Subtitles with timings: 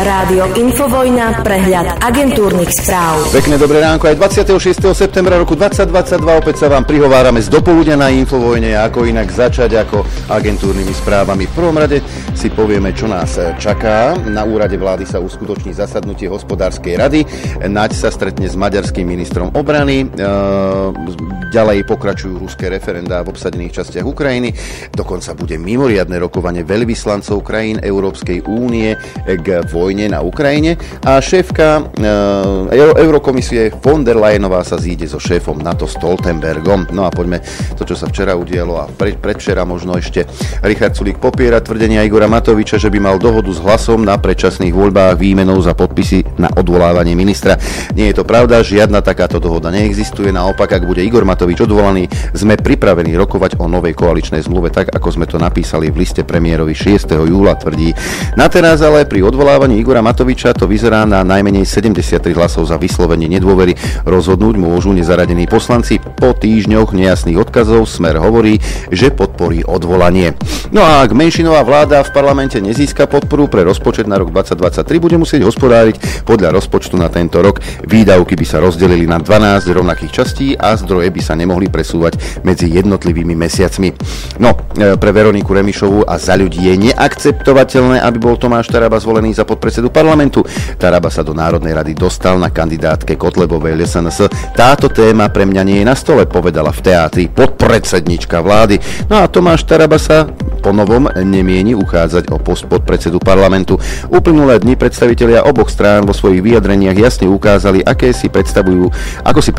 [0.00, 3.20] Rádio Infovojna, prehľad agentúrnych správ.
[3.36, 4.96] Pekné dobré ránko, aj 26.
[4.96, 10.00] septembra roku 2022 opäť sa vám prihovárame z dopoludne na Infovojne, ako inak začať ako
[10.32, 11.44] agentúrnymi správami.
[11.44, 12.00] V prvom rade
[12.40, 14.16] si povieme, čo nás čaká.
[14.16, 17.20] Na úrade vlády sa uskutoční zasadnutie hospodárskej rady.
[17.68, 20.08] Naď sa stretne s maďarským ministrom obrany.
[20.08, 20.32] E,
[21.52, 24.56] ďalej pokračujú ruské referendá v obsadených častiach Ukrajiny.
[24.88, 28.96] Dokonca bude mimoriadne rokovanie veľvyslancov krajín Európskej únie
[29.28, 32.08] k vojne na Ukrajine a šéfka e,
[33.04, 36.88] Eurokomisie von der Leyenová sa zíde so šéfom NATO Stoltenbergom.
[36.96, 37.44] No a poďme
[37.76, 40.24] to, čo sa včera udialo a pre, predvčera možno ešte
[40.64, 45.18] Richard Sulík popiera tvrdenia Igora Matoviča, že by mal dohodu s hlasom na predčasných voľbách
[45.18, 47.58] výmenou za podpisy na odvolávanie ministra.
[47.98, 50.30] Nie je to pravda, žiadna takáto dohoda neexistuje.
[50.30, 55.08] Naopak, ak bude Igor Matovič odvolaný, sme pripravení rokovať o novej koaličnej zmluve tak, ako
[55.10, 57.18] sme to napísali v liste premiérovi 6.
[57.26, 57.90] júla, tvrdí.
[58.38, 63.26] Na teraz ale pri odvolávaní Igora Matoviča to vyzerá na najmenej 73 hlasov za vyslovenie
[63.26, 63.74] nedôvery.
[64.06, 65.98] Rozhodnúť môžu nezaradení poslanci.
[65.98, 68.62] Po týždňoch nejasných odkazov Smer hovorí,
[68.94, 70.38] že podporí odvolanie.
[70.70, 75.16] No a ak menšinová vláda v parlamente nezíska podporu pre rozpočet na rok 2023, bude
[75.16, 77.62] musieť hospodáriť podľa rozpočtu na tento rok.
[77.86, 82.68] Výdavky by sa rozdelili na 12 rovnakých častí a zdroje by sa nemohli presúvať medzi
[82.68, 83.94] jednotlivými mesiacmi.
[84.42, 89.32] No, e, pre Veroniku Remišovu a za ľudí je neakceptovateľné, aby bol Tomáš Taraba zvolený
[89.32, 90.42] za podpredsedu parlamentu.
[90.76, 94.52] Taraba sa do Národnej rady dostal na kandidátke Kotlebovej LSNS.
[94.52, 99.06] Táto téma pre mňa nie je na stole, povedala v teátri podpredsednička vlády.
[99.08, 100.26] No a Tomáš Taraba sa
[100.60, 103.76] po novom nemieni uchádzať o post podpredsedu parlamentu.
[104.08, 108.88] Uplynulé dni predstavitelia oboch strán vo svojich vyjadreniach jasne ukázali, aké si predstavujú,
[109.24, 109.52] ako si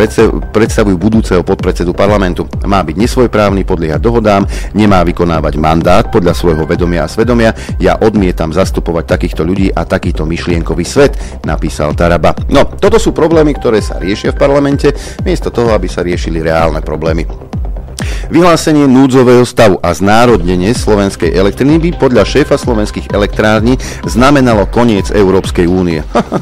[0.50, 2.50] predstavujú budúceho podpredsedu parlamentu.
[2.66, 7.54] Má byť nesvojprávny, podliehať dohodám, nemá vykonávať mandát podľa svojho vedomia a svedomia.
[7.78, 12.34] Ja odmietam zastupovať takýchto ľudí a takýto myšlienkový svet, napísal Taraba.
[12.50, 14.90] No, toto sú problémy, ktoré sa riešia v parlamente,
[15.22, 17.24] miesto toho, aby sa riešili reálne problémy.
[18.32, 23.76] Vyhlásenie núdzového stavu a znárodnenie slovenskej elektriny by podľa šéfa slovenských elektrární
[24.08, 26.00] znamenalo koniec Európskej únie.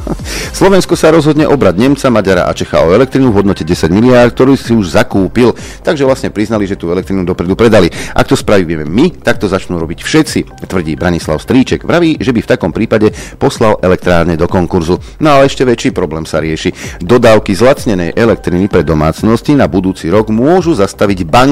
[0.59, 4.53] Slovensko sa rozhodne obrať Nemca, Maďara a Čecha o elektrinu v hodnote 10 miliárd, ktorú
[4.53, 7.89] si už zakúpil, takže vlastne priznali, že tú elektrinu dopredu predali.
[8.13, 11.89] Ak to spravíme my, tak to začnú robiť všetci, tvrdí Branislav Stríček.
[11.89, 13.09] Vraví, že by v takom prípade
[13.41, 15.01] poslal elektrárne do konkurzu.
[15.17, 17.01] No ale ešte väčší problém sa rieši.
[17.01, 21.48] Dodávky zlacnenej elektriny pre domácnosti na budúci rok môžu zastaviť banky,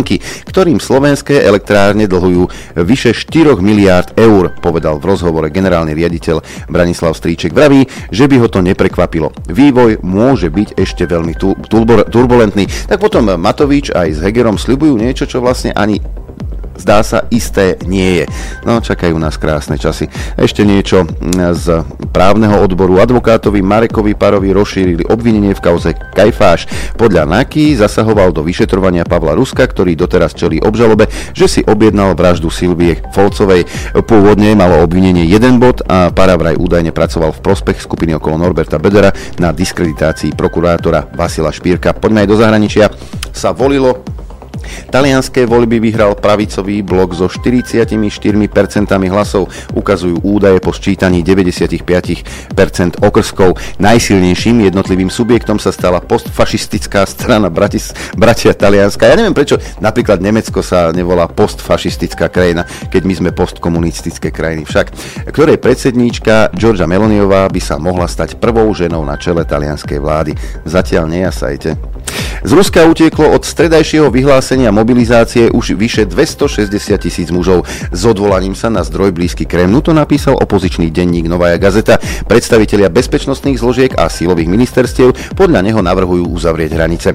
[0.50, 2.50] ktorým slovenské elektrárne dlhujú
[2.84, 7.56] vyše 4 miliárd eur, povedal v rozhovore generálny riaditeľ Branislav Stríček.
[7.56, 9.32] Vraví, že by ho to neprekvapilo.
[9.48, 11.34] Vývoj môže byť ešte veľmi
[12.12, 12.68] turbulentný.
[12.90, 16.04] Tak potom Matovič aj s Hegerom sľubujú niečo, čo vlastne ani
[16.78, 18.26] zdá sa isté nie je.
[18.64, 20.08] No, čakajú nás krásne časy.
[20.38, 21.04] Ešte niečo
[21.58, 21.66] z
[22.14, 23.02] právneho odboru.
[23.02, 26.66] Advokátovi Marekovi Parovi rozšírili obvinenie v kauze Kajfáš.
[26.96, 32.50] Podľa NAKY zasahoval do vyšetrovania Pavla Ruska, ktorý doteraz čelí obžalobe, že si objednal vraždu
[32.50, 33.66] Silvie Folcovej.
[34.06, 38.82] Pôvodne malo obvinenie jeden bod a Para vraj údajne pracoval v prospech skupiny okolo Norberta
[38.82, 41.94] Bedera na diskreditácii prokurátora Vasila Špírka.
[41.94, 42.86] Poďme aj do zahraničia.
[43.34, 44.02] Sa volilo
[44.88, 48.08] Talianské voľby vyhral pravicový blok so 44%
[49.12, 53.60] hlasov, ukazujú údaje po sčítaní 95% okrskov.
[53.84, 59.12] Najsilnejším jednotlivým subjektom sa stala postfašistická strana Bratis, Bratia Talianska.
[59.12, 64.64] Ja neviem, prečo napríklad Nemecko sa nevolá postfašistická krajina, keď my sme postkomunistické krajiny.
[64.64, 64.88] Však,
[65.36, 70.32] ktorej predsedníčka Georgia Meloniová by sa mohla stať prvou ženou na čele talianskej vlády.
[70.64, 71.76] Zatiaľ nejasajte.
[72.48, 76.72] Z Ruska utieklo od stredajšieho vyhlásenia mobilizácie už vyše 260
[77.04, 77.68] tisíc mužov.
[77.92, 82.00] S odvolaním sa na zdroj blízky Kremlu to napísal opozičný denník Novaja Gazeta.
[82.30, 87.10] Predstavitelia bezpečnostných zložiek a sílových ministerstiev podľa neho navrhujú uzavrieť hranice.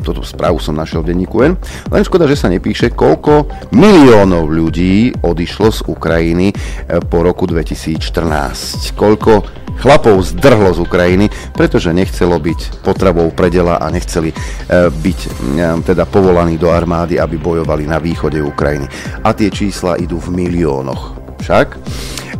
[0.00, 1.60] Toto správu som našiel v denníku N.
[1.92, 8.94] Len škoda, že sa nepíše, koľko miliónov ľudí odišlo z Ukrajiny eh, po roku 2014.
[8.94, 14.36] Koľko chlapov zdrhlo z Ukrajiny, pretože nechcelo byť potravou predela a nechceli e,
[14.88, 15.28] byť e,
[15.82, 18.86] teda povolaní do armády, aby bojovali na východe Ukrajiny.
[19.24, 21.19] A tie čísla idú v miliónoch.
[21.40, 21.66] Však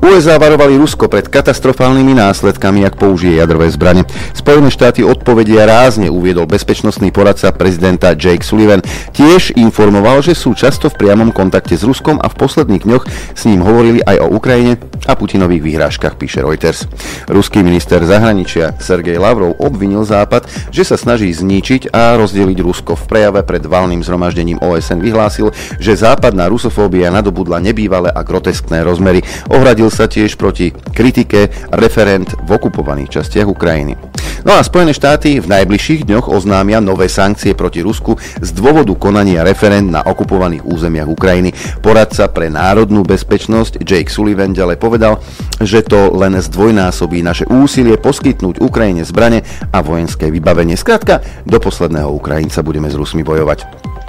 [0.00, 4.08] USA varovali Rusko pred katastrofálnymi následkami, ak použije jadrové zbrane.
[4.32, 8.81] Spojené štáty odpovedia rázne uviedol bezpečnostný poradca prezidenta Jake Sullivan.
[9.12, 13.05] Tiež informoval, že sú často v priamom kontakte s Ruskom a v posledných dňoch
[13.37, 16.88] s ním hovorili aj o Ukrajine a Putinových výhrážkach, píše Reuters.
[17.29, 22.97] Ruský minister zahraničia Sergej Lavrov obvinil Západ, že sa snaží zničiť a rozdeliť Rusko.
[22.97, 29.22] V prejave pred valným zhromaždením OSN vyhlásil, že západná rusofóbia nadobudla nebývalé a groteskné rozmery.
[29.54, 33.94] Ohradil sa tiež proti kritike referent v okupovaných častiach Ukrajiny.
[34.40, 39.44] No a Spojené štáty v najbližších dňoch oznámia nové sankcie proti Rusku z dôvodu konania
[39.44, 41.52] referend na okupovaných územiach Ukrajiny.
[41.84, 45.20] Poradca pre národnú bezpečnosť Jake Sullivan ďalej povedal,
[45.60, 50.75] že to len zdvojnásobí naše úsilie poskytnúť Ukrajine zbrane a vojenské vybavenie.
[50.75, 54.00] Skrátka, do posledného Ukrajinca budeme s Rusmi bojovať.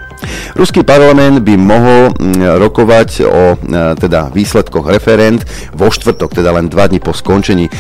[0.56, 3.56] Ruský parlament by mohol mm, rokovať o e,
[3.98, 7.72] teda výsledkoch referend vo štvrtok, teda len dva dní po skončení e,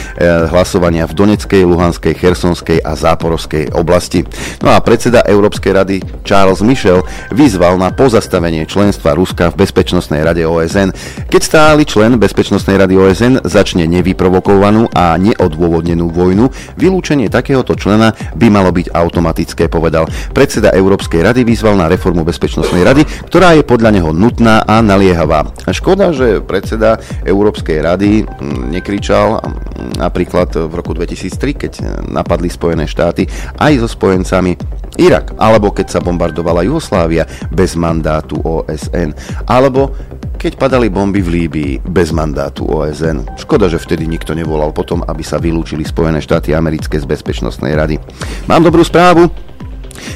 [0.49, 4.23] hlasovania v Doneckej, Luhanskej, Chersonskej a Záporovskej oblasti.
[4.63, 5.95] No a predseda Európskej rady
[6.25, 10.91] Charles Michel vyzval na pozastavenie členstva Ruska v Bezpečnostnej rade OSN.
[11.27, 16.49] Keď stály člen Bezpečnostnej rady OSN začne nevyprovokovanú a neodôvodnenú vojnu,
[16.79, 20.07] vylúčenie takéhoto člena by malo byť automatické, povedal.
[20.31, 25.51] Predseda Európskej rady vyzval na reformu Bezpečnostnej rady, ktorá je podľa neho nutná a naliehavá.
[25.67, 26.95] Škoda, že predseda
[27.27, 31.73] Európskej rady mm, nekričal mm, napríklad v roku 2003, keď
[32.07, 33.27] napadli Spojené štáty
[33.59, 34.55] aj so spojencami
[34.95, 39.11] Irak, alebo keď sa bombardovala Jugoslávia bez mandátu OSN,
[39.47, 39.91] alebo
[40.41, 43.37] keď padali bomby v Líbii bez mandátu OSN.
[43.37, 48.01] Škoda, že vtedy nikto nevolal potom, aby sa vylúčili Spojené štáty americké z Bezpečnostnej rady.
[48.49, 49.29] Mám dobrú správu,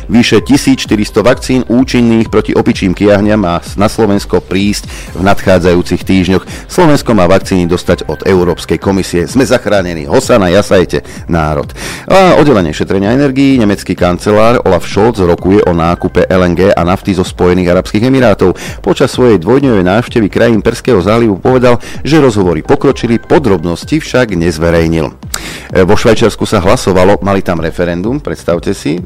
[0.10, 4.88] Vyše 1400 vakcín účinných proti opičím kiahňam má na Slovensko prísť
[5.18, 6.44] v nadchádzajúcich týždňoch.
[6.70, 9.26] Slovensko má vakcíny dostať od Európskej komisie.
[9.26, 10.06] Sme zachránení.
[10.06, 11.70] Hosana, jasajte, národ.
[12.06, 17.26] A oddelenie šetrenia energií, nemecký kancelár Olaf Scholz rokuje o nákupe LNG a nafty zo
[17.26, 18.58] Spojených Arabských Emirátov.
[18.86, 25.35] Počas svojej dvojdňovej návštevy krajín Perského zálivu povedal, že rozhovory pokročili, podrobnosti však nezverejnil.
[25.72, 29.02] E, vo Švajčiarsku sa hlasovalo, mali tam referendum, predstavte si, e,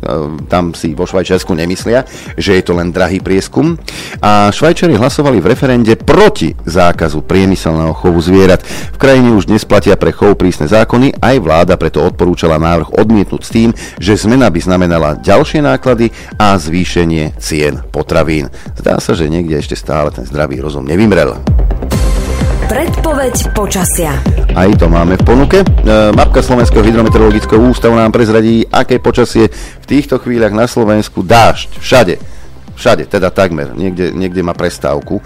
[0.47, 2.05] tam si vo Švajčiarsku nemyslia,
[2.35, 3.79] že je to len drahý prieskum.
[4.21, 8.61] A Švajčari hlasovali v referende proti zákazu priemyselného chovu zvierat.
[8.95, 13.41] V krajine už dnes platia pre chov prísne zákony, aj vláda preto odporúčala návrh odmietnúť
[13.41, 18.51] s tým, že zmena by znamenala ďalšie náklady a zvýšenie cien potravín.
[18.75, 21.39] Zdá sa, že niekde ešte stále ten zdravý rozum nevymrel.
[22.69, 24.13] Predpoveď počasia.
[24.53, 25.65] Aj to máme v ponuke.
[25.65, 25.67] E,
[26.13, 32.38] mapka Slovenského hydrometeorologického ústavu nám prezradí, aké počasie v týchto chvíľach na Slovensku dážď všade
[32.79, 33.75] Všade, teda takmer.
[33.75, 35.19] Niekde, niekde má prestávku.
[35.19, 35.23] E,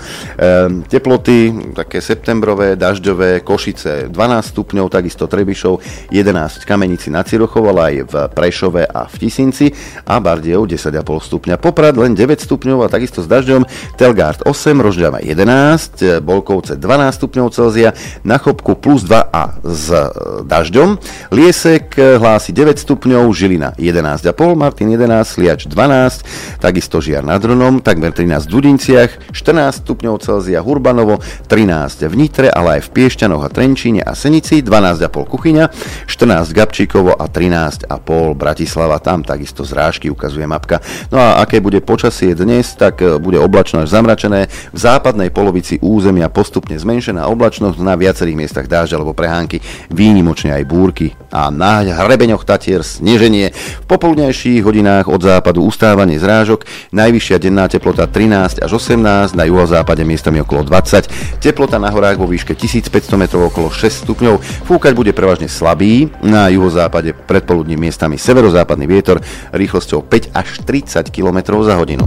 [0.89, 4.17] teploty také septembrové, dažďové, Košice 12
[4.49, 5.77] stupňov, takisto Trebišov
[6.09, 9.69] 11 Kamenici na Cirochov, ale aj v Prešove a v Tisinci
[10.01, 11.61] a Bardiev 10,5 stupňa.
[11.61, 13.69] Poprad len 9 stupňov a takisto s dažďom.
[14.01, 16.81] Telgard 8, Rožďava 11, Bolkovce 12
[17.21, 17.93] stupňov Celzia,
[18.25, 20.01] na Chopku plus 2 a s e,
[20.41, 20.97] dažďom.
[21.29, 24.25] Liesek hlási 9 stupňov, Žilina 11,5,
[24.57, 30.63] Martin 11, Sliač 12, takisto Žiar nad Hronom, takmer 13 v Dudinciach, 14 stupňov Celzia
[30.63, 31.19] Hurbanovo,
[31.51, 35.65] 13 v Nitre, ale aj v Piešťanoch a Trenčíne a Senici, 12,5 Kuchyňa,
[36.07, 37.91] 14 Gabčíkovo a 13,5
[38.33, 40.79] Bratislava, tam takisto zrážky ukazuje mapka.
[41.11, 45.77] No a aké bude počasie dnes, tak e, bude oblačno až zamračené, v západnej polovici
[45.83, 49.59] územia postupne zmenšená oblačnosť, na viacerých miestach dážď alebo prehánky,
[49.91, 53.51] výnimočne aj búrky a na hrebeňoch Tatier sneženie.
[53.53, 59.43] V popoludnejších hodinách od západu ustávanie zrážok, najvyššia najvyššia denná teplota 13 až 18, na
[59.49, 64.37] juhozápade miestami okolo 20, teplota na horách vo výške 1500 metrov okolo 6 stupňov,
[64.69, 69.17] fúkať bude prevažne slabý, na juhozápade predpoludním miestami severozápadný vietor
[69.49, 72.05] rýchlosťou 5 až 30 km za hodinu.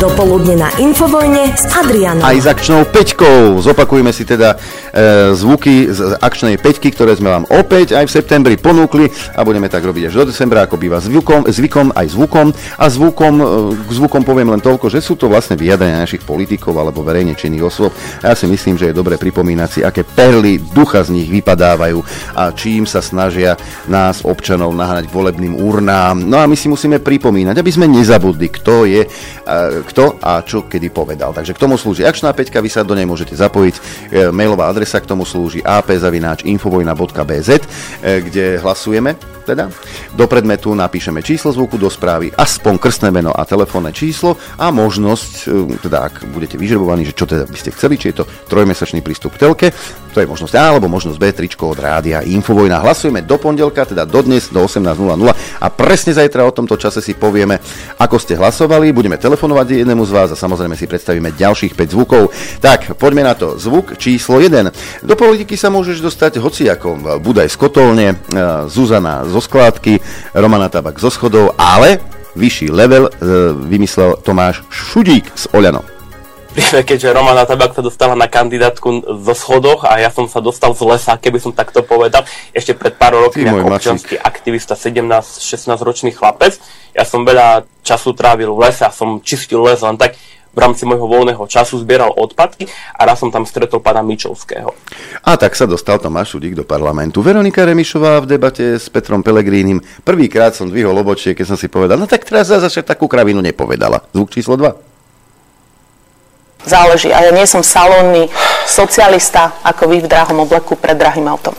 [0.00, 2.24] Dopoludne na Infovojne s Adrianom.
[2.24, 3.60] Aj s akčnou peťkou.
[3.60, 4.56] Zopakujeme si teda
[4.88, 9.68] e, zvuky z akčnej peťky, ktoré sme vám opäť aj v septembri ponúkli a budeme
[9.68, 12.56] tak robiť až do decembra, ako býva zvukom, zvykom aj zvukom.
[12.80, 13.44] A zvukom, e,
[13.84, 17.68] k zvukom poviem len toľko, že sú to vlastne vyjadrenia našich politikov alebo verejne činných
[17.68, 17.92] osôb.
[18.24, 22.00] A ja si myslím, že je dobre pripomínať si, aké perly ducha z nich vypadávajú
[22.32, 23.60] a čím sa snažia
[23.92, 26.16] nás občanov nahnať k volebným urnám.
[26.24, 30.66] No a my si musíme pripomínať, aby sme nezabudli, kto je, e, kto a čo
[30.66, 31.34] kedy povedal.
[31.34, 33.74] Takže k tomu slúži akčná peťka, vy sa do nej môžete zapojiť.
[33.78, 33.80] E,
[34.30, 37.60] mailová adresa k tomu slúži ap.infovojna.bz, e,
[38.22, 39.68] kde hlasujeme teda.
[40.14, 45.32] Do predmetu napíšeme číslo zvuku do správy, aspoň krstné meno a telefónne číslo a možnosť,
[45.50, 49.02] e, teda ak budete vyžrebovaní, že čo teda by ste chceli, či je to trojmesačný
[49.02, 49.66] prístup k telke,
[50.12, 52.84] to je možnosť A, alebo možnosť B, tričko od rádia Infovojna.
[52.84, 57.16] Hlasujeme do pondelka, teda do dnes, do 18.00 a presne zajtra o tomto čase si
[57.16, 57.56] povieme,
[57.96, 62.28] ako ste hlasovali, budeme telefonovať jednému z vás a samozrejme si predstavíme ďalších 5 zvukov.
[62.60, 63.56] Tak, poďme na to.
[63.56, 65.02] Zvuk číslo 1.
[65.02, 68.16] Do politiky sa môžeš dostať hoci ako Budaj z kotolne, e,
[68.68, 69.98] Zuzana zo skládky,
[70.36, 72.02] Romana Tabak zo schodov, ale
[72.36, 73.12] vyšší level e,
[73.68, 75.48] vymyslel Tomáš Šudík z
[76.52, 80.76] Oľano keďže Romana Tabak sa dostala na kandidátku zo schodoch a ja som sa dostal
[80.76, 86.12] z lesa, keby som takto povedal, ešte pred pár rokmi ako občianský aktivista, 17-16 ročný
[86.12, 86.60] chlapec.
[86.92, 90.16] Ja som veľa času trávil v lese a som čistil les len tak
[90.52, 94.76] v rámci môjho voľného času zbieral odpadky a raz som tam stretol pána Mičovského.
[95.24, 97.24] A tak sa dostal Tomáš Šudík do parlamentu.
[97.24, 99.80] Veronika Remišová v debate s Petrom Pelegrínim.
[100.04, 104.04] Prvýkrát som dvihol obočie, keď som si povedal, no tak teraz zase takú kravinu nepovedala.
[104.12, 104.91] Zvuk číslo 2.
[106.62, 107.10] Záleží.
[107.10, 108.30] A ja nie som salónny
[108.66, 111.54] socialista, ako vy v drahom obleku pred drahým autom.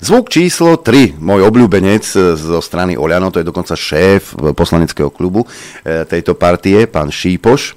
[0.00, 2.04] Zvuk číslo 3, môj obľúbenec
[2.36, 5.44] zo strany Oľano, to je dokonca šéf poslaneckého klubu
[5.84, 7.76] e, tejto partie, pán Šípoš.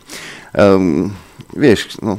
[0.56, 1.12] Um,
[1.52, 2.16] vieš, no,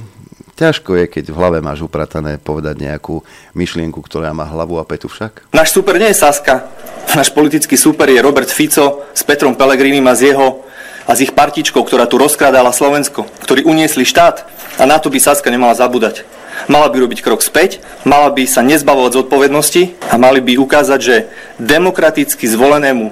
[0.57, 3.25] ťažko je, keď v hlave máš upratané povedať nejakú
[3.57, 5.49] myšlienku, ktorá má hlavu a petu však.
[5.57, 6.69] Náš super nie je Saska.
[7.17, 10.65] Náš politický super je Robert Fico s Petrom Pelegrinim a s jeho
[11.07, 14.47] a s ich partičkou, ktorá tu rozkrádala Slovensko, ktorí uniesli štát
[14.79, 16.25] a na to by Saska nemala zabúdať.
[16.71, 19.83] Mala by robiť krok späť, mala by sa nezbavovať zodpovednosti
[20.13, 21.17] a mali by ukázať, že
[21.59, 23.11] demokraticky zvolenému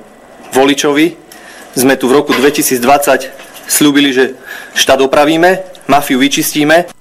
[0.55, 1.17] voličovi
[1.75, 3.31] sme tu v roku 2020
[3.71, 4.35] slúbili, že
[4.75, 7.00] štát opravíme, mafiu vyčistíme.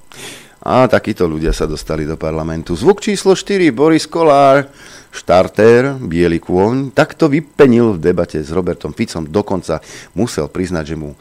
[0.59, 2.75] A takíto ľudia sa dostali do parlamentu.
[2.75, 4.67] Zvuk číslo 4, Boris Kolár
[5.09, 9.81] štartér, biely kôň, takto vypenil v debate s Robertom Ficom, dokonca
[10.13, 11.17] musel priznať, že mu e,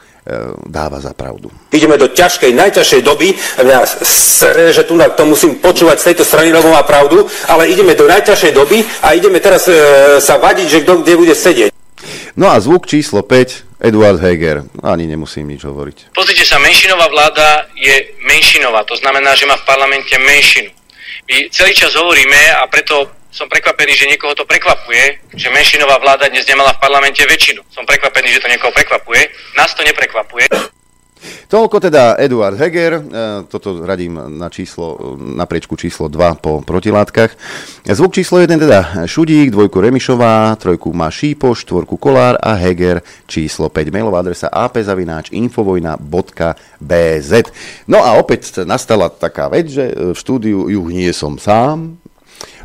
[0.68, 1.48] dáva za pravdu.
[1.72, 6.52] Ideme do ťažkej, najťažšej doby, mňa sere, že tu to musím počúvať z tejto strany,
[6.52, 9.74] lebo má pravdu, ale ideme do najťažšej doby a ideme teraz e,
[10.20, 11.72] sa vadiť, že kto kde bude sedieť.
[12.36, 14.66] No a zvuk číslo 5, Eduard Heger.
[14.82, 16.12] Ani nemusím nič hovoriť.
[16.14, 20.70] Pozrite sa, menšinová vláda je menšinová, to znamená, že má v parlamente menšinu.
[21.28, 26.32] My celý čas hovoríme a preto som prekvapený, že niekoho to prekvapuje, že menšinová vláda
[26.32, 27.62] dnes nemala v parlamente väčšinu.
[27.70, 29.28] Som prekvapený, že to niekoho prekvapuje.
[29.54, 30.48] Nás to neprekvapuje.
[31.48, 33.02] Toľko teda Eduard Heger, e,
[33.48, 37.36] toto radím na číslo, na priečku číslo 2 po protilátkach.
[37.84, 43.68] Zvuk číslo 1 teda Šudík, dvojku Remišová, trojku má Šípo, štvorku Kolár a Heger číslo
[43.68, 43.92] 5.
[43.92, 47.32] Mailová adresa apzavináč infovojna.bz
[47.88, 51.98] No a opäť nastala taká vec, že v štúdiu ju nie som sám,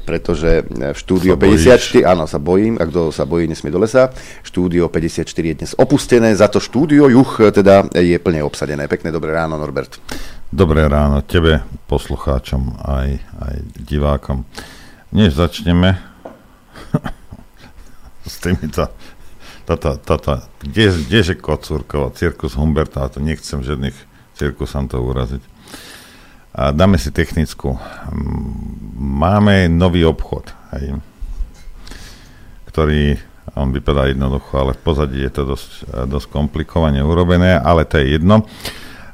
[0.04, 4.12] pretože v štúdio 54, áno, sa bojím, a kto sa bojí, nesmie do lesa.
[4.44, 8.92] Štúdio 54 je dnes opustené, za to štúdio Juch teda je plne obsadené.
[8.92, 9.98] Pekné dobré ráno, Norbert.
[10.52, 13.10] Dobré ráno tebe, poslucháčom aj,
[13.42, 13.56] aj
[13.88, 14.44] divákom.
[15.16, 15.98] Než začneme
[18.30, 18.92] s týmito
[19.64, 23.96] tata, tata, kde, kdeže kocúrkova, cirkus Humberta, to nechcem žiadnych
[24.36, 25.53] cirkusantov uraziť.
[26.54, 27.82] A dáme si technickú.
[28.94, 31.02] Máme nový obchod, hej,
[32.70, 33.18] ktorý,
[33.58, 35.70] on vypadá jednoducho, ale v pozadí je to dosť,
[36.06, 38.46] dosť komplikovane urobené, ale to je jedno.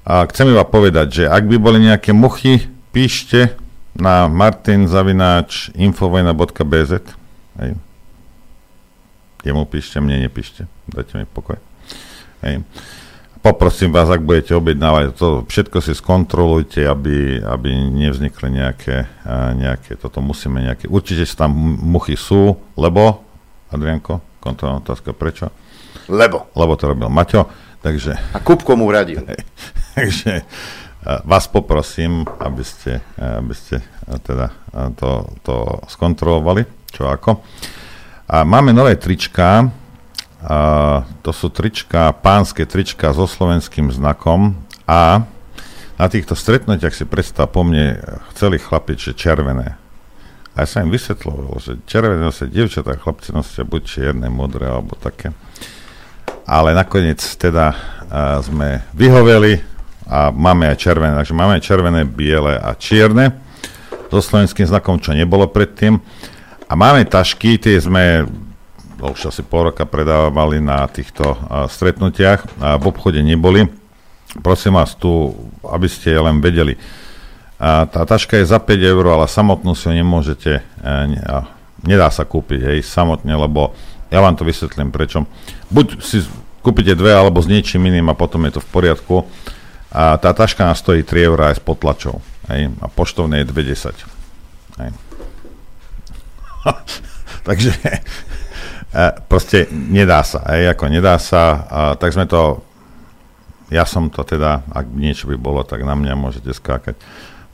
[0.03, 3.55] A chcem iba povedať, že ak by boli nejaké muchy, píšte
[3.96, 6.91] na martinzavináč infovojna.bz
[7.63, 7.72] hej.
[9.39, 10.67] Jemu píšte, mne nepíšte.
[10.91, 11.55] Dajte mi pokoj.
[12.43, 12.63] Hej.
[13.39, 19.08] Poprosím vás, ak budete objednávať, to všetko si skontrolujte, aby, aby nevznikli nejaké,
[19.55, 23.24] nejaké, toto musíme nejaké, určite tam muchy sú, lebo,
[23.72, 25.55] Adrianko, kontrolná otázka, prečo?
[26.12, 26.51] Lebo.
[26.51, 27.48] Lebo to robil Maťo,
[27.79, 28.19] takže...
[28.36, 29.24] A Kupko mu radil.
[29.96, 30.43] takže
[31.24, 33.79] vás poprosím, aby ste, aby ste
[34.19, 34.51] teda
[35.00, 37.39] to, to skontrolovali, čo ako.
[38.27, 39.63] A máme nové trička,
[41.19, 44.55] to sú trička, pánske trička so slovenským znakom
[44.88, 45.27] a
[46.00, 48.00] na týchto stretnutiach si predstav po mne
[48.31, 49.75] chceli chlapiť, že červené.
[50.55, 54.96] A ja sa im vysvetloval, že červené nosia dievčatá, chlapci nosia buď čierne, modré alebo
[54.96, 55.36] také.
[56.48, 59.60] Ale nakoniec teda a, sme vyhoveli
[60.08, 61.13] a máme aj červené.
[61.19, 63.36] Takže máme aj červené, biele a čierne
[64.08, 66.00] so slovenským znakom, čo nebolo predtým.
[66.65, 68.24] A máme tašky, tie sme
[69.00, 71.39] už asi pol roka predávali na týchto
[71.72, 73.72] stretnutiach a v obchode neboli.
[74.44, 75.34] Prosím vás tu,
[75.65, 76.77] aby ste len vedeli.
[77.60, 81.44] A tá taška je za 5 eur, ale samotnú si ho nemôžete, uh,
[81.84, 83.75] nedá sa kúpiť, hej, samotne, lebo
[84.08, 85.27] ja vám to vysvetlím prečo.
[85.68, 86.24] Buď si
[86.63, 89.15] kúpite dve, alebo s niečím iným a potom je to v poriadku.
[89.89, 92.22] A tá taška nás stojí 3 eur aj s potlačou.
[92.48, 94.08] Hej, a poštovné je 2,10.
[94.79, 94.91] Hej.
[97.48, 97.72] Takže
[99.29, 102.65] proste nedá sa, aj, ako nedá sa, a, tak sme to
[103.69, 106.98] ja som to teda, ak niečo by bolo, tak na mňa môžete skákať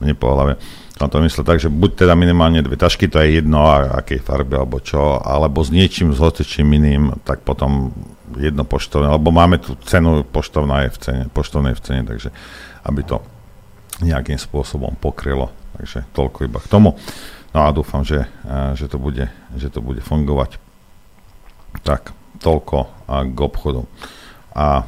[0.00, 0.56] mne po hlave.
[0.96, 4.56] Som to myslel tak, že buď teda minimálne dve tašky, to je jedno, akej farby
[4.56, 7.92] alebo čo, alebo s niečím, s hocičím iným, tak potom
[8.40, 12.32] jedno poštovné, lebo máme tu cenu poštovná je v cene, poštovnej v cene, takže
[12.88, 13.20] aby to
[14.00, 15.52] nejakým spôsobom pokrylo.
[15.76, 16.96] Takže toľko iba k tomu.
[17.52, 18.24] No a dúfam, že,
[18.76, 20.56] že, to, bude, že to bude fungovať.
[21.82, 23.82] Tak, toľko k obchodu.
[24.56, 24.84] A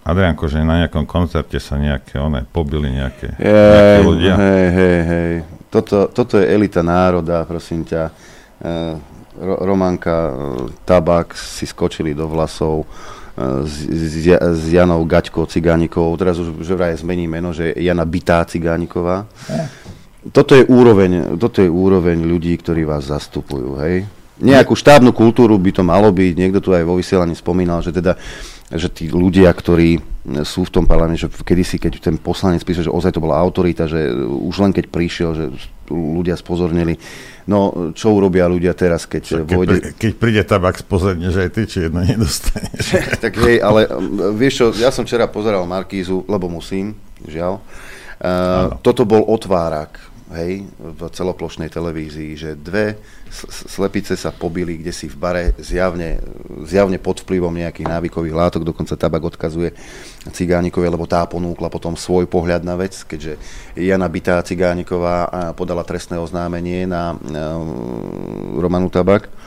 [0.00, 4.34] Adrianko, že na nejakom koncerte sa nejaké one pobili nejaké, je, nejaké ľudia.
[4.34, 5.32] Hej, hej, hej.
[5.68, 8.02] Toto, toto je elita národa, prosím ťa.
[8.08, 8.12] E,
[9.38, 10.32] Ro, Romanka, e,
[10.82, 12.86] tabak si skočili do vlasov e,
[13.68, 16.16] s, s, s Janou Gaťkou Cigánikovou.
[16.16, 19.28] Teraz už že vraj zmení meno, že Jana Bitá Cigániková.
[19.46, 19.68] E.
[20.32, 24.04] Toto je, úroveň, toto je úroveň ľudí, ktorí vás zastupujú, hej?
[24.40, 26.32] Nejakú štábnu kultúru by to malo byť.
[26.36, 28.16] Niekto tu aj vo vysielaní spomínal, že teda
[28.70, 29.98] že tí ľudia, ktorí
[30.46, 33.90] sú v tom parlamente, že kedysi, keď ten poslanec písal, že ozaj to bola autorita,
[33.90, 35.44] že už len keď prišiel, že
[35.90, 36.94] ľudia spozornili.
[37.50, 39.76] No, čo urobia ľudia teraz, keď keď vojde...
[39.98, 42.84] Keď príde tabak, spozorne, že aj ty či jedno nedostaneš.
[43.26, 43.90] tak hej, ale
[44.38, 46.94] vieš čo, ja som včera pozeral Markízu, lebo musím,
[47.26, 47.58] žiaľ.
[48.20, 49.98] Uh, toto bol otvárak
[50.34, 52.98] hej, v celoplošnej televízii, že dve
[53.50, 56.18] slepice sa pobili kde si v bare zjavne,
[56.66, 59.74] zjavne pod vplyvom nejakých návykových látok, dokonca tabak odkazuje
[60.30, 63.38] Cigánikovi, lebo tá ponúkla potom svoj pohľad na vec, keďže
[63.78, 67.14] Jana Bitá Cigániková podala trestné oznámenie na
[68.58, 69.39] Romanu Tabak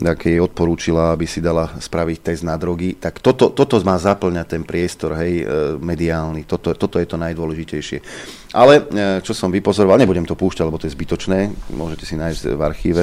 [0.00, 2.96] tak jej odporúčila, aby si dala spraviť test na drogy.
[2.96, 6.48] Tak toto, toto má zaplňať ten priestor, hej, e, mediálny.
[6.48, 7.98] Toto, toto je to najdôležitejšie.
[8.56, 8.82] Ale, e,
[9.20, 13.02] čo som vypozoroval, nebudem to púšťať, lebo to je zbytočné, môžete si nájsť v archíve.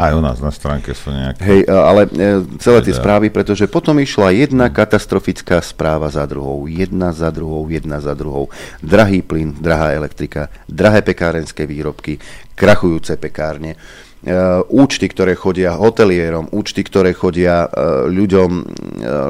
[0.00, 1.44] Aj u nás na stránke sú nejaké.
[1.44, 2.08] Hej, e, ale
[2.56, 6.64] celé tie správy, pretože potom išla jedna katastrofická správa za druhou.
[6.64, 8.48] Jedna za druhou, jedna za druhou.
[8.80, 12.16] Drahý plyn, drahá elektrika, drahé pekárenské výrobky,
[12.56, 13.76] krachujúce pekárne.
[14.20, 14.36] E,
[14.68, 17.68] účty, ktoré chodia hotelierom, účty, ktoré chodia e,
[18.12, 18.62] ľuďom, e,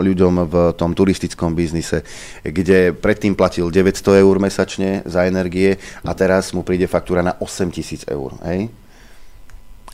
[0.02, 2.02] ľuďom v tom turistickom biznise,
[2.42, 8.10] kde predtým platil 900 eur mesačne za energie a teraz mu príde faktúra na 8000
[8.10, 8.34] eur.
[8.42, 8.66] Hej?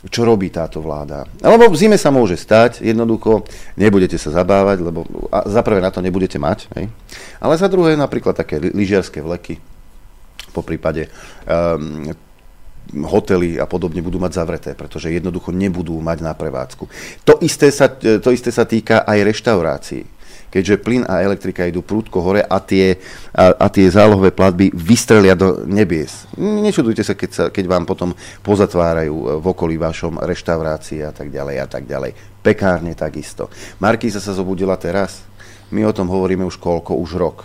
[0.09, 1.29] Čo robí táto vláda?
[1.45, 3.45] Lebo v zime sa môže stať, jednoducho
[3.77, 5.05] nebudete sa zabávať, lebo
[5.45, 6.89] za prvé na to nebudete mať, hej?
[7.37, 9.61] ale za druhé napríklad také lyžiarské vleky,
[10.57, 11.05] po prípade
[11.45, 12.09] um,
[12.93, 16.83] hotely a podobne budú mať zavreté, pretože jednoducho nebudú mať na prevádzku.
[17.27, 22.23] To isté sa, to isté sa týka aj reštaurácií keďže plyn a elektrika idú prúdko
[22.23, 22.95] hore a tie,
[23.35, 26.23] a, a tie zálohové platby vystrelia do nebies.
[26.39, 31.55] Nečudujte sa keď, sa, keď vám potom pozatvárajú v okolí vašom reštaurácii a tak ďalej
[31.59, 32.15] a tak ďalej.
[32.39, 33.51] Pekárne takisto.
[33.83, 35.27] Markíza sa zobudila teraz.
[35.67, 37.37] My o tom hovoríme už koľko, už rok.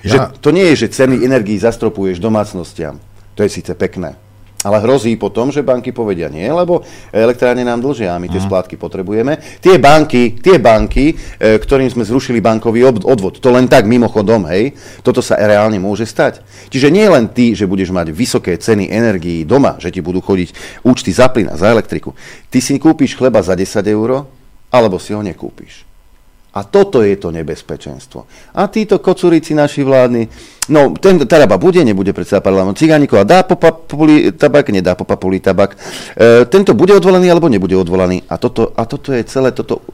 [0.00, 0.32] Ja.
[0.32, 2.96] Že to nie je, že ceny energií zastropuješ domácnostiam.
[3.36, 4.27] To je síce pekné
[4.66, 6.82] ale hrozí potom, že banky povedia nie, lebo
[7.14, 8.46] elektrárne nám dlžia a my tie mhm.
[8.50, 9.38] splátky potrebujeme.
[9.62, 14.74] Tie banky, tie banky, e, ktorým sme zrušili bankový odvod, to len tak mimochodom, hej,
[15.06, 16.42] toto sa reálne môže stať.
[16.68, 20.82] Čiže nie len ty, že budeš mať vysoké ceny energií doma, že ti budú chodiť
[20.82, 22.18] účty za plyn a za elektriku.
[22.50, 24.26] Ty si kúpiš chleba za 10 eur,
[24.68, 25.87] alebo si ho nekúpiš.
[26.48, 28.24] A toto je to nebezpečenstvo.
[28.56, 30.24] A títo kocúrici naši vládni,
[30.72, 35.44] no ten Taraba bude, nebude predsa parlament Cigánikova, dá po papuli tabak, nedá po papuli
[35.44, 35.76] tabak.
[36.16, 38.24] E, tento bude odvolaný alebo nebude odvolaný.
[38.32, 39.84] A toto, a toto je celé, toto,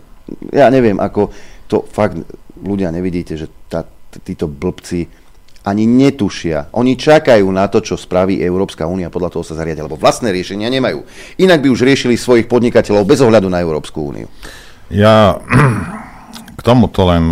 [0.54, 1.34] ja neviem, ako
[1.66, 2.22] to fakt
[2.62, 3.82] ľudia nevidíte, že tá,
[4.22, 5.10] títo blbci
[5.64, 6.70] ani netušia.
[6.76, 10.70] Oni čakajú na to, čo spraví Európska únia, podľa toho sa zariadia, lebo vlastné riešenia
[10.70, 11.02] nemajú.
[11.40, 14.28] Inak by už riešili svojich podnikateľov bez ohľadu na Európsku úniu.
[14.92, 15.40] Ja
[16.64, 17.28] tomuto len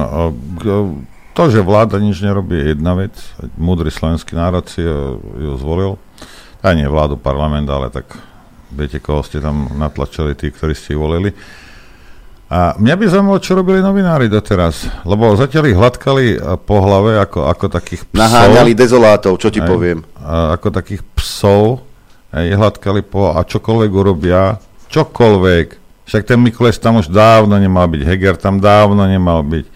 [1.32, 3.16] to, že vláda nič nerobí, je jedna vec.
[3.56, 5.96] Múdry slovenský národ si ju zvolil.
[6.60, 8.06] Aj nie vládu, parlament, ale tak
[8.70, 11.32] viete, koho ste tam natlačili, tí, ktorí ste volili.
[12.52, 16.36] A mňa by zaujímalo, čo robili novinári doteraz, lebo zatiaľ ich hladkali
[16.68, 18.20] po hlave ako, ako takých psov.
[18.20, 20.04] Naháňali dezolátov, čo ti aj, poviem.
[20.20, 21.80] Ako takých psov,
[22.28, 24.60] aj hladkali po a čokoľvek urobia,
[24.92, 29.66] čokoľvek, však ten Mikules tam už dávno nemal byť, Heger tam dávno nemal byť,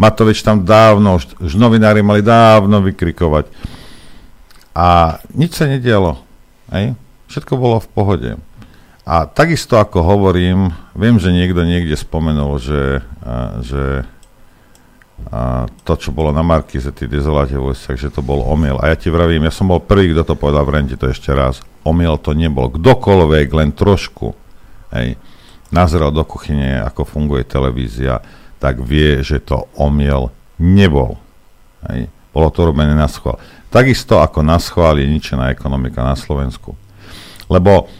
[0.00, 3.52] Matovič tam dávno, už, už novinári mali dávno vykrikovať.
[4.72, 6.16] A nič sa nedialo.
[6.72, 6.96] Hej?
[7.28, 8.30] Všetko bolo v pohode.
[9.04, 13.04] A takisto ako hovorím, viem, že niekto niekde spomenul, že,
[13.60, 14.08] že
[15.28, 17.52] a to, čo bolo na Markize, tí dezoláte
[17.92, 18.80] že to bol omyl.
[18.80, 21.60] A ja ti vravím, ja som bol prvý, kto to povedal, vrajím to ešte raz.
[21.84, 22.72] Omyl to nebol.
[22.72, 24.32] Kdokoľvek, len trošku.
[24.96, 25.20] Hej
[25.70, 28.20] nazrel do kuchyne, ako funguje televízia,
[28.60, 30.28] tak vie, že to omiel
[30.60, 31.16] nebol.
[31.88, 32.12] Hej.
[32.30, 33.40] Bolo to robené na schvál.
[33.72, 36.76] Takisto ako na schvál je ničená ekonomika na Slovensku.
[37.50, 37.90] Lebo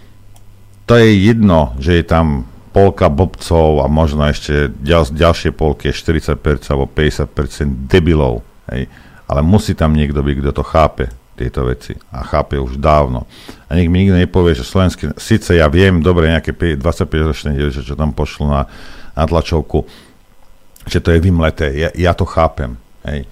[0.86, 6.38] to je jedno, že je tam polka bobcov a možno ešte ďal, ďalšie polky 40%
[6.70, 8.46] alebo 50% debilov.
[8.70, 8.86] Hej.
[9.26, 11.04] Ale musí tam niekto byť, kto to chápe,
[11.40, 11.96] tieto veci.
[12.12, 13.24] A chápe už dávno.
[13.72, 17.96] A nech mi nikto nepovie, že slovenský, síce ja viem, dobre, nejaké 25-ročné dievča, čo
[17.96, 18.62] tam pošlo na,
[19.16, 19.88] na tlačovku,
[20.84, 21.72] že to je vymleté.
[21.72, 22.76] Ja, ja to chápem.
[23.08, 23.24] Hej.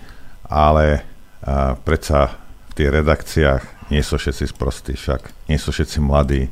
[0.48, 1.04] Ale
[1.44, 2.40] a, predsa
[2.72, 5.52] v tých redakciách nie sú všetci sprostí však.
[5.52, 6.48] Nie sú všetci mladí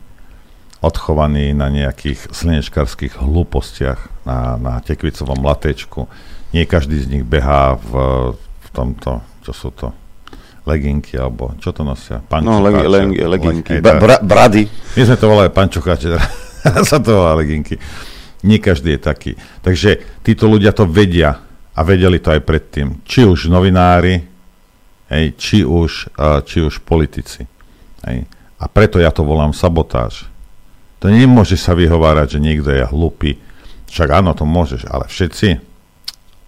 [0.85, 6.07] odchovaní na nejakých slnečkarských hlúpostiach na, na tekvicovom latečku.
[6.53, 7.93] Nie každý z nich behá v,
[8.37, 9.91] v tomto, čo sú to,
[10.67, 12.21] leginky, alebo čo to nosia?
[12.43, 14.67] No, leg, leg, leginky, ba, bra, brady.
[14.99, 16.09] My sme to volali pančucháče,
[16.91, 17.79] sa to volá leginky.
[18.43, 19.33] Nie každý je taký.
[19.63, 21.39] Takže títo ľudia to vedia
[21.73, 23.07] a vedeli to aj predtým.
[23.07, 24.23] Či už novinári,
[25.11, 27.47] hej, či, už, uh, či už politici.
[28.07, 28.27] Hej.
[28.59, 30.27] A preto ja to volám sabotáž.
[30.99, 33.39] To nemôže sa vyhovárať, že niekto je hlupý.
[33.87, 35.49] Však áno, to môžeš, ale všetci,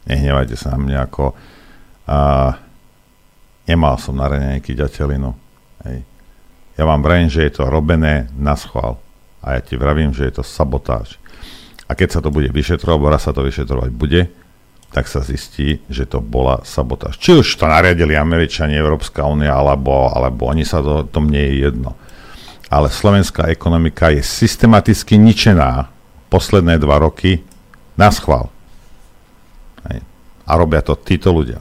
[0.09, 1.25] nehnevajte sa na mňa ako
[2.09, 2.19] a,
[3.69, 5.37] nemal som na nejaký ďatelinu.
[5.85, 6.03] Hej.
[6.81, 8.97] Ja vám vravím, že je to robené na schvál.
[9.45, 11.21] A ja ti vravím, že je to sabotáž.
[11.87, 14.33] A keď sa to bude vyšetrovať, raz sa to vyšetrovať bude,
[14.89, 17.21] tak sa zistí, že to bola sabotáž.
[17.21, 21.55] Či už to nariadili Američania, Európska únia, alebo, alebo oni sa to, to mne je
[21.69, 21.93] jedno
[22.69, 25.89] ale slovenská ekonomika je systematicky ničená
[26.29, 27.41] posledné dva roky
[27.97, 28.53] na schvál.
[30.49, 31.61] A robia to títo ľudia.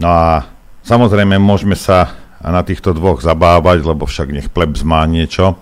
[0.00, 0.48] No a
[0.80, 5.60] samozrejme môžeme sa na týchto dvoch zabávať, lebo však nech plebs má niečo.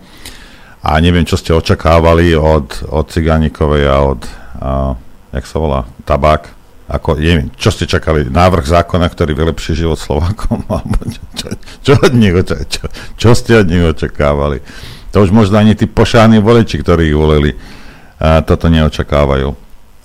[0.78, 4.22] A neviem, čo ste očakávali od, od Cigánikovej a od,
[4.62, 4.94] a,
[5.34, 6.54] jak sa volá, tabák
[6.88, 10.64] ako, neviem, čo ste čakali, návrh zákona, ktorý vylepší život Slovákom,
[11.12, 11.46] čo, čo,
[11.84, 12.82] čo, od nich, čo, čo,
[13.18, 14.64] čo ste od nich očakávali.
[15.12, 17.52] To už možno ani tí pošáni voliči, ktorí ich volili,
[18.16, 19.52] a toto neočakávajú.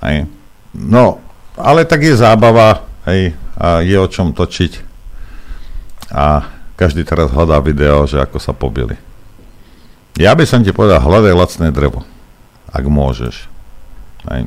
[0.04, 0.28] Hej.
[0.76, 1.24] No,
[1.56, 4.94] ale tak je zábava, hej, a je o čom točiť.
[6.13, 6.46] A
[6.78, 8.98] každý teraz hľadá video, že ako sa pobili.
[10.18, 12.06] Ja by som ti povedal, hľadaj lacné drevo,
[12.70, 13.50] ak môžeš.
[14.30, 14.46] Hej.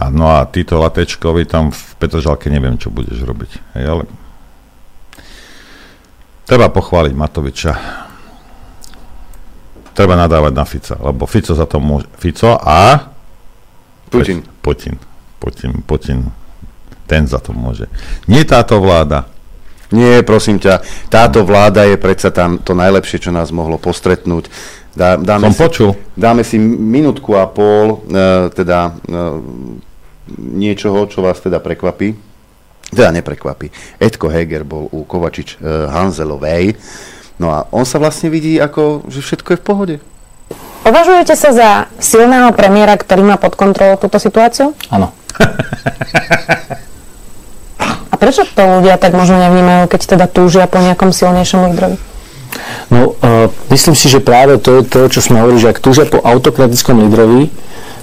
[0.00, 3.50] A no a títo latečkovi tam v Petržalke neviem, čo budeš robiť.
[3.76, 4.02] Hej, ale
[6.48, 7.72] treba pochváliť Matoviča.
[9.92, 12.08] Treba nadávať na Fica, lebo Fico za to môže.
[12.16, 13.10] Fico a...
[14.08, 14.40] Putin.
[14.62, 14.96] Putin.
[15.36, 15.72] Putin.
[15.84, 16.39] Putin.
[17.10, 17.90] Ten za to môže.
[18.30, 19.26] Nie táto vláda.
[19.90, 24.46] Nie, prosím ťa, táto vláda je predsa tam to najlepšie, čo nás mohlo postretnúť.
[24.94, 25.90] Dá, dáme Som si, počul.
[26.14, 29.18] Dáme si minútku a pol, e, teda e,
[30.38, 32.14] niečoho, čo vás teda prekvapí.
[32.90, 33.70] Teda neprekvapí.
[33.98, 36.78] Edko Heger bol u Kovačič e, Hanzelovej.
[37.42, 39.96] No a on sa vlastne vidí ako, že všetko je v pohode.
[40.86, 44.74] Považujete sa za silného premiéra, ktorý má pod kontrolou túto situáciu?
[44.90, 45.10] Áno.
[48.20, 51.96] Prečo to ľudia tak možno nevnímajú, keď teda túžia po nejakom silnejšom lídrovi?
[52.92, 56.04] No, uh, myslím si, že práve to je to, čo sme hovorili, že ak túžia
[56.04, 57.48] po autokratickom lídrovi,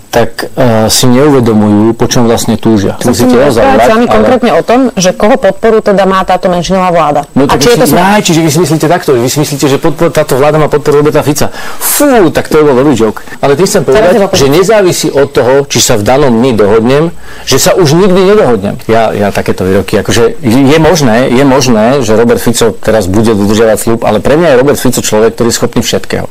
[0.08, 2.96] tak uh, si neuvedomujú, po čom vlastne túžia.
[3.04, 4.08] Musíte rozhodovať ale...
[4.08, 7.22] konkrétne o tom, že koho podporu teda má táto menšinová vláda.
[7.36, 9.78] No, a či je to Aj, čiže vy si myslíte takto, vy si myslíte, že
[9.78, 11.52] podpor, táto vláda má podporu Roberta Fica.
[11.78, 13.22] Fú, tak to je bol dobrý joke.
[13.44, 17.12] Ale ty chcem povedať, že nezávisí od toho, či sa v danom dni dohodnem,
[17.44, 18.80] že sa už nikdy nedohodnem.
[18.88, 23.78] Ja, ja takéto výroky, akože je možné, je možné, že Robert Fico teraz bude dodržiavať
[23.78, 26.28] slúb, ale pre mňa je Robert Fico človek, ktorý je schopný všetkého.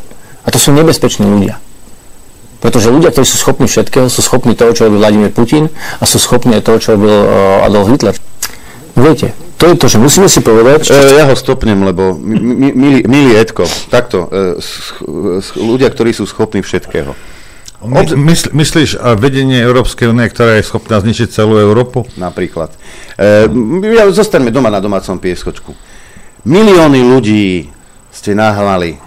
[0.47, 1.59] A to sú nebezpeční ľudia.
[2.57, 5.69] Pretože ľudia, ktorí sú schopní všetkého, sú schopní toho, čo robil Vladimír Putin
[6.01, 8.17] a sú schopní toho, čo robil uh, Adolf Hitler.
[8.97, 10.89] Viete, to je to, že musíme si povedať...
[10.89, 10.97] Čo...
[10.97, 14.57] E, ja ho stopnem, lebo milý, milý Edko, takto, e,
[15.57, 17.13] ľudia, ktorí sú schopní všetkého.
[17.85, 22.09] My, mysl, myslíš vedenie Európskej únie, ktorá je schopná zničiť celú Európu?
[22.17, 22.73] Napríklad.
[23.21, 23.49] E,
[23.93, 25.77] ja zostaňme doma na domácom pieskočku.
[26.49, 27.69] Milióny ľudí
[28.13, 29.06] ste nahlali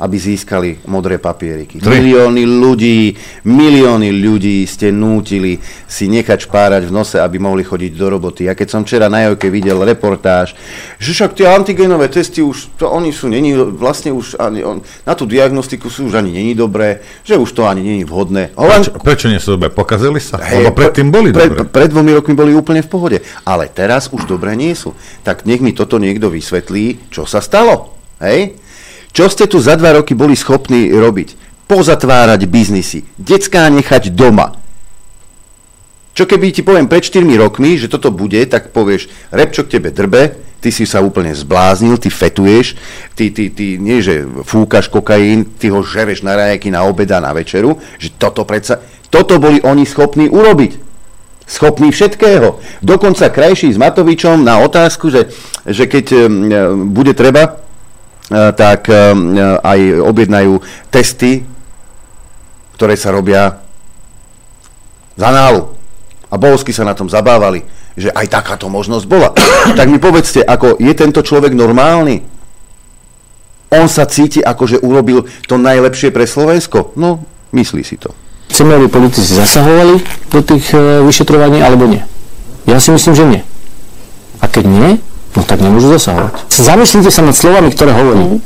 [0.00, 1.76] aby získali modré papieriky.
[1.76, 2.00] Tri.
[2.00, 3.12] Milióny ľudí,
[3.44, 8.48] milióny ľudí ste nútili si nechať špárať v nose, aby mohli chodiť do roboty.
[8.48, 10.56] A keď som včera na Jojke videl reportáž,
[10.96, 15.12] že však tie antigenové testy už, to oni sú, není, vlastne už ani, on, na
[15.12, 18.56] tú diagnostiku sú už ani není dobré, že už to ani není vhodné.
[18.56, 18.88] Holand...
[18.88, 19.68] Prečo, prečo nie sú dobré?
[19.68, 20.40] Pokazili sa?
[20.40, 21.68] Hey, Lebo predtým boli pre, dobré.
[21.68, 24.96] Pred dvomi rokmi boli úplne v pohode, ale teraz už dobré nie sú.
[25.20, 27.92] Tak nech mi toto niekto vysvetlí, čo sa stalo.
[28.16, 28.56] Hej?
[29.10, 31.34] Čo ste tu za dva roky boli schopní robiť?
[31.66, 34.58] Pozatvárať biznisy, decká nechať doma.
[36.14, 39.94] Čo keby ti poviem pred 4 rokmi, že toto bude, tak povieš, repčo k tebe
[39.94, 42.76] drbe, ty si sa úplne zbláznil, ty fetuješ,
[43.14, 47.32] ty, ty, ty nie že fúkaš kokain, ty ho žereš na rajaky na obeda, na
[47.32, 50.90] večeru, že toto predsa, toto boli oni schopní urobiť.
[51.50, 52.62] Schopní všetkého.
[52.78, 55.34] Dokonca krajší s Matovičom na otázku, že,
[55.66, 56.30] že keď
[56.86, 57.58] bude treba,
[58.30, 58.94] tak e,
[59.58, 61.42] aj objednajú testy,
[62.78, 63.58] ktoré sa robia
[65.18, 65.74] za nálu
[66.30, 67.66] a bolsky sa na tom zabávali,
[67.98, 69.34] že aj takáto možnosť bola.
[69.78, 72.22] tak mi povedzte, ako je tento človek normálny?
[73.70, 76.94] On sa cíti ako, že urobil to najlepšie pre Slovensko?
[76.94, 78.14] No, myslí si to.
[78.50, 82.02] Chceme, aby politici zasahovali do tých e, vyšetrovaní, alebo nie?
[82.66, 83.42] Ja si myslím, že nie.
[84.42, 84.90] A keď nie,
[85.36, 86.50] no tak nemôžu zasahovať.
[86.50, 88.38] Zamyslite sa nad slovami, ktoré hovorím.
[88.38, 88.40] Mm.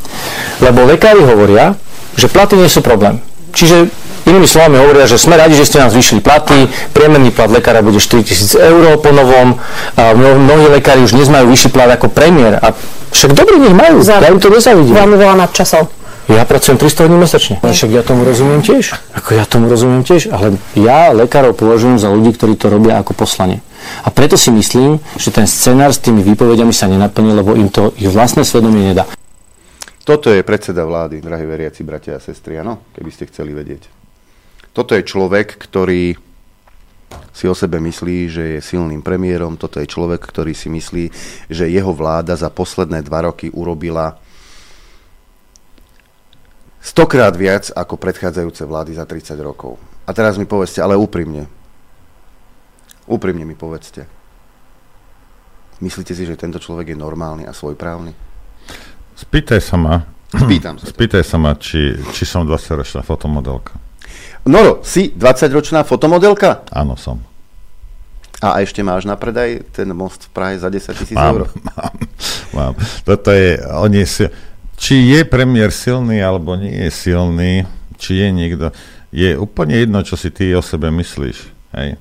[0.60, 1.78] Lebo lekári hovoria,
[2.14, 3.18] že platy nie sú problém.
[3.54, 3.88] Čiže
[4.24, 6.64] Inými slovami hovoria, že sme radi, že ste nám zvýšili platy,
[6.96, 9.60] priemerný plat lekára bude 4000 eur po novom,
[10.00, 12.56] a mnohí lekári už dnes majú vyšší plat ako premiér.
[12.56, 12.72] A
[13.12, 14.96] však dobrý nech majú, ja im to nezavidím.
[14.96, 15.92] Veľmi veľa nadčasov.
[16.24, 17.60] Ja pracujem 300 hodín mesačne.
[17.60, 18.96] No, však ja tomu rozumiem tiež.
[19.12, 23.12] Ako ja tomu rozumiem tiež, ale ja lekárov považujem za ľudí, ktorí to robia ako
[23.12, 23.60] poslanie.
[24.04, 27.92] A preto si myslím, že ten scenár s tými výpovediami sa nenaplní, lebo im to
[27.96, 29.04] ich vlastné svedomie nedá.
[30.04, 33.88] Toto je predseda vlády, drahí veriaci bratia a sestry, áno, keby ste chceli vedieť.
[34.76, 36.12] Toto je človek, ktorý
[37.32, 39.56] si o sebe myslí, že je silným premiérom.
[39.56, 41.04] Toto je človek, ktorý si myslí,
[41.50, 44.18] že jeho vláda za posledné dva roky urobila
[46.84, 49.80] stokrát viac ako predchádzajúce vlády za 30 rokov.
[50.04, 51.48] A teraz mi povedzte, ale úprimne.
[53.04, 54.08] Úprimne mi povedzte.
[55.84, 58.14] Myslíte si, že tento človek je normálny a svojprávny?
[59.18, 59.94] Spýtaj sa ma.
[60.32, 60.88] Spýtam sa.
[60.88, 63.76] Spýtaj sa ma, či, či som 20-ročná fotomodelka.
[64.48, 66.64] Noro, si 20-ročná fotomodelka?
[66.72, 67.20] Áno, som.
[68.44, 71.48] A ešte máš na predaj ten most v Prahe za 10 tisíc eur?
[71.72, 71.94] Mám,
[72.52, 72.74] mám.
[73.06, 74.28] Toto je, oni si,
[74.76, 77.64] či je premiér silný, alebo nie je silný,
[77.96, 78.66] či je niekto,
[79.14, 81.38] je úplne jedno, čo si ty o sebe myslíš.
[81.78, 81.96] Hej.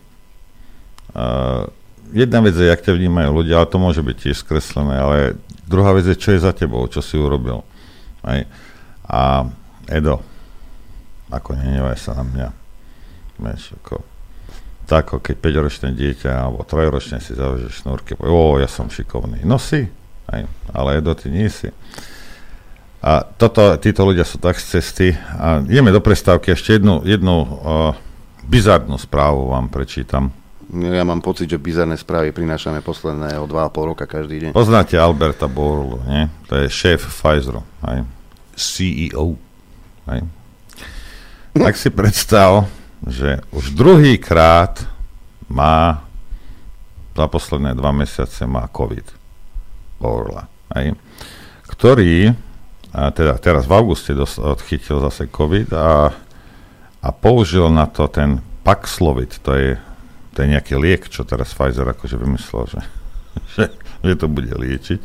[2.13, 5.17] Jedna vec je, jak ťa vnímajú ľudia, ale to môže byť tiež skreslené, ale
[5.65, 7.65] druhá vec je, čo je za tebou, čo si urobil.
[8.21, 8.45] Hej.
[9.09, 9.49] A
[9.89, 10.21] Edo,
[11.33, 12.47] ako nenevaj sa na mňa.
[13.41, 14.05] Vieš, ako,
[14.85, 19.41] tak ako keď 5-ročné dieťa alebo 3-ročné si zaveže šnúrky, o, ja som šikovný.
[19.41, 19.89] No si,
[20.29, 21.73] aj, ale do ty nie si.
[23.03, 25.07] A toto, títo ľudia sú tak z cesty.
[25.35, 26.55] A ideme do prestávky.
[26.55, 27.49] Ešte jednu, jednu uh,
[28.47, 30.31] bizarnú správu vám prečítam.
[30.71, 34.49] Ja mám pocit, že bizarné správy prinášame posledné o 2,5 roka každý deň.
[34.55, 36.29] Poznáte Alberta Borlu, nie?
[36.47, 38.05] To je šéf Pfizeru, aj?
[38.55, 39.35] CEO.
[40.07, 40.21] Aj?
[41.53, 42.65] tak si predstav,
[43.05, 44.81] že už druhý krát
[45.45, 46.01] má
[47.13, 49.05] za posledné dva mesiace má COVID.
[50.01, 50.49] Orla.
[50.73, 50.89] Aj,
[51.69, 52.33] ktorý
[52.93, 56.13] a teda teraz v auguste dos- odchytil zase COVID a,
[57.01, 59.71] a použil na to ten Paxlovid, to je,
[60.33, 62.81] to je nejaký liek, čo teraz Pfizer akože vymyslel, že,
[63.55, 63.65] že,
[64.01, 65.01] že to bude liečiť.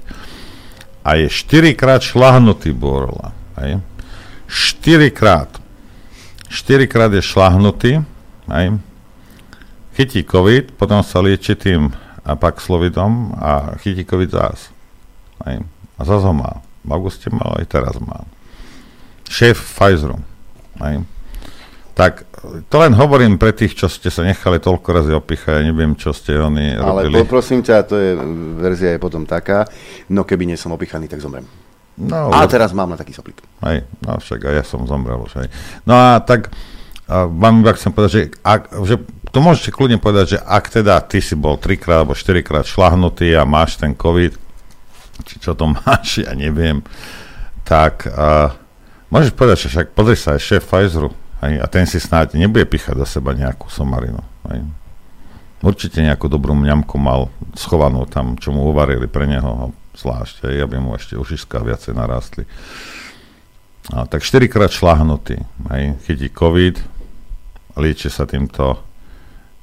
[1.05, 3.33] A je štyrikrát šlahnutý Borla.
[3.57, 3.81] Aj?
[4.49, 5.61] Štyrikrát
[6.49, 8.01] 4 krát je šlahnutý,
[8.49, 8.81] aj,
[9.93, 11.93] chytí COVID, potom sa lieči tým
[12.25, 14.73] Paxlovidom a chytí COVID zás.
[15.45, 15.61] Aj,
[15.97, 16.65] a zás ho má.
[16.85, 18.25] V auguste mal, aj teraz má.
[19.29, 20.25] Šéf Pfizeru.
[20.81, 20.97] Aj.
[21.99, 22.23] Tak
[22.71, 26.15] to len hovorím pre tých, čo ste sa nechali toľko razy opichať, ja neviem, čo
[26.15, 27.19] ste oni Ale robili.
[27.19, 28.15] Ale poprosím ťa, to je,
[28.55, 29.67] verzia je potom taká,
[30.15, 31.43] no keby nie som opichaný, tak zomrem.
[31.99, 33.43] No, a teraz mám na taký soplík.
[33.67, 35.43] Hej, no však aj ja som zomrel už.
[35.43, 35.49] Hej.
[35.83, 36.55] No a tak
[37.09, 39.01] a vám iba chcem povedať, že, ak, že
[39.33, 43.49] to môžete kľudne povedať, že ak teda ty si bol trikrát alebo štyrikrát šlahnutý a
[43.49, 44.37] máš ten COVID,
[45.25, 46.85] či čo to máš, ja neviem,
[47.67, 48.55] tak a,
[49.11, 51.11] môžeš povedať, že však pozri sa, aj šéf Pfizeru
[51.45, 54.23] hej, a ten si snáď nebude píchať do seba nejakú somarinu.
[54.51, 54.67] Hej.
[55.59, 60.77] Určite nejakú dobrú mňamku mal schovanú tam, čo mu uvarili pre neho zvlášť, aj, aby
[60.79, 62.47] mu ešte ušiska viacej narástli.
[63.91, 66.79] A, tak 4 krát šlahnutý, aj, chytí COVID,
[67.79, 68.79] lieči sa týmto,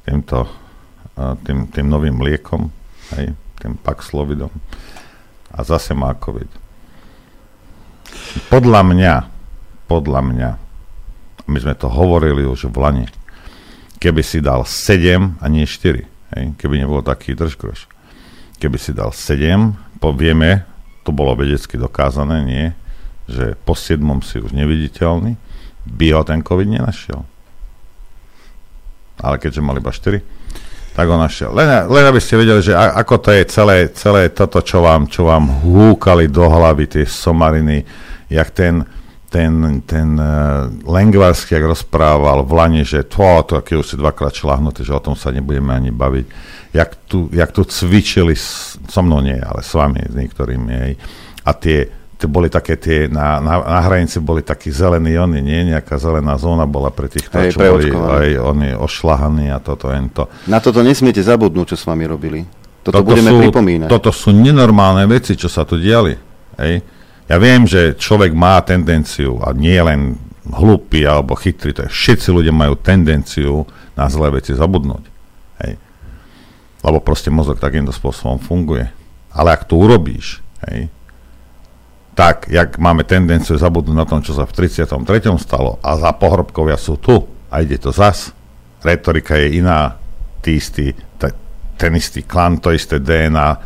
[0.03, 0.47] týmto
[1.15, 2.67] tým, tým novým liekom,
[3.15, 3.31] aj,
[3.63, 4.51] tým Paxlovidom
[5.55, 6.51] a zase má COVID.
[8.51, 9.13] Podľa mňa,
[9.87, 10.49] podľa mňa,
[11.45, 13.07] my sme to hovorili už v Lani,
[14.01, 16.05] keby si dal 7 a nie 4,
[16.37, 17.85] hej, keby nebol taký držgroš.
[18.57, 20.65] Keby si dal 7 povieme,
[21.05, 22.65] to bolo vedecky dokázané, nie,
[23.29, 25.37] že po 7 si už neviditeľný,
[25.85, 27.21] by ho ten COVID nenašiel.
[29.21, 30.21] Ale keďže mal iba 4,
[30.95, 31.51] tak on našiel.
[31.51, 35.27] Len, len aby ste vedeli, že ako to je celé, celé toto, čo vám, čo
[35.27, 37.83] vám húkali do hlavy, tie somariny,
[38.31, 38.87] jak ten,
[39.35, 44.31] ten, ten uh, Lengvarsky, jak rozprával v Lani, že to, to, keď už si dvakrát
[44.31, 46.25] šlahnuté, že o tom sa nebudeme ani baviť.
[46.71, 48.31] Jak tu, jak tu cvičili,
[48.87, 50.93] so mnou nie, ale s vami, s niektorými, hej.
[51.43, 51.83] A tie,
[52.15, 55.75] to boli také tie, na, na, na hranici boli takí zelení oni, nie?
[55.75, 60.31] Nejaká zelená zóna bola pre tých, čo boli aj oni ošlahaní a toto, to.
[60.47, 62.47] Na toto nesmiete zabudnúť, čo s vami robili.
[62.87, 63.89] Toto, toto budeme sú, pripomínať.
[63.91, 66.15] Toto sú nenormálne veci, čo sa tu diali.
[66.55, 66.94] Hej.
[67.25, 72.29] Ja viem, že človek má tendenciu, a nie len hlupý alebo chytrý, to je, všetci
[72.29, 73.65] ľudia majú tendenciu
[73.97, 75.03] na zlé veci zabudnúť.
[75.65, 75.73] Hej.
[76.85, 78.85] Lebo proste mozog takýmto spôsobom funguje.
[79.33, 80.93] Ale ak to urobíš, hej,
[82.15, 84.95] tak, jak máme tendenciu zabudnúť na tom, čo sa v 33.
[85.41, 88.31] stalo a za pohrobkovia sú tu a ide to zas,
[88.85, 89.99] retorika je iná,
[90.39, 90.95] tý istý,
[91.75, 93.59] ten istý klan, to isté DNA,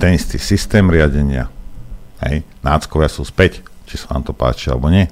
[0.00, 1.53] ten istý systém riadenia.
[2.24, 5.04] Hej, náckovia sú späť, či sa vám to páči alebo nie.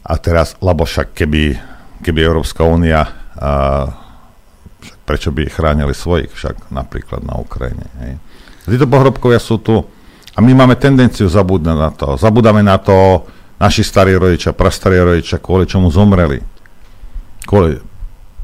[0.00, 1.60] A teraz, lebo však keby,
[2.00, 3.04] keby Európska únia,
[5.04, 7.84] prečo by chránili svojich však napríklad na Ukrajine.
[8.00, 8.12] Hej.
[8.68, 9.84] Títo pohrobkovia sú tu,
[10.32, 12.14] a my máme tendenciu zabúdať na to.
[12.14, 13.26] Zabudáme na to
[13.58, 16.38] naši starí rodičia, prastarí rodičia, kvôli čomu zomreli.
[17.42, 17.74] Kvôli,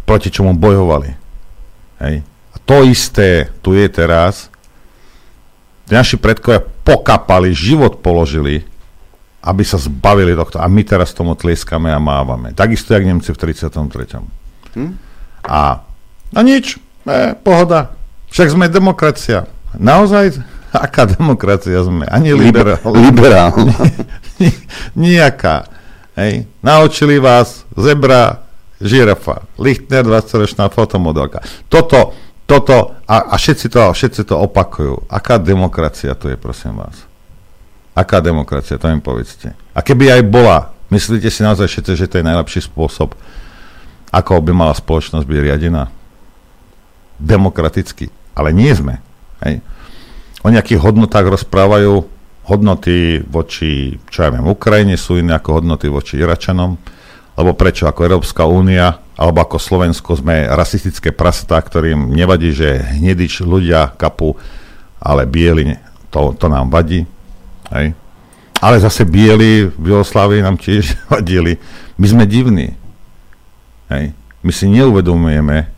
[0.03, 1.15] proti čomu bojovali.
[2.03, 2.27] Hej.
[2.27, 4.51] A to isté tu je teraz.
[5.91, 8.65] Naši predkovia pokapali, život položili,
[9.45, 10.57] aby sa zbavili tohto.
[10.57, 12.57] A my teraz tomu tlieskame a mávame.
[12.57, 14.25] Takisto, jak Nemci v 33.
[14.75, 14.93] Hm?
[15.45, 15.85] A,
[16.33, 17.93] a nič, e, pohoda.
[18.33, 19.45] Však sme demokracia.
[19.77, 20.41] Naozaj
[20.75, 22.03] Aká demokracia sme?
[22.11, 22.83] Ani liberál.
[22.91, 23.55] Liberál.
[24.99, 25.71] Nijaká.
[26.19, 26.51] Hej.
[26.59, 28.43] Naučili vás zebra,
[28.83, 31.47] žirafa, Lichtner, 20-ročná fotomodelka.
[31.71, 32.11] Toto,
[32.45, 35.09] toto, a, a všetci, to, všetci to opakujú.
[35.09, 37.09] Aká demokracia to je, prosím vás?
[37.97, 39.57] Aká demokracia, to im povedzte.
[39.73, 40.59] A keby aj bola,
[40.93, 43.17] myslíte si naozaj všetci, že to je najlepší spôsob,
[44.15, 45.91] ako by mala spoločnosť byť riadená?
[47.19, 48.11] Demokraticky.
[48.35, 48.99] Ale nie sme.
[49.43, 49.63] Hej
[50.45, 52.05] o nejakých hodnotách rozprávajú,
[52.45, 56.77] hodnoty voči, čo ja viem, Ukrajine sú iné ako hodnoty voči Iračanom,
[57.35, 63.47] lebo prečo ako Európska únia alebo ako Slovensko sme rasistické prasatá, ktorým nevadí, že hnedič
[63.47, 64.35] ľudia kapu,
[64.99, 65.79] ale bieli,
[66.11, 67.07] to, to nám vadí.
[67.71, 67.95] Hej.
[68.59, 71.59] Ale zase bieli v Jugoslávii nám tiež vadili.
[71.99, 72.75] My sme divní.
[73.91, 74.15] Hej.
[74.45, 75.71] My si neuvedomujeme,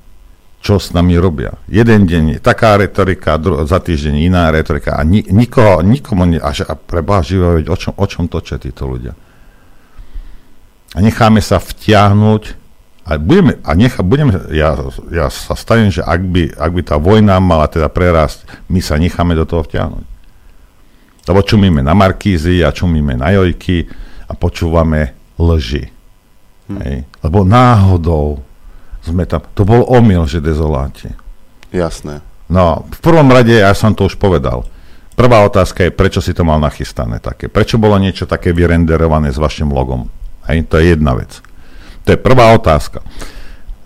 [0.64, 1.54] čo s nami robia.
[1.70, 6.42] Jeden deň je taká retorika, dru- za týždeň iná retorika a ni- nikoho, nikomu, ne-
[6.42, 9.14] až a preboha živého, o čom, o čom točia títo ľudia.
[10.94, 12.54] A necháme sa vtiahnuť
[13.06, 14.74] a budeme, a nechá, budeme, ja,
[15.14, 18.98] ja sa stavím, že ak by, ak by tá vojna mala teda prerásť, my sa
[18.98, 20.06] necháme do toho vtiahnuť.
[21.26, 23.86] Lebo čumíme na Markízy a čumíme na Jojky
[24.26, 25.90] a počúvame lži.
[26.66, 26.78] Hm.
[26.82, 26.96] Hej.
[27.22, 28.42] Lebo náhodou
[29.06, 31.10] sme tam, to bol omyl, že dezoláti.
[31.70, 32.22] Jasné.
[32.50, 34.66] No, v prvom rade, ja som to už povedal,
[35.14, 37.46] prvá otázka je, prečo si to mal nachystané také.
[37.46, 40.10] Prečo bolo niečo také vyrenderované s vašim logom?
[40.46, 41.42] Hej, to je jedna vec.
[42.06, 43.02] To je prvá otázka.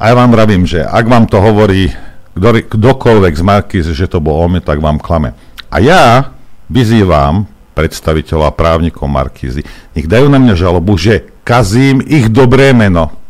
[0.01, 1.93] A ja vám vravím, že ak vám to hovorí
[2.37, 5.37] kdo, kdokoľvek z Markýz, že to bol omyl, tak vám klame.
[5.73, 6.33] A ja
[6.69, 9.65] vyzývam predstaviteľov a právnikov Markízy,
[9.97, 13.21] nech dajú na mňa žalobu, že kazím ich dobré meno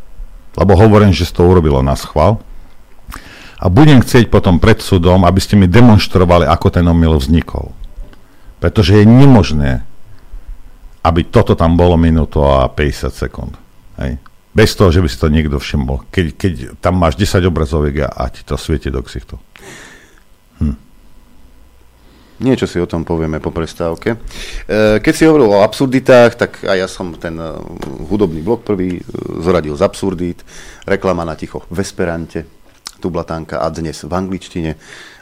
[0.58, 2.42] lebo hovorím, že to urobilo na schvál.
[3.60, 7.76] A budem chcieť potom pred súdom, aby ste mi demonstrovali, ako ten omyl vznikol.
[8.60, 9.84] Pretože je nemožné,
[11.00, 13.52] aby toto tam bolo minútu a 50 sekúnd.
[13.96, 14.20] Hej.
[14.50, 16.10] Bez toho, že by si to niekto všimol.
[16.10, 19.38] Keď, keď tam máš 10 obrazoviek a, a ti to svieti do ksichtu.
[22.40, 24.16] Niečo si o tom povieme po prestávke.
[24.16, 24.18] E,
[25.04, 27.52] keď si hovoril o absurditách, tak aj ja som ten e,
[28.08, 29.02] hudobný blok prvý e,
[29.44, 30.40] zoradil z absurdít.
[30.88, 32.48] Reklama na ticho v Esperante,
[32.96, 34.72] tublatánka a dnes v angličtine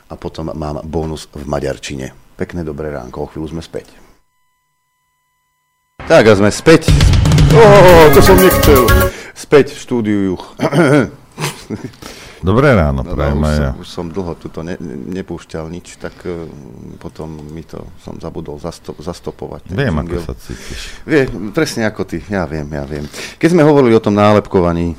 [0.08, 2.38] a potom mám bonus v maďarčine.
[2.38, 4.07] Pekné dobré ránko, o chvíľu sme späť.
[6.06, 6.94] Tak a sme späť.
[7.50, 8.86] Oh, to som nechcel.
[9.34, 10.44] Späť v štúdiu Juch.
[12.38, 13.70] Dobré ráno, no, prajem no, už, ja.
[13.74, 14.78] Už som dlho tuto ne,
[15.10, 16.46] nepúšťal nič, tak uh,
[17.02, 19.74] potom mi to som zabudol zasto, zastopovať.
[19.74, 21.02] Viem, ako sa cítiš.
[21.02, 23.02] Vie, presne ako ty, ja viem, ja viem.
[23.42, 24.94] Keď sme hovorili o tom nálepkovaní,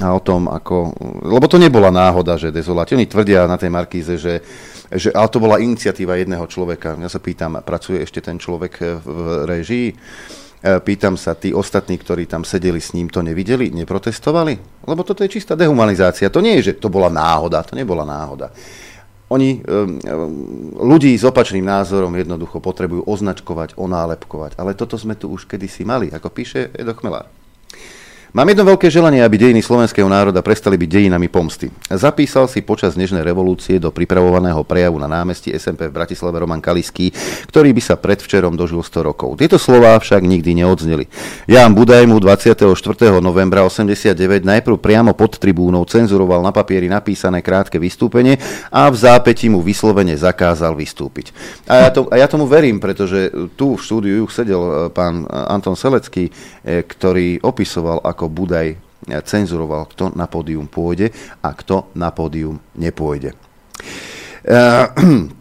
[0.00, 0.96] a o tom, ako...
[1.28, 2.96] Lebo to nebola náhoda, že dezoláti.
[2.96, 4.40] Oni tvrdia na tej Markíze, že,
[4.92, 5.14] že...
[5.14, 6.98] Ale to bola iniciatíva jedného človeka.
[6.98, 9.08] Ja sa pýtam, pracuje ešte ten človek v
[9.46, 9.88] režii?
[10.60, 14.84] pýtam sa, tí ostatní, ktorí tam sedeli s ním, to nevideli, neprotestovali?
[14.84, 16.28] Lebo toto je čistá dehumanizácia.
[16.28, 18.52] To nie je, že to bola náhoda, to nebola náhoda.
[19.30, 19.62] Oni
[20.76, 24.58] ľudí s opačným názorom jednoducho potrebujú označkovať, onálepkovať.
[24.58, 27.39] Ale toto sme tu už kedysi mali, ako píše Edo Chmelár.
[28.30, 31.66] Mám jedno veľké želanie, aby dejiny slovenského národa prestali byť dejinami pomsty.
[31.90, 37.10] Zapísal si počas dnešnej revolúcie do pripravovaného prejavu na námestí SMP v Bratislave Roman Kaliský,
[37.50, 39.34] ktorý by sa predvčerom dožil 100 rokov.
[39.34, 41.10] Tieto slová však nikdy neodzneli.
[41.50, 42.70] Jan Budaj mu 24.
[43.18, 44.14] novembra 89
[44.46, 48.38] najprv priamo pod tribúnou cenzuroval na papieri napísané krátke vystúpenie
[48.70, 51.34] a v zápäti mu vyslovene zakázal vystúpiť.
[51.66, 53.26] A ja, to, a ja tomu verím, pretože
[53.58, 58.76] tu v štúdiu sedel eh, pán Anton Selecký, eh, ktorý opisoval, ako ako Budaj
[59.24, 61.08] cenzuroval, kto na pódium pôjde
[61.40, 63.32] a kto na pódium nepôjde.
[64.44, 64.92] Uh,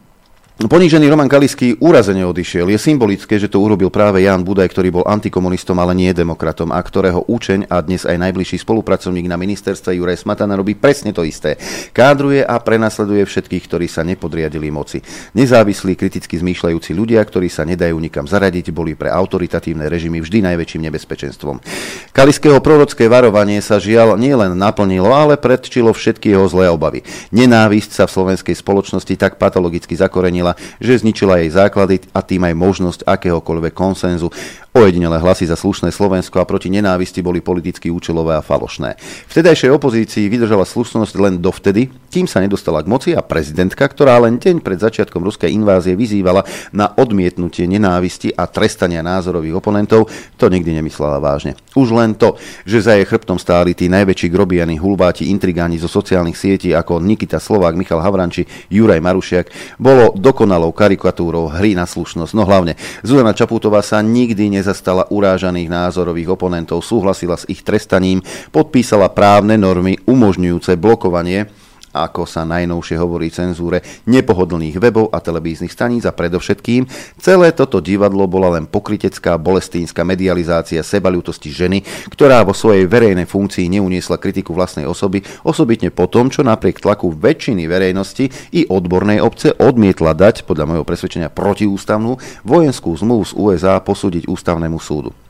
[0.60, 2.68] Ponížený Roman Kalisky úrazene odišiel.
[2.68, 6.84] Je symbolické, že to urobil práve Jan Budaj, ktorý bol antikomunistom, ale nie demokratom a
[6.84, 11.56] ktorého účeň a dnes aj najbližší spolupracovník na ministerstve Juraj Smatana robí presne to isté.
[11.96, 15.00] Kádruje a prenasleduje všetkých, ktorí sa nepodriadili moci.
[15.32, 20.92] Nezávislí, kriticky zmýšľajúci ľudia, ktorí sa nedajú nikam zaradiť, boli pre autoritatívne režimy vždy najväčším
[20.92, 21.64] nebezpečenstvom.
[22.12, 27.08] Kaliského prorocké varovanie sa žiaľ nielen naplnilo, ale predčilo všetky jeho zlé obavy.
[27.32, 30.49] Nenávisť sa v slovenskej spoločnosti tak patologicky zakorenila,
[30.80, 34.32] že zničila jej základy a tým aj možnosť akéhokoľvek konsenzu.
[34.70, 39.02] Ojedinelé hlasy za slušné Slovensko a proti nenávisti boli politicky účelové a falošné.
[39.26, 44.38] Vtedajšej opozícii vydržala slušnosť len dovtedy, kým sa nedostala k moci a prezidentka, ktorá len
[44.38, 50.06] deň pred začiatkom ruskej invázie vyzývala na odmietnutie nenávisti a trestania názorových oponentov,
[50.38, 51.58] to nikdy nemyslela vážne.
[51.74, 56.38] Už len to, že za jej chrbtom stáli tí najväčší grobiani, hulbáti, intrigáni zo sociálnych
[56.38, 59.50] sietí ako Nikita Slovák, Michal Havranči, Juraj Marušiak,
[59.82, 62.32] bolo dokonalou karikatúrou hry na slušnosť.
[62.32, 68.24] No hlavne, Zuzana Čaputová sa nikdy nezastala urážaných názorových oponentov, súhlasila s ich trestaním,
[68.56, 71.52] podpísala právne normy umožňujúce blokovanie
[71.94, 76.86] ako sa najnovšie hovorí cenzúre, nepohodlných webov a televíznych staníc a predovšetkým
[77.18, 83.70] celé toto divadlo bola len pokritecká bolestínska medializácia sebaľútosti ženy, ktorá vo svojej verejnej funkcii
[83.80, 89.54] neuniesla kritiku vlastnej osoby, osobitne po tom, čo napriek tlaku väčšiny verejnosti i odbornej obce
[89.58, 95.29] odmietla dať, podľa môjho presvedčenia protiústavnú, vojenskú zmluvu z USA posúdiť ústavnému súdu.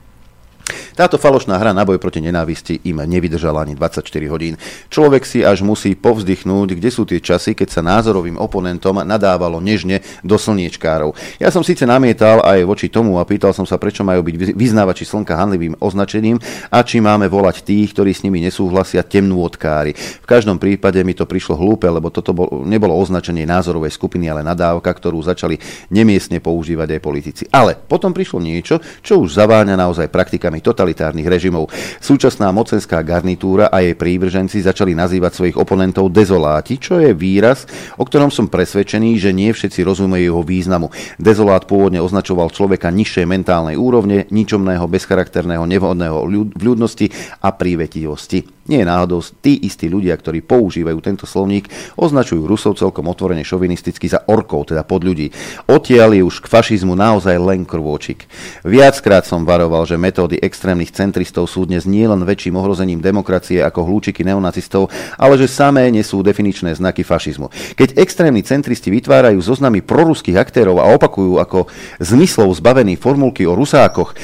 [0.94, 4.56] Táto falošná hra na boj proti nenávisti im nevydržala ani 24 hodín.
[4.92, 10.04] Človek si až musí povzdychnúť, kde sú tie časy, keď sa názorovým oponentom nadávalo nežne
[10.22, 11.16] do slniečkárov.
[11.40, 15.04] Ja som síce namietal aj voči tomu a pýtal som sa, prečo majú byť vyznávači
[15.08, 16.40] slnka hanlivým označením
[16.70, 19.96] a či máme volať tých, ktorí s nimi nesúhlasia temnú odkári.
[19.96, 24.46] V každom prípade mi to prišlo hlúpe, lebo toto bol, nebolo označenie názorovej skupiny, ale
[24.46, 25.58] nadávka, ktorú začali
[25.90, 27.44] nemiestne používať aj politici.
[27.50, 30.80] Ale potom prišlo niečo, čo už zaváňa naozaj praktikami tzv.
[30.80, 31.72] totalitárnych režimov.
[32.00, 37.66] Súčasná mocenská garnitúra a jej prívrženci začali nazývať svojich oponentov dezoláti, čo je výraz,
[37.98, 40.94] o ktorom som presvedčený, že nie všetci rozumejú jeho významu.
[41.18, 46.18] Dezolát pôvodne označoval človeka nižšej mentálnej úrovne, ničomného, bezcharakterného, nevhodného
[46.54, 47.10] v ľudnosti
[47.42, 48.59] a prívetivosti.
[48.70, 54.06] Nie je náhodou tí istí ľudia, ktorí používajú tento slovník, označujú Rusov celkom otvorene šovinisticky
[54.06, 55.34] za orkov, teda pod ľudí.
[55.66, 58.30] Odtiaľ už k fašizmu naozaj len krôčik.
[58.62, 64.22] Viackrát som varoval, že metódy extrémnych centristov sú dnes nielen väčším ohrozením demokracie ako hlúčiky
[64.22, 67.50] neonacistov, ale že samé nesú definičné znaky fašizmu.
[67.74, 71.66] Keď extrémni centristi vytvárajú zoznamy proruských aktérov a opakujú ako
[71.98, 74.16] zmyslov zbavený formulky o rusákoch, e,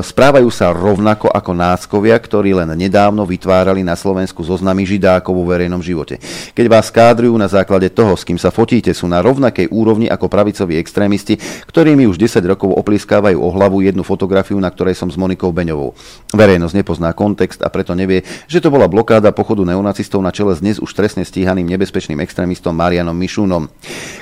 [0.00, 5.82] správajú sa rovnako ako náckovia, ktorí len nedávno vytvárali na Slovensku zoznamy židákov vo verejnom
[5.82, 6.18] živote.
[6.54, 10.30] Keď vás kádrujú na základe toho, s kým sa fotíte, sú na rovnakej úrovni ako
[10.30, 15.18] pravicoví extrémisti, ktorými už 10 rokov oplískávajú o hlavu jednu fotografiu, na ktorej som s
[15.18, 15.94] Monikou Beňovou.
[16.32, 20.62] Verejnosť nepozná kontext a preto nevie, že to bola blokáda pochodu neonacistov na čele s
[20.62, 23.68] dnes už trestne stíhaným nebezpečným extrémistom Marianom Mišúnom,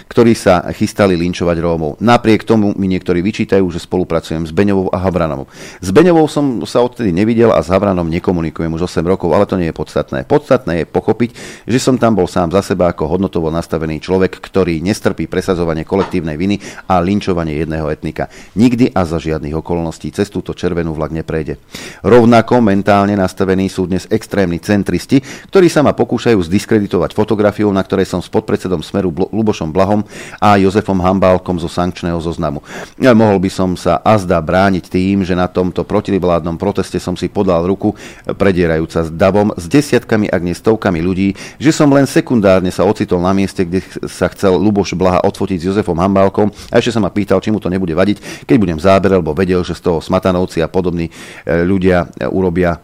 [0.09, 2.01] ktorí sa chystali linčovať Rómov.
[2.01, 5.45] Napriek tomu mi niektorí vyčítajú, že spolupracujem s Beňovou a Habranom.
[5.83, 9.59] S Beňovou som sa odtedy nevidel a s Habranom nekomunikujem už 8 rokov, ale to
[9.59, 10.23] nie je podstatné.
[10.31, 11.31] Podstatné je pochopiť,
[11.67, 16.39] že som tam bol sám za seba ako hodnotovo nastavený človek, ktorý nestrpí presazovanie kolektívnej
[16.39, 18.31] viny a linčovanie jedného etnika.
[18.55, 21.59] Nikdy a za žiadnych okolností cez túto červenú vlak neprejde.
[22.07, 25.19] Rovnako mentálne nastavení sú dnes extrémni centristi,
[25.51, 30.07] ktorí sa ma pokúšajú zdiskreditovať fotografiou, na ktorej som s podpredsedom Smeru Lubošom Blahom
[30.39, 32.63] a Jozefom Hambálkom zo sankčného zoznamu.
[33.01, 37.33] Ja mohol by som sa azda brániť tým, že na tomto protivládnom proteste som si
[37.33, 37.97] podal ruku
[38.37, 42.85] predierajúca s Davom právom s desiatkami, ak nie stovkami ľudí, že som len sekundárne sa
[42.85, 46.53] ocitol na mieste, kde sa chcel Luboš Blaha odfotiť s Jozefom Hambálkom.
[46.69, 49.65] A ešte sa ma pýtal, či mu to nebude vadiť, keď budem záber, lebo vedel,
[49.65, 51.13] že z toho Smatanovci a podobní e,
[51.65, 52.77] ľudia e, urobia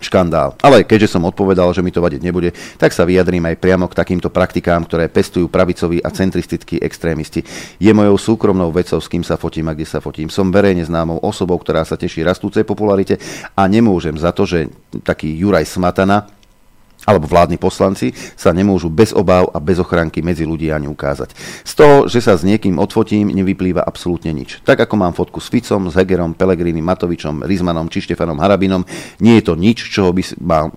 [0.00, 0.56] škandál.
[0.64, 3.94] Ale keďže som odpovedal, že mi to vadiť nebude, tak sa vyjadrím aj priamo k
[3.94, 7.44] takýmto praktikám, ktoré pestujú pravicoví a centristickí extrémisti.
[7.76, 10.32] Je mojou súkromnou vecou, s kým sa fotím a kde sa fotím.
[10.32, 13.20] Som verejne známou osobou, ktorá sa teší rastúcej popularite
[13.54, 14.72] a nemôžem za to, že
[15.04, 16.39] taký Juraj Smatana,
[17.08, 21.32] alebo vládni poslanci sa nemôžu bez obáv a bez ochranky medzi ľudí ani ukázať.
[21.64, 24.60] Z toho, že sa s niekým odfotím, nevyplýva absolútne nič.
[24.64, 28.84] Tak ako mám fotku s Ficom, s Hegerom, Pelegrínim, Matovičom, Rizmanom či Štefanom Harabinom,
[29.24, 30.22] nie je to nič, čoho by,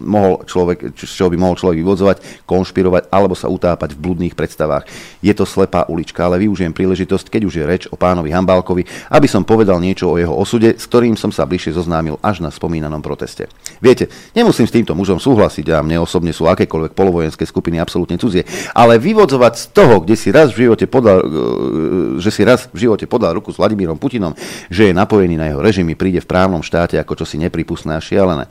[0.03, 2.17] mohol človek, čoho by mohol človek vyvodzovať,
[2.47, 4.87] konšpirovať alebo sa utápať v bludných predstavách.
[5.19, 9.27] Je to slepá ulička, ale využijem príležitosť, keď už je reč o pánovi Hambálkovi, aby
[9.27, 12.99] som povedal niečo o jeho osude, s ktorým som sa bližšie zoznámil až na spomínanom
[13.03, 13.47] proteste.
[13.79, 18.45] Viete, nemusím s týmto mužom súhlasiť a mne osobne sú akékoľvek polovojenské skupiny absolútne cudzie.
[18.77, 22.85] Ale vyvodzovať z toho, kde si raz v živote podal, e, že si raz v
[22.85, 24.37] živote podal ruku s Vladimírom Putinom,
[24.69, 28.45] že je napojený na jeho režimy, príde v právnom štáte ako čosi nepripustné a šialené.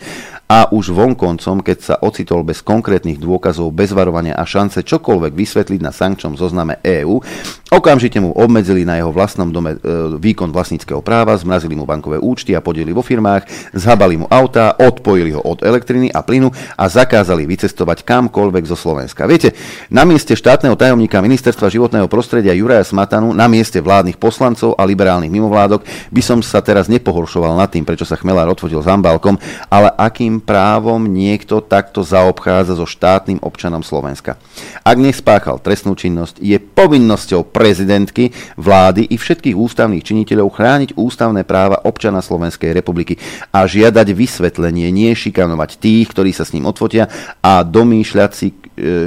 [0.52, 5.80] A už vonkoncom, keď sa ocitol bez konkrétnych dôkazov, bez varovania a šance čokoľvek vysvetliť
[5.80, 7.24] na sankčnom zozname EÚ,
[7.72, 12.52] okamžite mu obmedzili na jeho vlastnom dome e, výkon vlastníckého práva, zmrazili mu bankové účty
[12.52, 17.48] a podieli vo firmách, zhabali mu auta, odpojili ho od elektriny a plynu a zakázali
[17.48, 19.24] vycestovať kamkoľvek zo Slovenska.
[19.24, 19.56] Viete,
[19.88, 25.32] na mieste štátneho tajomníka ministerstva životného prostredia Juraja Smatanu, na mieste vládnych poslancov a liberálnych
[25.32, 25.80] mimovládok
[26.12, 29.40] by som sa teraz nepohoršoval nad tým, prečo sa Chmelár odfotil s Ambalkom,
[29.72, 34.36] ale akým právom niekto takto zaobchádza so štátnym občanom Slovenska.
[34.82, 41.78] Ak nespáchal trestnú činnosť, je povinnosťou prezidentky, vlády i všetkých ústavných činiteľov chrániť ústavné práva
[41.86, 43.16] občana Slovenskej republiky
[43.54, 47.06] a žiadať vysvetlenie, nie šikanovať tých, ktorí sa s ním odfotia
[47.38, 48.54] a domýšľať si e,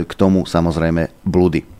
[0.07, 1.75] k tomu samozrejme blúdy.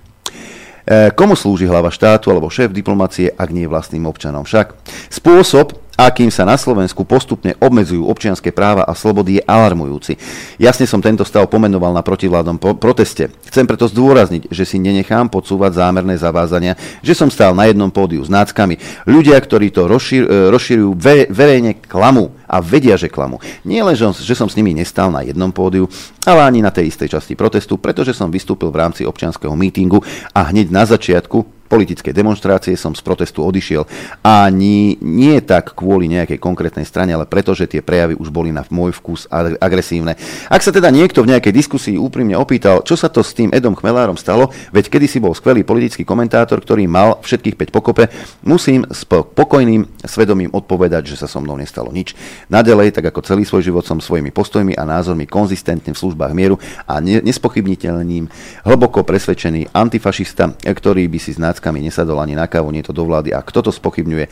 [0.86, 4.45] E, komu slúži hlava štátu alebo šéf diplomacie, ak nie vlastným občanom?
[4.45, 4.78] Však
[5.10, 10.20] spôsob, akým sa na Slovensku postupne obmedzujú občianské práva a slobody, je alarmujúci.
[10.60, 13.32] Jasne som tento stav pomenoval na protivládnom proteste.
[13.48, 18.22] Chcem preto zdôrazniť, že si nenechám podsúvať zámerné zavázania, že som stál na jednom pódiu
[18.22, 18.78] s náckami.
[19.08, 20.91] Ľudia, ktorí to rozšír, e, rozšírujú,
[21.32, 23.39] verejne klamu a vedia, že klamu.
[23.64, 25.89] Nie len, že som s nimi nestál na jednom pódiu,
[26.28, 30.04] ale ani na tej istej časti protestu, pretože som vystúpil v rámci občianského mítingu
[30.36, 33.84] a hneď na začiatku politickej demonstrácie som z protestu odišiel.
[34.22, 38.61] A nie, tak kvôli nejakej konkrétnej strane, ale preto, že tie prejavy už boli na
[38.70, 40.18] môj vkus agresívne.
[40.47, 43.74] Ak sa teda niekto v nejakej diskusii úprimne opýtal, čo sa to s tým Edom
[43.74, 48.13] Chmelárom stalo, veď kedysi bol skvelý politický komentátor, ktorý mal všetkých 5 pokope,
[48.45, 52.13] musím s pokojným svedomím odpovedať, že sa so mnou nestalo nič.
[52.47, 56.61] Nadalej, tak ako celý svoj život som svojimi postojmi a názormi konzistentne v službách mieru
[56.86, 58.30] a nespochybniteľným,
[58.70, 63.08] hlboko presvedčený antifašista, ktorý by si z náckami nesadol ani na kávu, nie to do
[63.08, 63.32] vlády.
[63.32, 64.28] A kto to spochybňuje,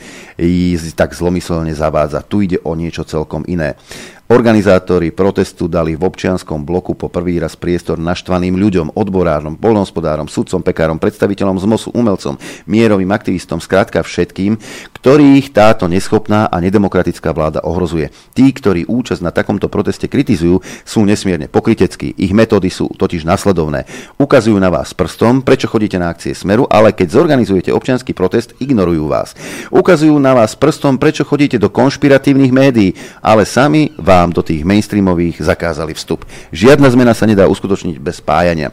[0.92, 2.20] tak zlomyselne zavádza.
[2.20, 3.80] Tu ide o niečo celkom iné.
[4.24, 10.64] Organizátori protestu dali v občianskom bloku po prvý raz priestor naštvaným ľuďom, odborárom, polnohospodárom, sudcom,
[10.64, 14.56] pekárom, predstaviteľom z MOSu, umelcom, mierovým aktivistom, skrátka všetkým,
[14.96, 18.08] ktorých táto neschopná a nedemokratická vláda ohrozuje.
[18.32, 22.16] Tí, ktorí účasť na takomto proteste kritizujú, sú nesmierne pokryteckí.
[22.16, 23.84] Ich metódy sú totiž nasledovné.
[24.16, 29.04] Ukazujú na vás prstom, prečo chodíte na akcie Smeru, ale keď zorganizujete občianský protest, ignorujú
[29.04, 29.36] vás.
[29.68, 34.62] Ukazujú na vás prstom, prečo chodíte do konšpiratívnych médií, ale sami vás vám do tých
[34.62, 36.22] mainstreamových zakázali vstup.
[36.54, 38.70] Žiadna zmena sa nedá uskutočniť bez spájania.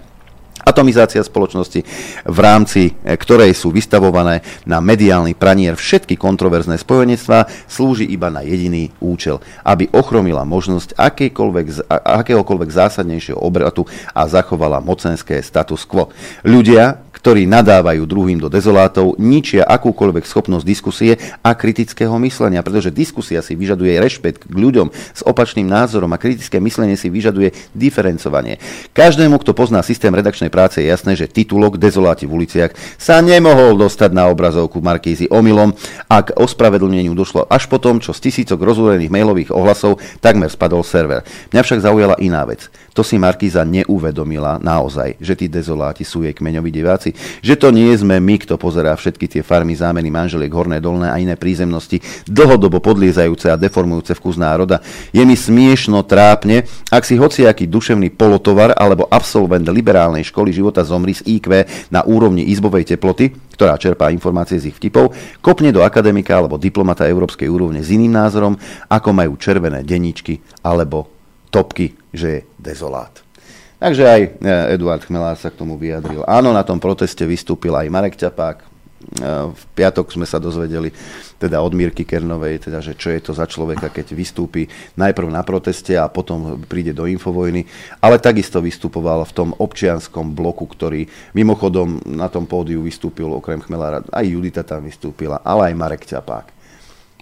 [0.62, 1.82] Atomizácia spoločnosti,
[2.22, 8.46] v rámci e, ktorej sú vystavované na mediálny pranier všetky kontroverzné spojenectvá, slúži iba na
[8.46, 10.94] jediný účel, aby ochromila možnosť
[12.06, 16.14] akéhokoľvek zásadnejšieho obratu a zachovala mocenské status quo.
[16.46, 23.46] Ľudia, ktorí nadávajú druhým do dezolátov, ničia akúkoľvek schopnosť diskusie a kritického myslenia, pretože diskusia
[23.46, 28.58] si vyžaduje rešpekt k ľuďom s opačným názorom a kritické myslenie si vyžaduje diferencovanie.
[28.98, 33.78] Každému, kto pozná systém redakčnej práce, je jasné, že titulok Dezoláti v uliciach sa nemohol
[33.78, 35.78] dostať na obrazovku Markízy omylom,
[36.10, 41.22] ak ospravedlneniu došlo až potom, čo z tisícok rozúrených mailových ohlasov takmer spadol server.
[41.54, 42.66] Mňa však zaujala iná vec.
[42.92, 47.11] To si Markíza neuvedomila naozaj, že tí dezoláti sú jej kmeňoví diváci,
[47.43, 51.20] že to nie sme my, kto pozerá všetky tie farmy zámeny manželiek horné, dolné a
[51.20, 54.84] iné prízemnosti, dlhodobo podliezajúce a deformujúce vkus národa.
[55.16, 61.16] Je mi smiešno, trápne, ak si hociaký duševný polotovar alebo absolvent liberálnej školy života zomri
[61.16, 66.34] z IQ na úrovni izbovej teploty, ktorá čerpá informácie z ich vtipov, kopne do akademika
[66.34, 68.57] alebo diplomata európskej úrovne s iným názorom,
[68.89, 71.07] ako majú červené denníčky alebo
[71.53, 73.31] topky, že je dezolát.
[73.82, 74.22] Takže aj
[74.78, 76.22] Eduard Chmelár sa k tomu vyjadril.
[76.30, 78.70] Áno, na tom proteste vystúpil aj Marek Ťapák,
[79.52, 80.94] v piatok sme sa dozvedeli
[81.42, 85.42] teda od Mirky Kernovej, teda, že čo je to za človeka, keď vystúpi najprv na
[85.42, 87.66] proteste a potom príde do infovojny,
[87.98, 94.06] ale takisto vystupoval v tom občianskom bloku, ktorý mimochodom na tom pódiu vystúpil okrem Chmelára,
[94.14, 96.61] aj Judita tam vystúpila, ale aj Marek Ťapák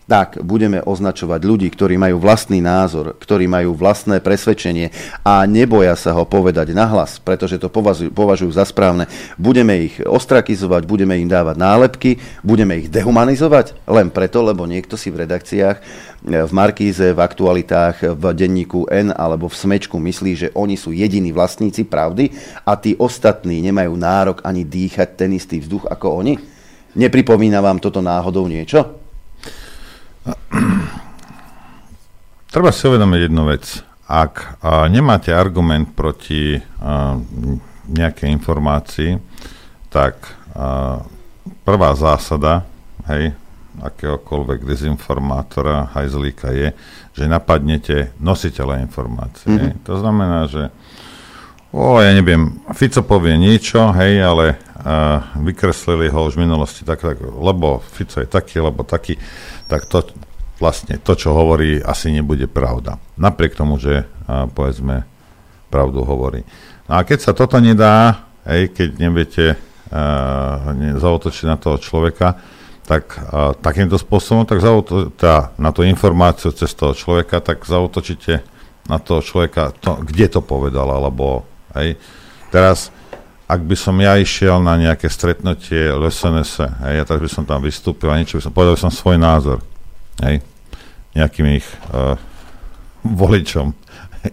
[0.09, 4.89] tak budeme označovať ľudí, ktorí majú vlastný názor, ktorí majú vlastné presvedčenie
[5.21, 9.05] a neboja sa ho povedať nahlas, pretože to považujú, považujú za správne.
[9.37, 15.13] Budeme ich ostrakizovať, budeme im dávať nálepky, budeme ich dehumanizovať len preto, lebo niekto si
[15.13, 15.77] v redakciách,
[16.25, 21.31] v Markíze, v aktualitách, v denníku N alebo v Smečku myslí, že oni sú jediní
[21.31, 22.33] vlastníci pravdy
[22.65, 26.33] a tí ostatní nemajú nárok ani dýchať ten istý vzduch ako oni?
[26.97, 28.98] Nepripomína vám toto náhodou niečo?
[32.53, 33.65] Treba si uvedomiť jednu vec.
[34.09, 37.17] Ak a, nemáte argument proti a,
[37.89, 39.11] nejakej informácii,
[39.93, 40.17] tak
[40.53, 41.01] a,
[41.65, 42.65] prvá zásada,
[43.09, 43.33] hej,
[43.79, 46.75] akéhokoľvek dezinformátora, hajzlíka je,
[47.15, 49.49] že napadnete nositeľa informácie.
[49.49, 49.83] Mm-hmm.
[49.87, 50.67] To znamená, že
[51.73, 54.45] o, ja neviem, Fico povie niečo, hej, ale
[54.79, 59.17] a, vykreslili ho už v minulosti tak, tak, lebo Fico je taký, lebo taký,
[59.69, 60.05] tak to,
[60.59, 62.99] vlastne to, čo hovorí, asi nebude pravda.
[63.15, 65.05] Napriek tomu, že a, povedzme
[65.69, 66.41] pravdu hovorí.
[66.89, 72.41] No a keď sa toto nedá, hej, keď neviete uh, zautočiť na toho človeka,
[72.89, 78.41] tak uh, takýmto spôsobom, tak zauto- tá, na tú informáciu cez toho človeka, tak zautočíte
[78.89, 81.45] na toho človeka, to, kde to povedal, alebo
[81.79, 81.95] hej.
[82.51, 82.91] Teraz,
[83.49, 86.51] ak by som ja išiel na nejaké stretnutie LSNS,
[86.85, 89.17] hej, ja tak by som tam vystúpil a niečo by som povedal by som svoj
[89.17, 89.63] názor,
[90.21, 90.43] hej,
[91.15, 92.19] nejakým ich uh,
[93.01, 93.73] voličom.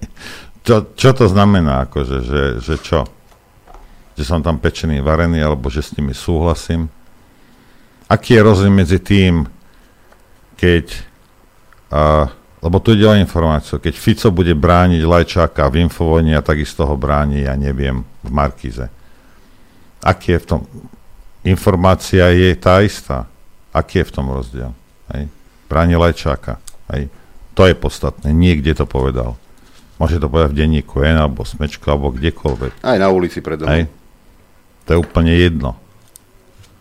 [0.67, 3.07] čo, čo to znamená, akože, že, že čo?
[4.17, 6.89] Že som tam pečený, varený, alebo že s nimi súhlasím?
[8.07, 9.45] Aký je rozdiel medzi tým,
[10.57, 10.87] keď,
[11.93, 12.31] uh,
[12.67, 16.99] lebo tu ide o informáciu, keď Fico bude brániť Lajčáka v Infovojni a takisto ho
[16.99, 18.91] bráni, ja neviem, v Markize.
[20.03, 20.61] Aký je v tom?
[21.47, 23.31] Informácia je tá istá.
[23.71, 24.75] Aký je v tom rozdiel?
[25.15, 25.31] Hej?
[25.71, 26.59] Bráni Lajčáka.
[26.91, 27.07] Hej.
[27.55, 28.35] To je podstatné.
[28.35, 29.39] Niekde to povedal.
[30.03, 32.83] Môže to povedať v denníku N, alebo Smečko, alebo kdekoľvek.
[32.83, 33.87] Aj na ulici pred domom.
[34.85, 35.79] To je úplne jedno.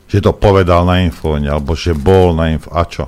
[0.09, 2.73] Že to povedal na infovne, alebo že bol na info.
[2.73, 3.05] A čo?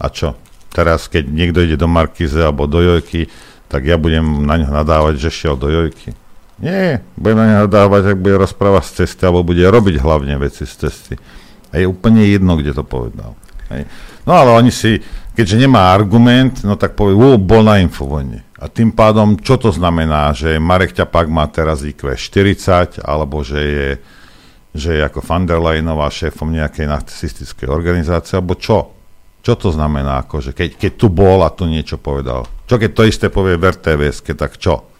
[0.00, 0.40] A čo?
[0.76, 3.32] Teraz, keď niekto ide do Markize alebo do Jojky,
[3.72, 6.12] tak ja budem na ňo nadávať, že šiel do Jojky.
[6.60, 10.68] Nie, budem na ňo nadávať, ak bude rozprávať z cesty, alebo bude robiť hlavne veci
[10.68, 11.14] z cesty.
[11.72, 13.32] A je úplne jedno, kde to povedal.
[13.72, 13.88] Hej.
[14.28, 15.00] No ale oni si,
[15.32, 18.44] keďže nemá argument, no tak povie, uh, bol na infovojne.
[18.56, 23.60] A tým pádom, čo to znamená, že Marek Ťapak má teraz IQ 40, alebo že
[23.60, 23.88] je,
[24.72, 28.95] že je ako van der Leyenová šéfom nejakej nacistickej organizácie, alebo čo?
[29.46, 32.50] Čo to znamená, akože keď, keď tu bol a tu niečo povedal?
[32.66, 34.90] Čo keď to isté povie v rtvs tak čo?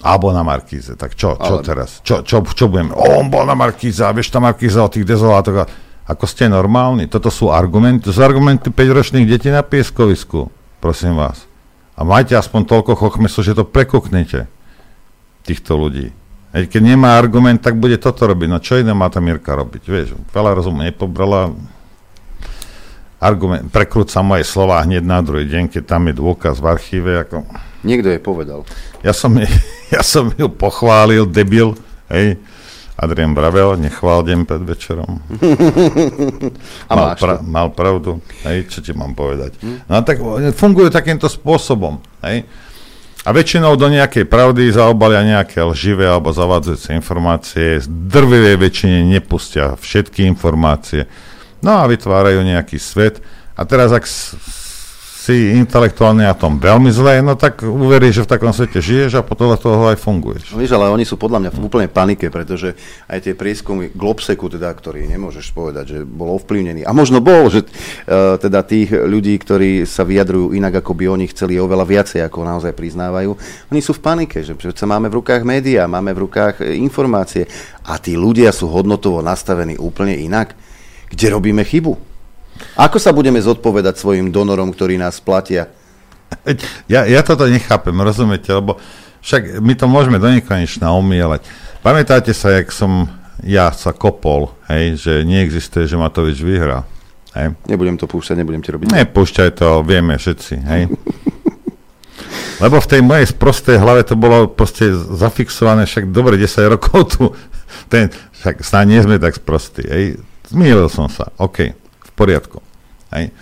[0.00, 1.64] Alebo na Markíze, tak čo, čo Ale...
[1.64, 2.00] teraz?
[2.00, 2.96] Čo, čo, čo budeme?
[2.96, 5.68] O, on bol na Markíze a vieš, tá Markíza o tých dezolátoch.
[6.08, 7.04] Ako ste normálni?
[7.04, 10.48] Toto sú argumenty, to sú argumenty 5-ročných detí na pieskovisku,
[10.80, 11.44] prosím vás.
[12.00, 14.48] A majte aspoň toľko chochmesu, že to prekuknete
[15.44, 16.16] týchto ľudí.
[16.56, 18.48] Keď nemá argument, tak bude toto robiť.
[18.48, 19.84] No čo iné má tá Mirka robiť?
[19.84, 21.52] Vieš, veľa rozumu nepobrala.
[23.16, 27.12] Argument, prekrúca moje slova hneď na druhý deň, keď tam je dôkaz v archíve.
[27.24, 27.48] Ako...
[27.80, 28.60] Niekto je povedal.
[29.00, 29.32] Ja som,
[29.94, 31.72] ja som ju pochválil, debil,
[32.12, 32.36] hej,
[32.96, 35.20] Adrian Bravel, nechvál deň pred večerom.
[36.90, 39.60] a mal, pra, mal pravdu, hej, čo ti mám povedať.
[39.88, 40.20] No tak
[40.56, 42.48] fungujú takýmto spôsobom, hej.
[43.26, 47.82] A väčšinou do nejakej pravdy zaobalia nejaké lživé alebo zavádzajúce informácie.
[47.82, 51.10] Z drvivej väčšine nepustia všetky informácie.
[51.64, 53.20] No a vytvárajú nejaký svet.
[53.56, 54.04] A teraz, ak
[55.26, 59.26] si intelektuálne na tom veľmi zle, no tak uveríš, že v takom svete žiješ a
[59.26, 60.54] podľa toho aj funguješ.
[60.54, 62.78] No víš, ale oni sú podľa mňa v úplnej panike, pretože
[63.10, 66.86] aj tie prieskumy Globseku, teda, ktorý nemôžeš povedať, že bol ovplyvnený.
[66.86, 71.26] A možno bol, že uh, teda tých ľudí, ktorí sa vyjadrujú inak, ako by oni
[71.34, 73.34] chceli oveľa viacej, ako naozaj priznávajú,
[73.74, 77.50] oni sú v panike, že sa máme v rukách médiá, máme v rukách informácie
[77.82, 80.54] a tí ľudia sú hodnotovo nastavení úplne inak.
[81.10, 81.94] Kde robíme chybu?
[82.76, 85.68] Ako sa budeme zodpovedať svojim donorom, ktorí nás platia?
[86.90, 88.80] Ja, ja toto nechápem, rozumiete, lebo
[89.22, 91.46] však my to môžeme do nekonečna omielať.
[91.82, 93.06] Pamätáte sa, jak som
[93.44, 96.88] ja sa kopol, hej, že neexistuje, že Matovič vyhrá.
[97.36, 97.52] Hej.
[97.68, 98.88] Nebudem to púšťať, nebudem ti robiť.
[98.90, 100.82] Nepúšťaj to, vieme všetci, hej.
[102.64, 107.22] Lebo v tej mojej sprostej hlave to bolo proste zafixované, však dobre 10 rokov tu,
[107.92, 108.08] ten,
[108.40, 110.16] však snáď nie sme tak sprostí, hej.
[110.46, 112.62] Zmielil som sa, OK, v poriadku,
[113.14, 113.34] hej.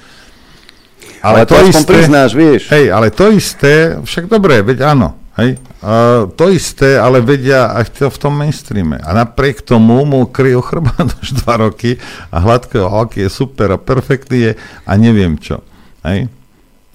[1.24, 2.68] Ale, ale to, to isté, priznáš, vieš.
[2.68, 5.56] Hej, ale to isté, však dobre, veď áno, hej.
[5.84, 8.96] Uh, to isté, ale vedia aj to v tom mainstreame.
[9.04, 12.00] A napriek tomu mu kryjú chrbát už dva roky
[12.32, 14.52] a hladkého aký je super a perfektný je
[14.84, 15.60] a neviem čo.
[16.04, 16.32] Hej.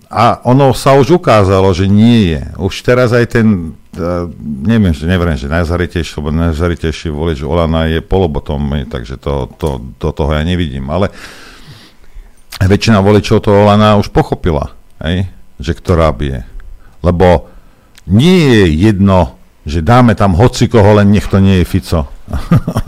[0.10, 2.42] A ono sa už ukázalo, že nie je.
[2.58, 8.04] Už teraz aj ten, uh, neviem, že neviem, že najzaritejší, lebo najzaritejší volič Olana je
[8.04, 10.92] polobotom, takže to, to, do toho ja nevidím.
[10.94, 11.10] Ale
[12.62, 16.44] väčšina voličov toho Olana už pochopila, hej, že ktorá bije.
[17.00, 17.48] Lebo
[18.10, 22.10] nie je jedno, že dáme tam hoci koho, len nech to nie je Fico.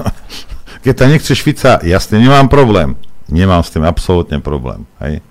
[0.83, 2.97] Keď tam nechceš Fica, jasne, nemám problém.
[3.31, 4.83] Nemám s tým absolútne problém.
[4.99, 5.23] Hej.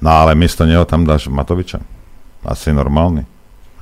[0.00, 1.82] No ale miesto neho tam dáš Matoviča.
[2.46, 3.26] Asi normálny.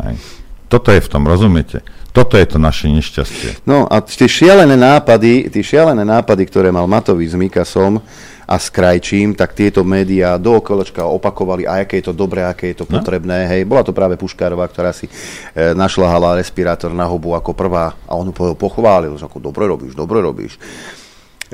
[0.02, 0.43] Hej.
[0.74, 1.86] Toto je v tom, rozumiete?
[2.10, 3.62] Toto je to naše nešťastie.
[3.62, 8.02] No a tie šialené nápady, tie šialené nápady, ktoré mal Matovič s Mikasom
[8.42, 12.74] a s Krajčím, tak tieto médiá do okoločka opakovali, a aké je to dobré, aké
[12.74, 12.98] je to no.
[12.98, 13.46] potrebné.
[13.46, 13.50] No.
[13.54, 18.18] Hej, bola to práve Puškárová, ktorá si e, našla respirátor na hubu ako prvá a
[18.18, 20.58] on ho pochválil, že ako dobre robíš, dobre robíš.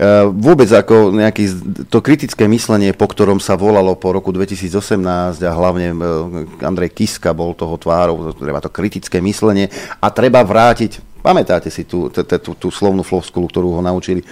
[0.00, 1.44] E, vôbec ako nejaký
[1.92, 5.96] to kritické myslenie, po ktorom sa volalo po roku 2018 a hlavne e,
[6.64, 9.68] Andrej Kiska bol toho tvárou, treba to kritické myslenie
[10.00, 14.24] a treba vrátiť, pamätáte si tú, tú, tú, tú slovnú floskulu, ktorú ho naučili,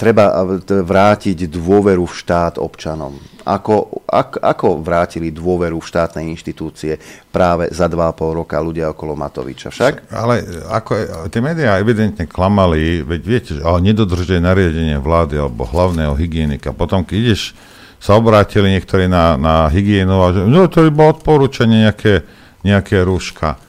[0.00, 0.32] treba
[0.64, 3.20] vrátiť dôveru v štát občanom.
[3.44, 6.96] Ako, ak, ako vrátili dôveru v štátne inštitúcie
[7.28, 10.08] práve za dva pol roka ľudia okolo Matoviča však?
[10.08, 10.40] Ale
[10.72, 10.92] ako,
[11.28, 16.72] tie médiá evidentne klamali, veď viete, že ale nedodržuje nariadenie vlády alebo hlavného hygienika.
[16.72, 17.52] Potom, keď ideš,
[18.00, 22.24] sa obrátili niektorí na, na hygienu a že no, to bolo odporúčanie nejaké,
[22.64, 23.60] nejaké rúška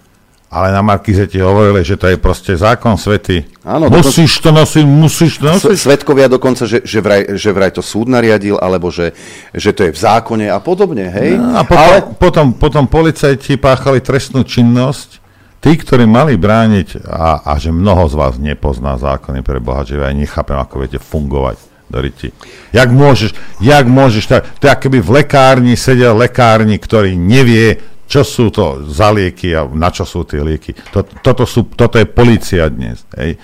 [0.51, 3.47] ale na Markize ti hovorili, že to je proste zákon svety.
[3.63, 5.79] Áno, musíš to nosiť, musíš to nosiť.
[5.79, 9.15] Svetkovia dokonca, že, že, vraj, že vraj to súd nariadil, alebo že,
[9.55, 11.39] že to je v zákone a podobne, hej?
[11.39, 11.97] No, a potom, ale...
[12.19, 15.23] potom, potom policajti páchali trestnú činnosť,
[15.63, 19.95] tí, ktorí mali brániť, a, a že mnoho z vás nepozná zákony pre Boha, že
[19.95, 22.31] ja nechápem, ako viete fungovať do riti.
[22.71, 28.27] Jak môžeš, jak môžeš, to, to je keby v lekárni sedel lekárni, ktorý nevie, čo
[28.27, 30.75] sú to za lieky a na čo sú tie lieky.
[31.23, 33.07] Toto, sú, toto je policia dnes.
[33.15, 33.39] Hej.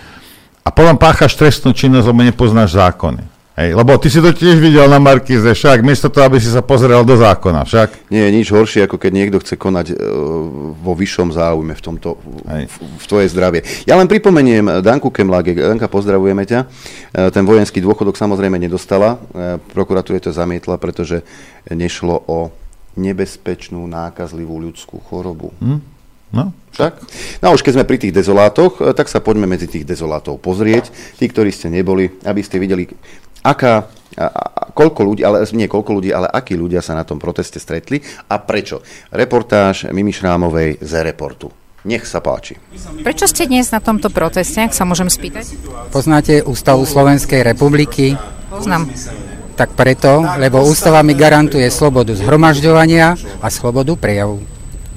[0.68, 3.40] A potom páchaš trestnú činnosť, lebo nepoznáš zákony.
[3.58, 6.62] Hej, lebo ty si to tiež videl na Markize, však, miesto toho, aby si sa
[6.62, 8.14] pozrel do zákona, však.
[8.14, 9.98] Nie je nič horšie, ako keď niekto chce konať uh,
[10.78, 13.66] vo vyššom záujme v tomto, v, v tvoje zdravie.
[13.90, 16.60] Ja len pripomeniem Danku Kemlage, Danka, pozdravujeme ťa.
[16.70, 21.26] Uh, ten vojenský dôchodok samozrejme nedostala, uh, prokuratúra to zamietla, pretože
[21.66, 22.54] nešlo o
[22.98, 25.54] nebezpečnú nákazlivú ľudskú chorobu.
[25.62, 25.80] Hm?
[26.28, 26.52] No.
[26.76, 26.94] Však?
[27.40, 30.44] No a už keď sme pri tých dezolátoch, eh, tak sa poďme medzi tých dezolátov
[30.44, 30.92] pozrieť.
[31.16, 32.84] Tí, ktorí ste neboli, aby ste videli,
[33.46, 33.88] aká,
[34.20, 34.44] a, a,
[34.76, 38.36] koľko ľudí, ale nie koľko ľudí, ale akí ľudia sa na tom proteste stretli a
[38.44, 38.84] prečo.
[39.14, 41.48] Reportáž Mimi Šrámovej z Reportu.
[41.88, 42.60] Nech sa páči.
[43.00, 45.56] Prečo ste dnes na tomto proteste, ak sa môžem spýtať?
[45.96, 48.20] Poznáte Ústavu Slovenskej republiky?
[48.52, 48.92] Poznám.
[49.58, 54.38] Tak preto, lebo ústava mi garantuje slobodu zhromažďovania a slobodu prejavu.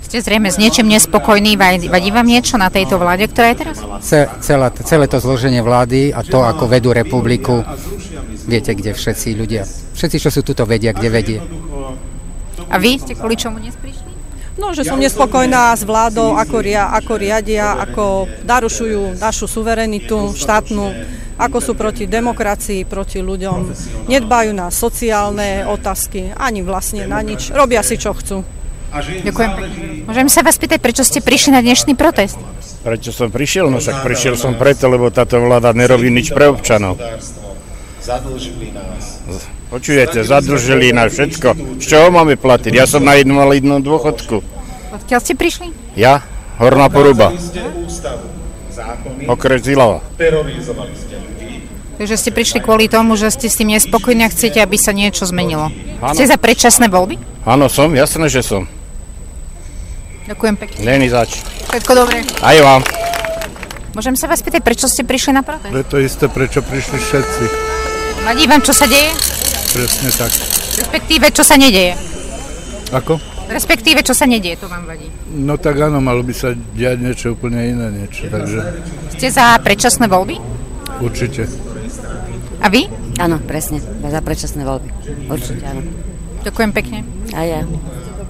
[0.05, 1.57] Ste zrejme s niečím nespokojní,
[1.89, 3.77] vadí vám niečo na tejto vláde, ktorá je teraz?
[4.45, 7.65] celé, celé to zloženie vlády a to, ako vedú republiku,
[8.45, 9.65] viete, kde všetci ľudia,
[9.97, 11.39] všetci, čo sú tuto, vedia, kde vedie.
[12.69, 14.13] A vy ste kvôli čomu dnes prišli?
[14.61, 20.85] No, že som nespokojná s vládou, ako, ria, ako riadia, ako narušujú našu suverenitu štátnu,
[21.41, 23.73] ako sú proti demokracii, proti ľuďom.
[24.13, 27.49] Nedbajú na sociálne otázky, ani vlastne na nič.
[27.49, 28.45] Robia si, čo chcú.
[29.25, 29.51] Ďakujem.
[30.05, 32.37] Môžem sa vás pýtať, prečo ste prišli na dnešný protest?
[32.85, 33.71] Prečo som prišiel?
[33.73, 37.01] No však prišiel som preto, lebo táto vláda nerobí nič pre občanov.
[38.03, 39.23] Zadlžili nás.
[39.71, 41.79] Počujete, zadlžili nás všetko.
[41.79, 42.73] Z čoho máme platiť?
[42.75, 44.43] Ja som na invalidnom dôchodku.
[44.91, 45.71] Odkiaľ ste prišli?
[45.95, 46.27] Ja?
[46.59, 47.31] Horná poruba.
[49.31, 50.03] Okres Zilava.
[50.19, 51.30] Terorizovali ste
[52.01, 55.29] Takže ste prišli kvôli tomu, že ste s tým nespokojní a chcete, aby sa niečo
[55.29, 55.69] zmenilo.
[56.01, 56.17] Ano.
[56.17, 57.21] Ste za predčasné voľby?
[57.45, 58.65] Áno, som, jasné, že som.
[60.25, 60.81] Ďakujem pekne.
[60.81, 61.45] Není zač.
[61.69, 62.25] Všetko dobré.
[62.41, 62.81] Aj vám.
[63.93, 65.77] Môžem sa vás pýtať, prečo ste prišli na protest?
[65.77, 67.45] Je to isté, prečo prišli všetci.
[68.25, 69.13] Vadí vám, čo sa deje?
[69.77, 70.33] Presne tak.
[70.81, 72.01] Respektíve, čo sa nedeje?
[72.97, 73.21] Ako?
[73.53, 75.05] Respektíve, čo sa nedieje, to vám vadí.
[75.37, 78.89] No tak áno, malo by sa diať niečo úplne iné niečo, takže...
[79.21, 80.41] Ste za predčasné voľby?
[81.05, 81.45] Určite.
[82.61, 82.87] A vy?
[83.17, 83.81] Áno, presne.
[84.05, 84.89] Za predčasné voľby.
[85.33, 85.83] Určite áno.
[86.45, 86.99] Ďakujem pekne.
[87.37, 87.61] A ja.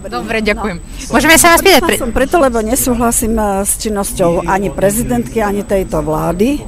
[0.01, 0.81] Dobre, ďakujem.
[1.12, 1.83] Môžeme sa vás pýtať?
[1.85, 1.97] Pre...
[2.01, 6.62] som preto, lebo nesúhlasím eh, s činnosťou ani prezidentky, ani tejto vlády.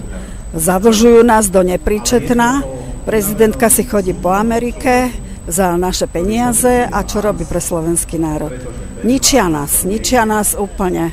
[0.52, 2.60] Zadlžujú nás do nepríčetná.
[3.08, 5.10] Prezidentka si chodí po Amerike
[5.48, 8.54] za naše peniaze a čo robí pre slovenský národ?
[9.02, 11.10] Ničia nás, ničia nás úplne.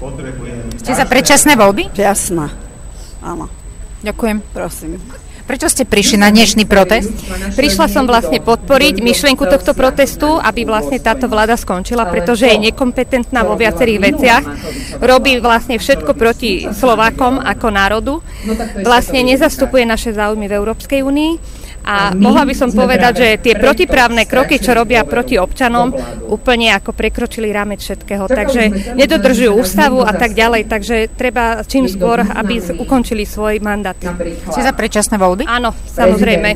[0.77, 1.89] Ste za predčasné voľby?
[1.97, 2.53] Jasná,
[3.25, 3.49] áno.
[4.05, 4.37] Ďakujem.
[4.53, 5.01] Prosím.
[5.49, 7.09] Prečo ste prišli na dnešný protest?
[7.57, 13.41] Prišla som vlastne podporiť myšlienku tohto protestu, aby vlastne táto vláda skončila, pretože je nekompetentná
[13.41, 14.43] vo viacerých veciach.
[15.01, 18.21] Robí vlastne všetko proti Slovákom ako národu.
[18.85, 24.29] Vlastne nezastupuje naše záujmy v Európskej únii a mohla by som povedať, že tie protiprávne
[24.29, 25.89] kroky, čo robia proti občanom,
[26.29, 28.29] úplne ako prekročili rámec všetkého.
[28.29, 30.69] Takže nedodržujú ústavu a tak ďalej.
[30.69, 33.97] Takže treba čím skôr, aby ukončili svoj mandát.
[34.53, 35.49] Ste za predčasné voľby?
[35.49, 36.49] Áno, samozrejme.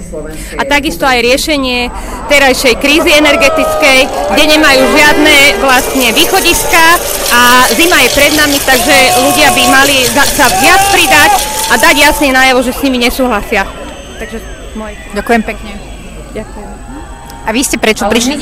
[0.59, 1.89] A takisto aj riešenie
[2.29, 3.99] terajšej krízy energetickej,
[4.37, 6.85] kde nemajú žiadne vlastne východiska
[7.33, 8.95] a zima je pred nami, takže
[9.25, 9.97] ľudia by mali
[10.37, 11.31] sa viac pridať
[11.71, 13.65] a dať jasne najavo, že s nimi nesúhlasia.
[14.21, 14.93] Takže môj.
[15.13, 15.71] Ďakujem pekne.
[16.33, 16.71] Ďakujem.
[17.43, 18.39] A vy ste prečo prišli?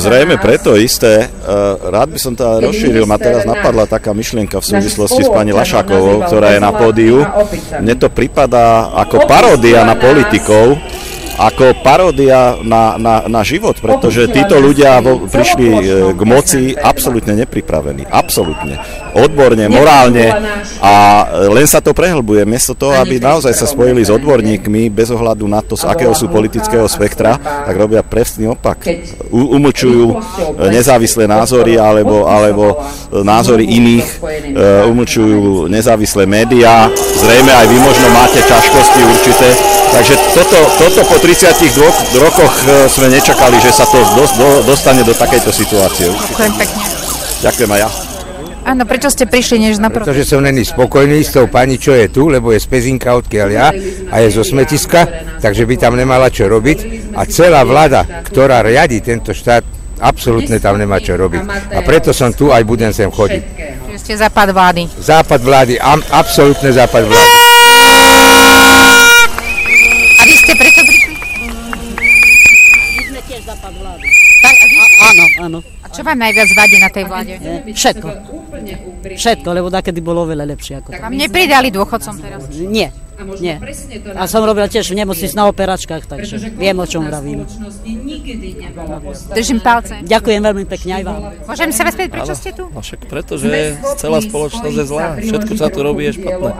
[0.00, 1.28] Zrejme preto isté.
[1.84, 3.04] Rád by som to rozšíril.
[3.04, 7.20] Ma teraz napadla taká myšlienka v súvislosti s pani Lašákovou, ktorá je na pódiu.
[7.84, 10.80] Mne to pripadá ako paródia na politikov,
[11.40, 15.80] ako paródia na, na, na život, pretože títo ľudia vo, prišli e,
[16.12, 18.04] k moci absolútne nepripravení.
[18.04, 18.76] Absolútne.
[19.16, 20.28] Odborne, morálne
[20.84, 22.44] a len sa to prehlbuje.
[22.44, 26.28] Miesto toho, aby naozaj sa spojili s odborníkmi bez ohľadu na to, z akého sú
[26.28, 28.84] politického spektra, tak robia presný opak.
[29.32, 30.20] U, umlčujú
[30.68, 34.56] nezávislé názory alebo, alebo e, názory iných, e,
[34.92, 36.92] umlčujú nezávislé médiá.
[36.92, 39.48] Zrejme aj vy možno máte ťažkosti určité.
[39.90, 45.06] Takže toto, toto po 32 rokoch e, sme nečakali, že sa to do, do, dostane
[45.06, 46.10] do takejto situácie.
[46.10, 46.82] Ďakujem pekne.
[47.46, 47.90] Ďakujem aj ja.
[48.66, 50.10] Áno, prečo ste prišli než na protest?
[50.10, 53.48] Pretože som není spokojný s tou pani, čo je tu, lebo je z Pezinka, odkiaľ
[53.54, 53.70] ja,
[54.10, 55.06] a je zo smetiska,
[55.38, 57.14] takže by tam nemala čo robiť.
[57.14, 59.62] A celá vláda, ktorá riadi tento štát,
[60.02, 61.46] absolútne tam nemá čo robiť.
[61.70, 63.42] A preto som tu aj budem sem chodiť.
[63.86, 64.82] Čiže ste západ vlády.
[64.98, 67.32] Západ vlády, am, absolútne západ vlády.
[70.18, 70.80] A vy ste prečo
[75.50, 75.66] Áno.
[75.82, 77.34] A čo vám najviac vadí na tej vláde?
[77.74, 78.08] Všetko.
[79.18, 80.78] Všetko, lebo takedy bolo veľa lepšie.
[80.78, 82.46] Ako Vám nepridali dôchodcom teraz?
[82.62, 82.94] Nie.
[83.36, 83.60] Nie.
[84.16, 87.44] A som robil tiež v nemocnici na operačkách, takže viem, o čom vravím.
[89.36, 90.00] Držím palce.
[90.08, 91.20] Ďakujem veľmi pekne aj vám.
[91.44, 92.72] Môžem sa vás pýtať, prečo ste tu?
[92.72, 95.20] No však preto, že celá spoločnosť je zlá.
[95.20, 96.50] Všetko, čo sa tu robí, je špatné.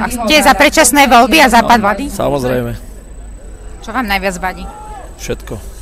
[0.00, 2.04] A ste za predčasné voľby a západ vlády?
[2.08, 2.72] Samozrejme.
[3.84, 4.64] Čo vám najviac vadí?
[5.20, 5.77] Všetko.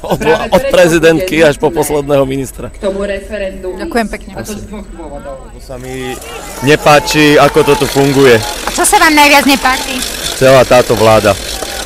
[0.00, 0.20] Od,
[0.50, 2.72] od prezidentky až po posledného ministra.
[2.72, 3.76] K tomu referendu.
[3.76, 4.32] Ďakujem pekne.
[4.40, 6.16] To sa mi
[6.64, 8.40] nepáči, ako to tu funguje.
[8.40, 10.00] A čo sa vám najviac nepáči?
[10.40, 11.36] Celá táto vláda.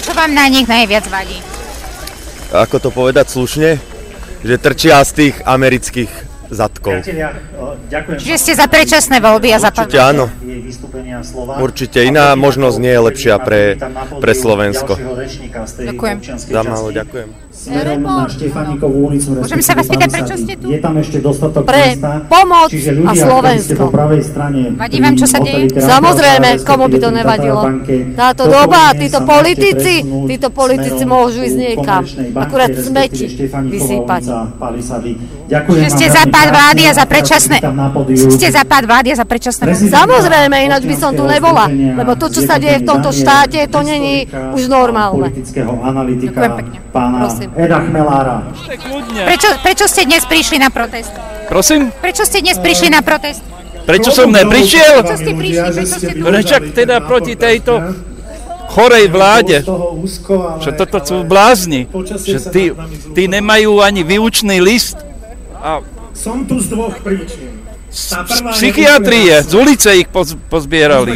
[0.07, 1.43] Čo vám na nich najviac vadí?
[2.55, 3.83] Ako to povedať slušne?
[4.47, 6.13] Že trčia z tých amerických
[6.55, 7.03] zadkov.
[8.21, 10.31] Čiže ste za predčasné voľby a za Určite áno.
[11.59, 13.75] Určite iná možnosť nie je lepšia pre,
[14.23, 14.95] pre Slovensko.
[15.83, 16.17] Ďakujem.
[16.53, 19.39] Dámalo, ďakujem smerom na Štefánikovú ulicu.
[19.39, 20.67] Môžem sa vás pýtať, prečo ste tu?
[20.69, 23.79] Je tam ešte dostatok Pre miesta, pomoc čiže ľudia, a Slovensko.
[23.79, 25.71] po pravej strane Vadí vám, čo sa deje?
[25.71, 27.61] Samozrejme, komu by to nevadilo.
[28.19, 32.03] Táto doba, títo politici, títo politici môžu ísť niekam.
[32.35, 33.31] Akurát smeti
[33.71, 34.23] vysýpať.
[35.55, 37.63] Čiže ste za pád vlády a za predčasné...
[38.35, 39.71] Ste za pád vlády a za predčasné...
[39.79, 41.71] Samozrejme, ináč by som tu nebola.
[41.71, 45.31] Lebo to, čo sa deje v tomto štáte, to není už normálne.
[45.31, 46.79] Ďakujem pekne.
[47.49, 47.65] Prosím.
[47.65, 48.37] Eda Chmelára.
[49.25, 51.13] Prečo, prečo ste dnes prišli na protest?
[51.49, 51.93] Prosím?
[52.01, 53.45] Prečo ste dnes prišli na protest?
[53.85, 55.05] Prečo som neprišiel?
[55.05, 55.61] Prečo ste prišli?
[55.61, 56.25] Prečo ste tu?
[56.25, 57.73] Prečo teda proti tejto
[58.73, 59.61] chorej vláde,
[60.65, 61.87] že toto sú blázni,
[62.25, 62.65] že tí,
[63.13, 64.97] tí nemajú ani výučný list.
[65.61, 65.85] A
[66.17, 67.61] som tu z dvoch príčin.
[67.95, 68.11] Z
[68.59, 70.11] psychiatrie, z ulice ich
[70.51, 71.15] pozbierali.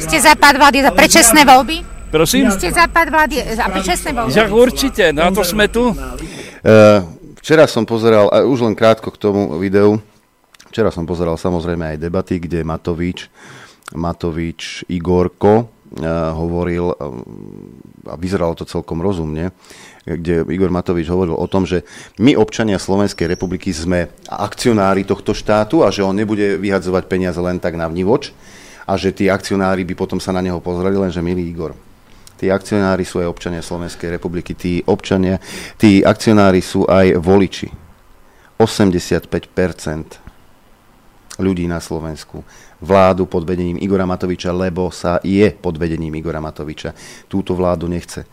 [0.00, 1.95] Ste za pád vlády za predčasné voľby?
[2.06, 2.48] Prosím?
[2.54, 4.32] Ste západ vlády a čestné voľby.
[4.32, 5.90] Ja určite, na to sme tu.
[5.90, 7.02] Uh,
[7.42, 9.98] včera som pozeral, a už len krátko k tomu videu,
[10.70, 13.26] včera som pozeral samozrejme aj debaty, kde Matovič,
[13.94, 15.66] Matovič Igorko uh,
[16.34, 19.50] hovoril, uh, a vyzeralo to celkom rozumne,
[20.06, 21.82] kde Igor Matovič hovoril o tom, že
[22.22, 27.58] my občania Slovenskej republiky sme akcionári tohto štátu a že on nebude vyhadzovať peniaze len
[27.58, 28.30] tak na vnivoč
[28.86, 31.74] a že tí akcionári by potom sa na neho pozreli, lenže milý Igor,
[32.36, 34.52] Tí akcionári sú aj občania Slovenskej republiky.
[34.52, 35.40] Tí občania,
[35.80, 37.68] tí akcionári sú aj voliči.
[38.60, 40.24] 85%
[41.40, 42.40] ľudí na Slovensku
[42.80, 46.92] vládu pod vedením Igora Matoviča, lebo sa je pod vedením Igora Matoviča.
[47.28, 48.24] Túto vládu nechce.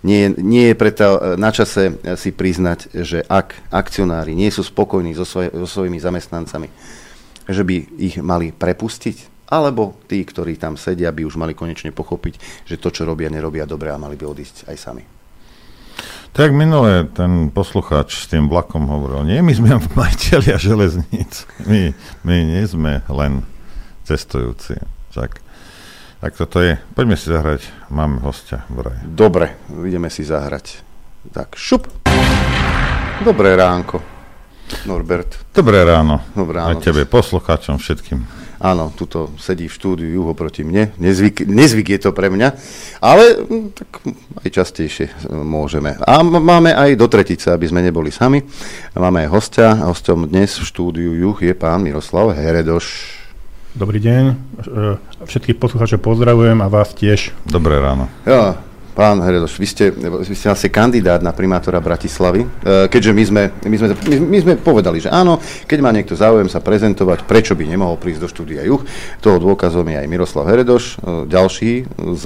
[0.00, 5.28] Nie, nie je preto na čase si priznať, že ak akcionári nie sú spokojní so,
[5.28, 6.72] svoj, so svojimi zamestnancami,
[7.44, 12.64] že by ich mali prepustiť, alebo tí, ktorí tam sedia, by už mali konečne pochopiť,
[12.64, 15.04] že to, čo robia, nerobia dobre a mali by odísť aj sami.
[16.30, 21.90] Tak minule ten poslucháč s tým vlakom hovoril, nie, my sme majiteľia železníc, my,
[22.22, 23.42] my nie sme len
[24.06, 24.78] cestujúci.
[25.10, 25.42] Tak,
[26.22, 26.78] tak toto je.
[26.94, 29.02] Poďme si zahrať, máme hostia vraj.
[29.02, 30.86] Dobre, ideme si zahrať.
[31.34, 31.90] Tak, šup.
[33.20, 34.00] Dobré ránko,
[34.86, 35.50] Norbert.
[35.50, 36.22] Dobré ráno.
[36.32, 36.72] Dobré ráno.
[36.72, 38.22] Aj tebe, poslucháčom všetkým.
[38.60, 40.92] Áno, tuto sedí v štúdiu Juho proti mne.
[41.00, 42.48] Nezvyk, nezvyk je to pre mňa,
[43.00, 43.88] ale hm, tak
[44.44, 45.96] aj častejšie môžeme.
[46.04, 48.44] A máme aj do tretice, aby sme neboli sami.
[48.92, 49.72] Máme aj hostia.
[49.88, 53.16] Hostom dnes v štúdiu Juh je pán Miroslav Heredoš.
[53.72, 54.24] Dobrý deň.
[54.28, 54.34] E,
[55.24, 57.32] všetkých poslucháčov pozdravujem a vás tiež.
[57.48, 58.12] Dobré ráno.
[58.28, 58.60] Ja,
[59.00, 62.48] Pán Heredoš, vy ste, vy ste asi kandidát na primátora Bratislavy, e,
[62.84, 63.88] keďže my sme, my, sme,
[64.28, 68.20] my, sme povedali, že áno, keď má niekto záujem sa prezentovať, prečo by nemohol prísť
[68.20, 68.84] do štúdia Juch.
[69.24, 72.24] Toho dôkazom je aj Miroslav Heredoš, e, ďalší z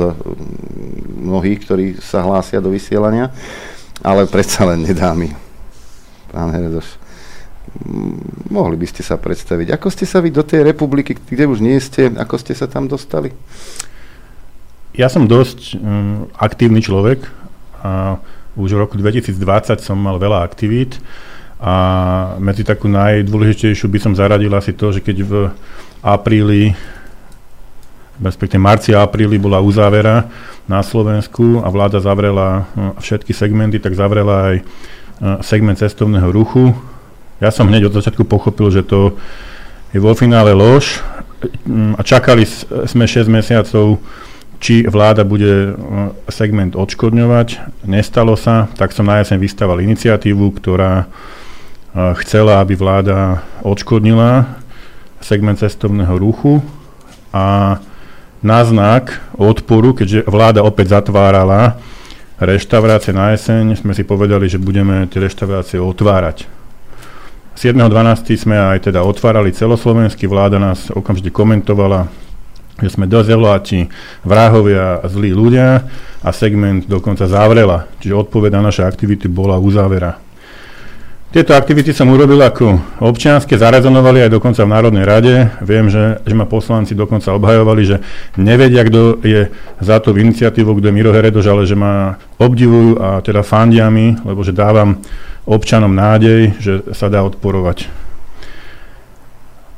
[1.22, 3.31] mnohých, ktorí sa hlásia do vysielania,
[4.03, 5.31] ale predsa len nedá mi.
[6.35, 6.99] Pán Heredoš,
[8.51, 9.79] mohli by ste sa predstaviť.
[9.79, 12.91] Ako ste sa vy do tej republiky, kde už nie ste, ako ste sa tam
[12.91, 13.31] dostali?
[14.95, 17.27] Ja som dosť um, aktívny človek
[17.83, 18.23] a
[18.55, 21.03] už v roku 2020 som mal veľa aktivít
[21.59, 21.75] a
[22.39, 25.33] medzi takú najdôležitejšiu by som zaradil asi to, že keď v
[25.99, 26.79] apríli
[28.23, 30.31] respektíve marci a apríli bola uzávera
[30.71, 36.71] na Slovensku a vláda zavrela uh, všetky segmenty, tak zavrela aj uh, segment cestovného ruchu.
[37.43, 39.19] Ja som hneď od začiatku pochopil, že to
[39.91, 41.03] je vo finále lož
[41.99, 42.47] a čakali
[42.87, 43.99] sme 6 mesiacov
[44.65, 47.85] či vláda bude uh, segment odškodňovať.
[47.85, 54.57] Nestalo sa, tak som na jeseň vystával iniciatívu, ktorá uh, chcela, aby vláda odškodnila
[55.21, 56.65] segment cestovného ruchu
[57.29, 57.77] a
[58.41, 61.81] na znak odporu, keďže vláda opäť zatvárala
[62.41, 66.49] reštaurácie na jeseň, sme si povedali, že budeme tie reštaurácie otvárať.
[67.57, 68.49] 7.12.
[68.49, 72.24] sme aj teda otvárali celoslovenský, vláda nás okamžite komentovala,
[72.83, 73.87] že sme dozeláči,
[74.27, 75.87] vrahovia zlí ľudia
[76.25, 77.87] a segment dokonca zavrela.
[78.03, 80.18] Čiže odpoveď na naše aktivity bola uzávera.
[81.35, 85.35] Tieto aktivity som urobil ako občianske, zarezonovali aj dokonca v Národnej rade.
[85.66, 87.97] Viem, že, že ma poslanci dokonca obhajovali, že
[88.39, 89.51] nevedia, kto je
[89.83, 93.91] za to v iniciatívu, kto je Miro Heredoš, ale že ma obdivujú a teda fandia
[93.91, 95.03] mi, lebo že dávam
[95.43, 97.91] občanom nádej, že sa dá odporovať.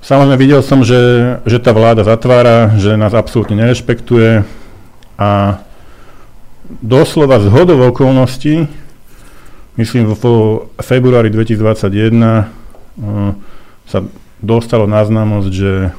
[0.06, 4.46] Samozrejme videl som, že, že tá vláda zatvára, že nás absolútne nerešpektuje
[5.18, 5.58] a
[6.78, 8.70] doslova z hodov okolností,
[9.74, 13.34] myslím vo februári 2021 uh,
[13.90, 14.06] sa
[14.38, 15.90] dostalo na známosť, že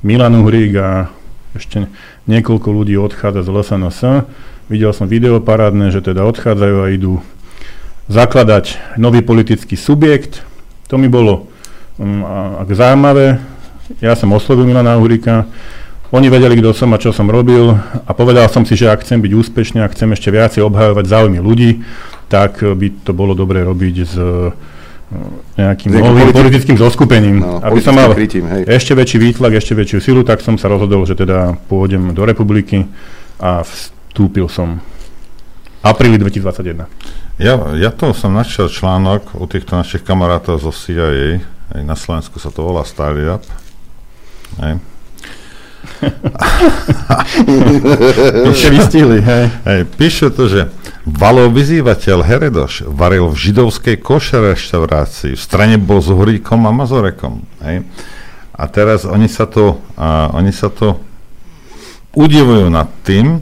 [0.00, 1.12] Milan Uhrík a
[1.52, 1.84] ešte
[2.32, 4.00] niekoľko ľudí odchádza z LSNS.
[4.72, 7.20] Videl som video parádne, že teda odchádzajú a idú
[8.08, 10.48] zakladať nový politický subjekt.
[10.88, 11.49] To mi bolo
[12.00, 12.24] um,
[12.72, 13.36] zaujímavé.
[14.00, 15.44] Ja som oslovil Milana Uhríka,
[16.10, 17.70] oni vedeli, kto som a čo som robil
[18.02, 21.38] a povedal som si, že ak chcem byť úspešný a chcem ešte viacej obhajovať záujmy
[21.38, 21.86] ľudí,
[22.26, 24.50] tak by to bolo dobre robiť s e,
[25.54, 27.36] nejakým novým politi- politickým zoskupením.
[27.38, 28.66] No, aby som mal krytím, hej.
[28.66, 32.90] ešte väčší výtlak, ešte väčšiu silu, tak som sa rozhodol, že teda pôjdem do republiky
[33.38, 34.82] a vstúpil som
[35.78, 36.90] v apríli 2021.
[37.38, 41.38] Ja, ja to som našiel článok u týchto našich kamarátov zo CIA,
[41.70, 43.46] aj na Slovensku sa to volá Startup,
[44.58, 44.82] Hej.
[48.50, 49.48] Ešte vystihli, hej.
[49.64, 49.80] hej.
[49.96, 50.68] Píše to, že
[51.06, 55.38] valov vyzývateľ Heredoš varil v židovskej koše reštaurácii.
[55.38, 57.40] V strane bol s Horíkom a Mazorekom.
[57.64, 57.88] Hej.
[58.52, 61.00] A teraz oni sa to, a, oni sa to
[62.12, 63.40] udivujú nad tým,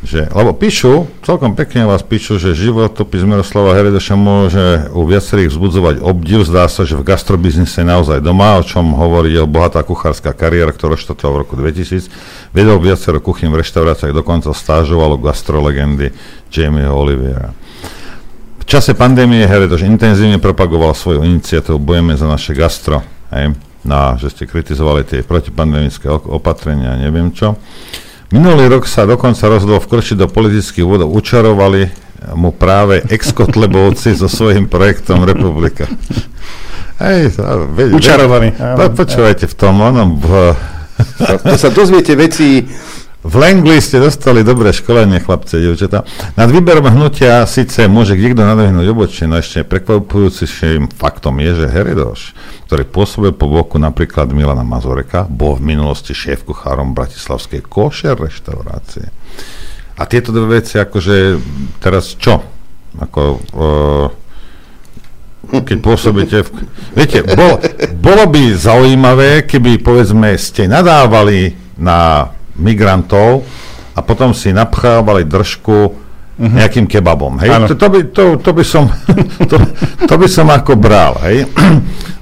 [0.00, 6.00] že, lebo píšu, celkom pekne vás píšu, že životopis Miroslava Heredeša môže u viacerých vzbudzovať
[6.00, 6.48] obdiv.
[6.48, 10.96] Zdá sa, že v gastrobiznise naozaj doma, o čom hovorí jeho bohatá kuchárska kariéra, ktorá
[10.96, 12.08] štartovala v roku 2000.
[12.56, 16.16] Vedel viacero kuchyn v reštauráciách, dokonca stážovalo gastrolegendy
[16.48, 17.52] Jamieho Oliviera.
[18.56, 23.04] V čase pandémie Heredoš intenzívne propagoval svoju iniciatívu Bojeme za naše gastro.
[23.36, 23.52] Hej,
[23.84, 27.60] no, že ste kritizovali tie protipandemické opatrenia, neviem čo.
[28.30, 31.10] Minulý rok sa dokonca rozhodol vkročiť do politických vodov.
[31.10, 31.90] Učarovali
[32.38, 35.90] mu práve ex-kotlebovci so svojím projektom Republika.
[37.00, 37.34] Hej.
[38.54, 40.54] Po, počúvajte v tom, onom, v,
[41.42, 42.68] To sa dozviete veci
[43.20, 46.08] v Langley ste dostali dobré školenie, chlapce, dievčatá.
[46.40, 52.32] Nad výberom hnutia síce môže niekto nadvihnúť obočie, no ešte prekvapujúcim faktom je, že Heridoš,
[52.64, 59.12] ktorý pôsobil po boku napríklad Milana Mazoreka, bol v minulosti šéf kuchárom Bratislavskej košer reštaurácie.
[60.00, 61.36] A tieto dve veci, akože
[61.76, 62.40] teraz čo?
[63.04, 63.20] Ako,
[63.52, 64.08] uh,
[65.60, 66.48] keď pôsobíte v...
[66.96, 67.60] Viete, bol,
[68.00, 73.42] bolo by zaujímavé, keby, povedzme, ste nadávali na migrantov
[73.96, 75.96] a potom si napchávali držku
[76.40, 77.36] nejakým kebabom.
[77.44, 77.68] Hej?
[77.68, 78.88] To, to, by, to, to, by som,
[79.50, 79.56] to,
[80.08, 81.20] to by som ako bral.
[81.24, 81.44] Hej?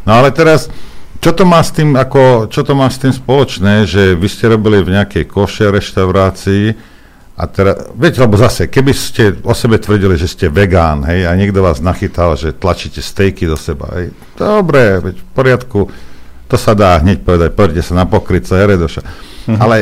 [0.09, 0.73] No ale teraz,
[1.21, 4.49] čo to má s tým, ako, čo to má s tým spoločné, že vy ste
[4.49, 6.73] robili v nejakej koše reštaurácii
[7.37, 11.37] a teraz, viete, lebo zase, keby ste o sebe tvrdili, že ste vegán, hej, a
[11.37, 15.81] niekto vás nachytal, že tlačíte stejky do seba, hej, dobre, veď v poriadku,
[16.49, 19.03] to sa dá hneď povedať, poďte sa na pokrytca Heredoša.
[19.45, 19.59] Mhm.
[19.61, 19.77] Ale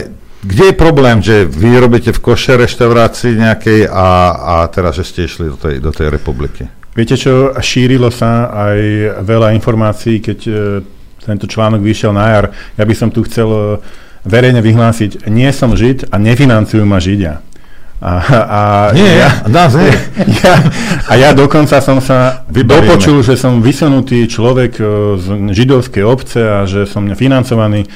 [0.47, 5.21] kde je problém, že vy robíte v koše reštaurácii nejakej a, a teraz, že ste
[5.27, 6.71] išli do tej, do tej republiky?
[6.95, 8.79] Viete čo, šírilo sa aj
[9.27, 10.53] veľa informácií, keď e,
[11.21, 12.47] tento článok vyšiel na jar.
[12.79, 13.61] Ja by som tu chcel e,
[14.25, 17.45] verejne vyhlásiť, nie som žid a nefinancujú ma židia.
[18.01, 18.61] A, a
[18.93, 19.89] Nie, nás nie.
[20.45, 20.53] Ja,
[21.09, 22.93] a ja dokonca som sa Vyberieme.
[22.93, 24.85] dopočul, že som vysunutý človek e,
[25.17, 27.89] z židovskej obce a že som financovaný.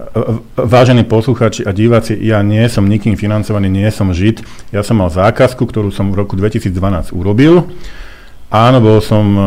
[0.00, 0.20] E,
[0.56, 4.40] Vážení posluchači a diváci, ja nie som nikým financovaný, nie som žid.
[4.72, 7.68] Ja som mal zákazku, ktorú som v roku 2012 urobil.
[8.50, 9.46] Áno, bol som uh,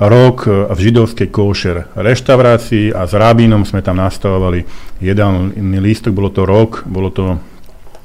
[0.00, 4.64] rok v židovskej košer reštaurácii a s rabínom sme tam nastavovali
[5.04, 7.36] jedálny lístok, bolo to rok, bolo to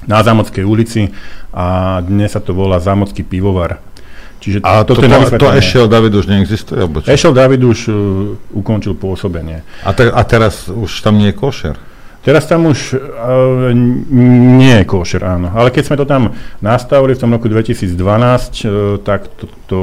[0.03, 1.15] na Zámodskej ulici
[1.55, 3.79] a dnes sa to volá Zámodský pivovar.
[4.45, 5.57] Čiže A to, toto to, to vysvetlenie.
[5.57, 6.77] Ešel David už neexistuje?
[6.77, 7.09] Alebo čo?
[7.09, 7.97] Ešel David už uh,
[8.53, 9.65] ukončil pôsobenie.
[9.81, 11.75] A, te, a teraz už tam nie je košer?
[12.21, 15.49] Teraz tam už uh, nie je košer, áno.
[15.49, 19.77] Ale keď sme to tam nastavili v tom roku 2012, uh, tak to, to,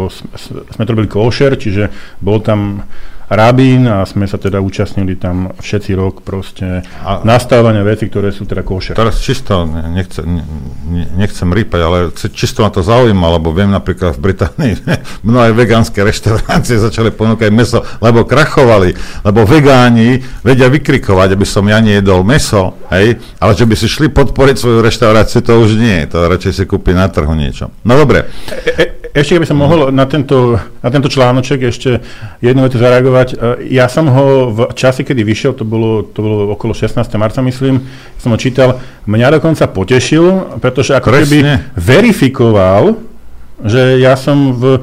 [0.71, 1.91] sme to robili košer, čiže
[2.23, 2.87] bol tam
[3.33, 8.45] rabín a sme sa teda účastnili tam všetci rok proste A- nastavovania veci, ktoré sú
[8.45, 8.93] teda košer.
[8.93, 10.25] Teraz čisto, ne- nechcem,
[10.87, 14.73] ne- nechcem rýpať, ale čisto ma to zaujíma, lebo viem napríklad v Británii
[15.29, 18.93] mnohé vegánske reštaurácie začali ponúkať meso, lebo krachovali,
[19.25, 24.13] lebo vegáni vedia vykrikovať, aby som ja nejedol meso, hej, ale že by si šli
[24.13, 27.73] podporiť svoju reštauráciu, to už nie, to radšej si kúpi na trhu niečo.
[27.83, 32.01] No dobre, E, e, ešte keby som mohol na tento, na tento článoček ešte
[32.39, 33.29] jednu vetu zareagovať.
[33.29, 33.37] E,
[33.71, 36.97] Ja som ho v čase, kedy vyšiel, to bolo, to bolo okolo 16.
[37.15, 37.85] marca, myslím,
[38.17, 41.55] som ho čítal, mňa dokonca potešil, pretože ako keby Presne.
[41.77, 42.97] verifikoval,
[43.61, 44.81] že ja som v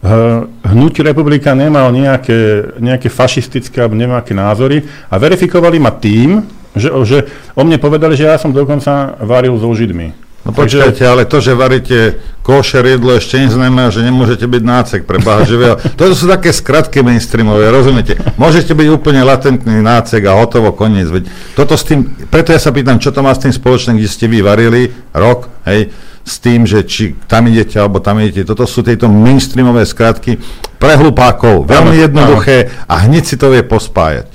[0.00, 6.88] h- hnutí republika nemal nejaké, nejaké fašistické alebo nejaké názory a verifikovali ma tým, že,
[7.04, 7.18] že
[7.52, 10.21] o mne povedali, že ja som dokonca varil so Židmi.
[10.42, 15.22] No počkajte, ale to, že varíte košer jedlo ešte neznamená, že nemôžete byť nácek pre
[15.22, 15.78] Boha živého.
[15.98, 18.18] To sú také skratky mainstreamové, rozumiete?
[18.34, 21.06] Môžete byť úplne latentný nácek a hotovo, koniec.
[21.06, 24.10] Veď toto s tým, preto ja sa pýtam, čo to má s tým spoločné, kde
[24.10, 25.94] ste vy varili rok, hej,
[26.26, 28.42] s tým, že či tam idete alebo tam idete.
[28.42, 30.42] Toto sú tieto mainstreamové skratky
[30.78, 34.26] pre hlupákov, veľmi jednoduché a hneď si to vie pospájať.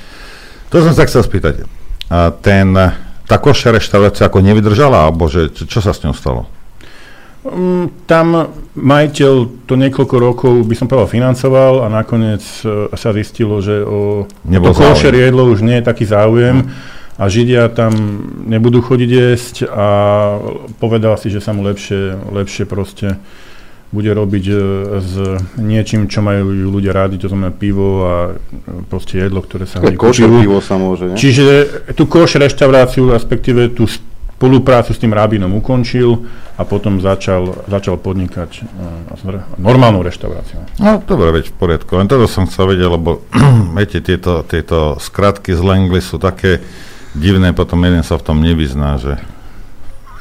[0.71, 1.67] To som sa chcel spýtať.
[2.07, 2.71] A ten,
[3.27, 6.47] tá koša reštaurácia ako nevydržala, alebo že, čo, sa s ňou stalo?
[7.43, 13.59] Mm, Tam majiteľ to niekoľko rokov, by som povedal, financoval a nakoniec e, sa zistilo,
[13.59, 16.71] že o Nebol to košer jedlo už nie je taký záujem
[17.19, 17.91] a Židia tam
[18.47, 19.87] nebudú chodiť jesť a
[20.77, 23.17] povedal si, že sa mu lepšie, lepšie proste
[23.87, 24.55] bude robiť e,
[24.99, 25.11] s
[25.55, 29.95] niečím, čo majú ľudia rádi, to znamená pivo a e, proste jedlo, ktoré sa hodí
[29.95, 31.15] Košer pivo sa môže, ne?
[31.15, 31.45] Čiže
[31.95, 33.87] tú koš reštauráciu, respektíve tú
[34.37, 40.61] spoluprácu s tým rabinom ukončil a potom začal, začal podnikať uh, normálnu reštauráciu.
[40.77, 41.97] No, dobre, veď v poriadku.
[41.97, 43.25] Len toto som chcel vedieť, lebo
[43.77, 46.61] viete, tieto, tieto skratky z Langley sú také
[47.17, 49.17] divné, potom jeden sa v tom nevyzná, že...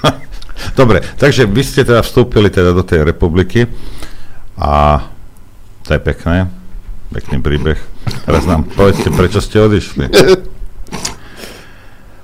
[0.75, 3.69] dobre, takže vy ste teda vstúpili teda do tej republiky
[4.57, 5.05] a
[5.87, 6.51] to je pekné,
[7.15, 7.79] pekný príbeh.
[8.27, 10.11] Teraz nám povedzte, prečo ste odišli.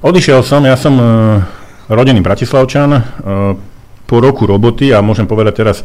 [0.02, 1.06] Odišiel som, ja som uh,
[1.86, 3.02] rodený Bratislavčan, uh,
[4.12, 5.80] po roku roboty, a môžem povedať teraz,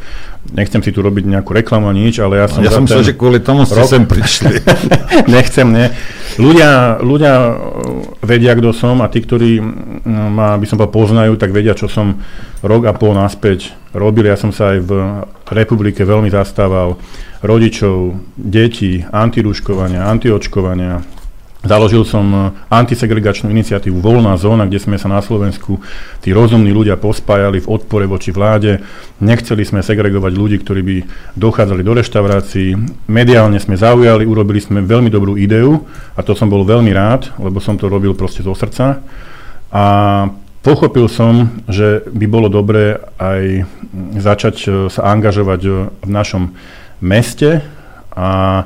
[0.52, 2.60] nechcem si tu robiť nejakú reklamu ani nič, ale ja som...
[2.60, 3.88] Ja som myslel, že kvôli tomu ste rok...
[3.88, 4.68] sem prišli.
[5.40, 5.96] nechcem, ne.
[6.36, 7.56] Ľudia, ľudia
[8.20, 9.64] vedia, kto som a tí, ktorí
[10.04, 12.20] ma, by som povedal, poznajú, tak vedia, čo som
[12.60, 14.28] rok a pol naspäť robil.
[14.28, 14.92] Ja som sa aj v
[15.48, 17.00] republike veľmi zastával
[17.40, 21.00] rodičov, detí, antirúškovania, antiočkovania,
[21.68, 22.40] Založil som e,
[22.72, 25.84] antisegregačnú iniciatívu Voľná zóna, kde sme sa na Slovensku
[26.24, 28.80] tí rozumní ľudia pospájali v odpore voči vláde.
[29.20, 30.98] Nechceli sme segregovať ľudí, ktorí by
[31.36, 32.74] dochádzali do reštaurácií.
[33.12, 35.84] Mediálne sme zaujali, urobili sme veľmi dobrú ideu
[36.16, 39.04] a to som bol veľmi rád, lebo som to robil proste zo srdca.
[39.68, 39.86] A
[40.64, 43.68] pochopil som, že by bolo dobré aj
[44.16, 46.56] začať e, sa angažovať e, v našom
[47.04, 47.60] meste
[48.16, 48.64] a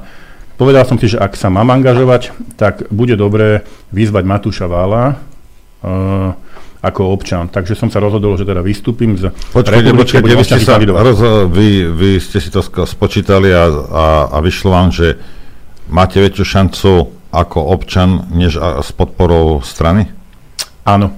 [0.61, 6.38] Povedal som si, že ak sa mám angažovať, tak bude dobré vyzvať Matúša Vála uh,
[6.85, 7.49] ako občan.
[7.49, 11.89] Takže som sa rozhodol, že teda vystúpim z Počkajte, počkajte, vy, ste sa roz, vy,
[11.89, 15.17] vy ste si to spočítali a, a, a vyšlo vám, že
[15.89, 20.13] máte väčšiu šancu ako občan, než a, s podporou strany?
[20.85, 21.09] Áno.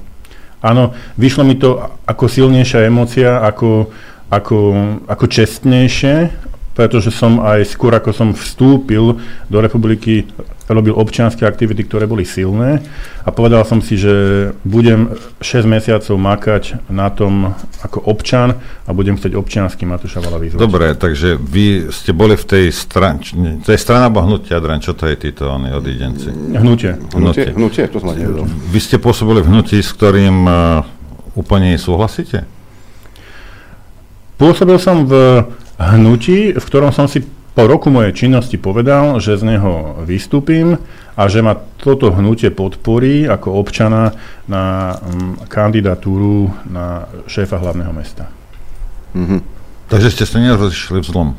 [0.63, 3.91] Áno, vyšlo mi to ako silnejšia emócia, ako,
[4.31, 4.57] ako,
[5.03, 6.31] ako čestnejšie
[6.73, 10.25] pretože som aj skôr ako som vstúpil do republiky,
[10.65, 12.81] robil občianske aktivity, ktoré boli silné
[13.21, 17.53] a povedal som si, že budem 6 mesiacov makať na tom
[17.85, 20.59] ako občan a budem chcieť občiansky Matúša Vala vyzvať.
[20.59, 23.21] Dobre, takže vy ste boli v tej strane,
[23.61, 26.31] to je strana alebo hnutia, Adrian, čo to je títo oni odidenci?
[26.57, 26.97] Hnutie.
[27.13, 28.47] Hnutie, hnutie, to som nevedel.
[28.47, 30.81] Vy ste pôsobili v hnutí, s ktorým uh,
[31.37, 32.49] úplne súhlasíte?
[34.41, 35.13] Pôsobil som v
[35.91, 40.81] hnutí, v ktorom som si po roku mojej činnosti povedal, že z neho vystúpim
[41.13, 44.17] a že ma toto hnutie podporí ako občana
[44.49, 48.25] na um, kandidatúru na šéfa hlavného mesta.
[49.13, 49.39] Mm-hmm.
[49.93, 51.29] Takže ste sa nerozišli v zlom?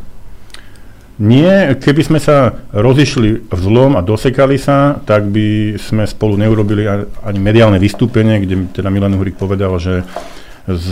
[1.15, 6.87] Nie, keby sme sa rozišli v zlom a dosekali sa, tak by sme spolu neurobili
[7.23, 10.03] ani mediálne vystúpenie, kde teda Milan Uhrik povedal, že
[10.65, 10.89] z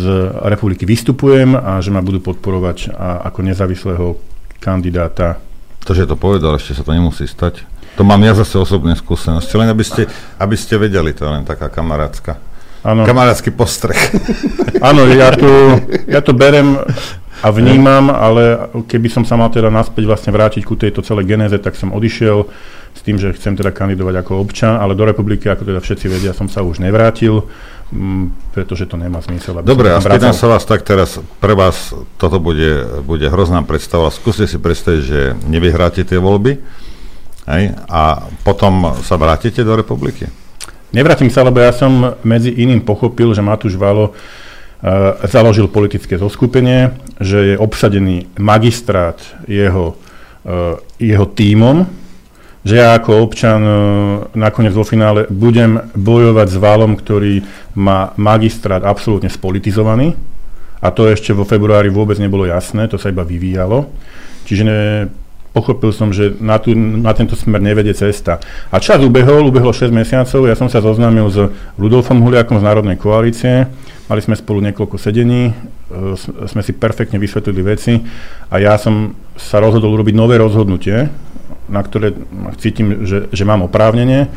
[0.49, 4.07] republiky vystupujem a že ma budú podporovať a, ako nezávislého
[4.61, 5.41] kandidáta.
[5.83, 7.65] To, že to povedal, ešte sa to nemusí stať.
[7.97, 10.09] To mám ja zase osobné skúsenosti, len aby ste,
[10.41, 12.41] aby ste vedeli, to je len taká kamarátska.
[12.83, 13.07] Ano.
[13.07, 14.11] Kamarátsky postreh.
[14.83, 15.47] Áno, ja, tu,
[16.11, 16.75] ja to berem
[17.43, 21.59] a vnímam, ale keby som sa mal teda naspäť vlastne vrátiť ku tejto celej genéze,
[21.59, 22.47] tak som odišiel
[22.93, 26.33] s tým, že chcem teda kandidovať ako občan, ale do republiky, ako teda všetci vedia,
[26.37, 27.51] som sa už nevrátil.
[27.93, 29.61] Mm, pretože to nemá zmysel.
[29.61, 34.09] Dobre, a spýtam sa vás tak teraz, pre vás toto bude, bude hrozná predstava.
[34.09, 36.57] Skúste si predstaviť, že nevyhráte tie voľby
[37.53, 40.25] hej, a potom sa vrátite do republiky.
[40.93, 44.17] Nevrátim sa, lebo ja som medzi iným pochopil, že Matúš Valo
[45.31, 51.87] založil politické zoskupenie, že je obsadený magistrát jeho, uh, jeho tímom,
[52.63, 53.75] že ja ako občan e,
[54.39, 57.43] nakoniec vo finále budem bojovať s Válom, ktorý
[57.75, 60.15] má magistrát absolútne spolitizovaný.
[60.83, 63.91] A to ešte vo februári vôbec nebolo jasné, to sa iba vyvíjalo.
[64.47, 64.63] Čiže
[65.53, 68.41] pochopil som, že na, tu, na tento smer nevedie cesta.
[68.73, 71.39] A čas ubehol, ubehlo 6 mesiacov, ja som sa zoznámil s
[71.77, 73.69] Rudolfom Huliakom z Národnej koalície,
[74.09, 75.55] mali sme spolu niekoľko sedení, e,
[76.49, 78.01] sme si perfektne vysvetlili veci
[78.49, 81.13] a ja som sa rozhodol urobiť nové rozhodnutie,
[81.69, 82.17] na ktoré
[82.57, 84.29] cítim, že, že mám oprávnenie.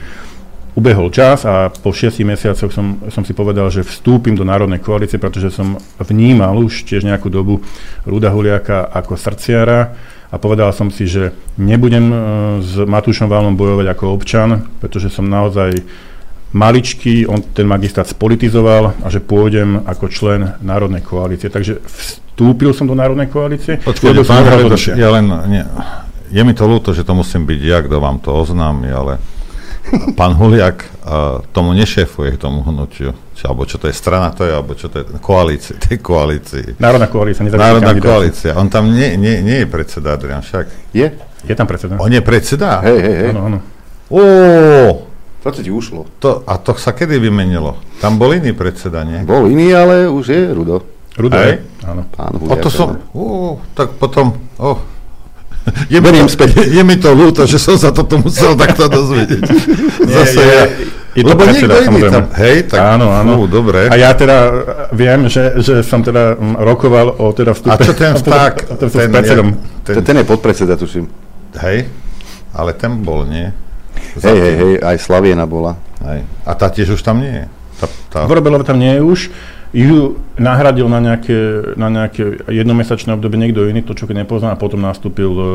[0.75, 5.15] Ubehol čas a po šiestich mesiacoch som, som si povedal, že vstúpim do Národnej koalície,
[5.15, 7.63] pretože som vnímal už tiež nejakú dobu
[8.03, 9.95] Ruda Huliaka ako srdciara
[10.31, 12.17] a povedal som si, že nebudem e,
[12.61, 15.79] s Matúšom Válom bojovať ako občan, pretože som naozaj
[16.55, 21.51] maličký, on ten magistrát spolitizoval a že pôjdem ako člen Národnej koalície.
[21.51, 23.83] Takže vstúpil som do Národnej koalície.
[23.83, 24.43] Počkajte, pán
[24.95, 25.63] ja len, nie,
[26.31, 29.19] je mi to ľúto, že to musím byť ja, kto vám to oznámi, ale
[30.19, 33.13] pán Huliak uh, tomu nešéfuje, tomu hnutiu.
[33.35, 36.79] Či, alebo čo to je strana, to je, alebo čo to je koalície, tej koalícii.
[36.79, 38.55] Národná koalícia, Národná koalícia.
[38.55, 40.95] On tam nie, nie, nie je predseda, Adrian, však.
[40.95, 41.11] Je?
[41.43, 41.99] Je tam predseda.
[41.99, 42.79] On je predseda?
[42.87, 43.29] Hej, hej, hej.
[43.35, 43.59] Áno, áno.
[44.07, 44.21] Ó,
[45.43, 46.07] to ti ušlo.
[46.23, 47.75] To, a to sa kedy vymenilo?
[47.99, 49.19] Tam bol iný predseda, nie?
[49.27, 50.87] Bol iný, ale už je Rudo.
[51.19, 51.59] Rudo, hej?
[51.83, 52.07] Áno.
[52.15, 54.31] Pán o to som, ó, tak potom,
[54.63, 54.79] oh,
[55.93, 56.49] je, mi to, späť.
[56.69, 59.43] je mi to ľúto, že som sa toto musel takto dozvedieť.
[60.05, 60.65] Zase je, ja.
[61.15, 63.31] Je to Lebo predseda, niekto iný tam, hej, tak áno, áno.
[63.39, 63.87] Fú, dobre.
[63.87, 64.37] A ja teda
[64.91, 67.71] viem, že, že som teda rokoval o teda vstupe.
[67.71, 68.53] A čo ten vták?
[68.67, 69.47] o teda ten, predsedom.
[69.87, 71.07] Ten, ten je podpredseda, tuším.
[71.55, 71.87] Hej,
[72.51, 73.47] ale ten bol, nie?
[74.19, 75.79] Hej, hej, hej, aj Slaviena bola.
[76.03, 76.27] Hej.
[76.43, 77.45] A tá tiež už tam nie je.
[77.79, 78.19] Tá, tá...
[78.27, 79.19] Vorobelova tam nie je už.
[79.75, 84.79] Ju nahradil na nejaké, na nejaké jednomesačné obdobie niekto iný, to čo nepozná, a potom
[84.79, 85.45] nastúpil e,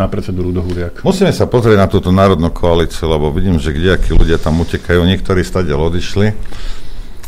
[0.00, 1.04] na predsedu Rudo Huriak.
[1.04, 5.44] Musíme sa pozrieť na túto národnú koalíciu, lebo vidím, že kdejakí ľudia tam utekajú, niektorí
[5.44, 6.32] stade odišli,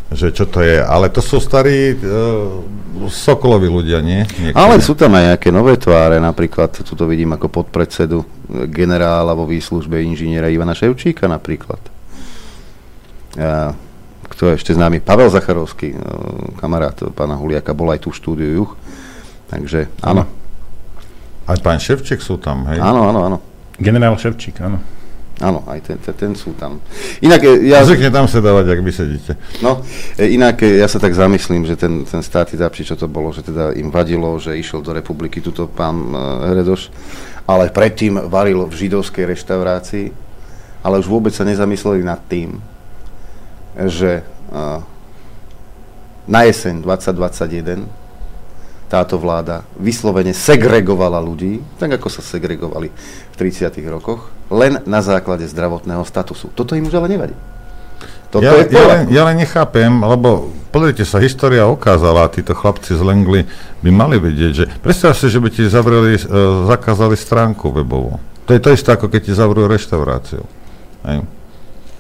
[0.09, 2.64] že čo to je, ale to sú starí uh,
[3.12, 4.24] sokoloví ľudia, nie?
[4.24, 4.56] Niektorí.
[4.56, 8.24] Ale sú tam aj nejaké nové tváre, napríklad, tu to vidím ako podpredsedu
[8.72, 11.80] generála vo výslužbe inžiniera Ivana Ševčíka napríklad.
[13.36, 13.72] Ja,
[14.32, 15.96] kto je ešte známy, Pavel Zacharovský, e,
[16.56, 18.72] kamarát pána Huliaka, bol aj tu v štúdiu Juch.
[19.52, 20.24] Takže áno.
[21.44, 22.80] Aj pán Ševčík sú tam, hej?
[22.80, 23.38] Áno, áno, áno.
[23.76, 24.80] Generál Ševčík, áno.
[25.42, 26.80] Áno, aj ten, ten, ten sú tam.
[27.20, 27.84] Inak e, ja...
[27.84, 29.32] Zvykne tam sa dávať, ak vy sedíte.
[29.60, 29.84] No,
[30.16, 33.44] e, inak ja sa tak zamyslím, že ten, ten státy zapči, čo to bolo, že
[33.44, 36.14] teda im vadilo, že išiel do republiky tuto pán
[36.48, 36.88] Heredoš,
[37.44, 40.06] ale predtým varil v židovskej reštaurácii,
[40.86, 42.72] ale už vôbec sa nezamysleli nad tým,
[43.77, 44.27] že
[46.28, 47.89] na jeseň 2021
[48.93, 52.93] táto vláda vyslovene segregovala ľudí, tak ako sa segregovali
[53.32, 53.73] v 30.
[53.89, 56.53] rokoch, len na základe zdravotného statusu.
[56.53, 57.32] Toto im už ale nevadí.
[58.28, 62.97] Toto ja, je ja, len, ja len nechápem, lebo pozrite sa, história ukázala, títo chlapci
[62.97, 63.49] z Lengly
[63.81, 68.20] by mali vedieť, že predstav si, že by ti zavreli, uh, zakázali stránku webovú.
[68.44, 70.44] To je to isté, ako keď ti zavrú reštauráciu.
[71.09, 71.24] Hej.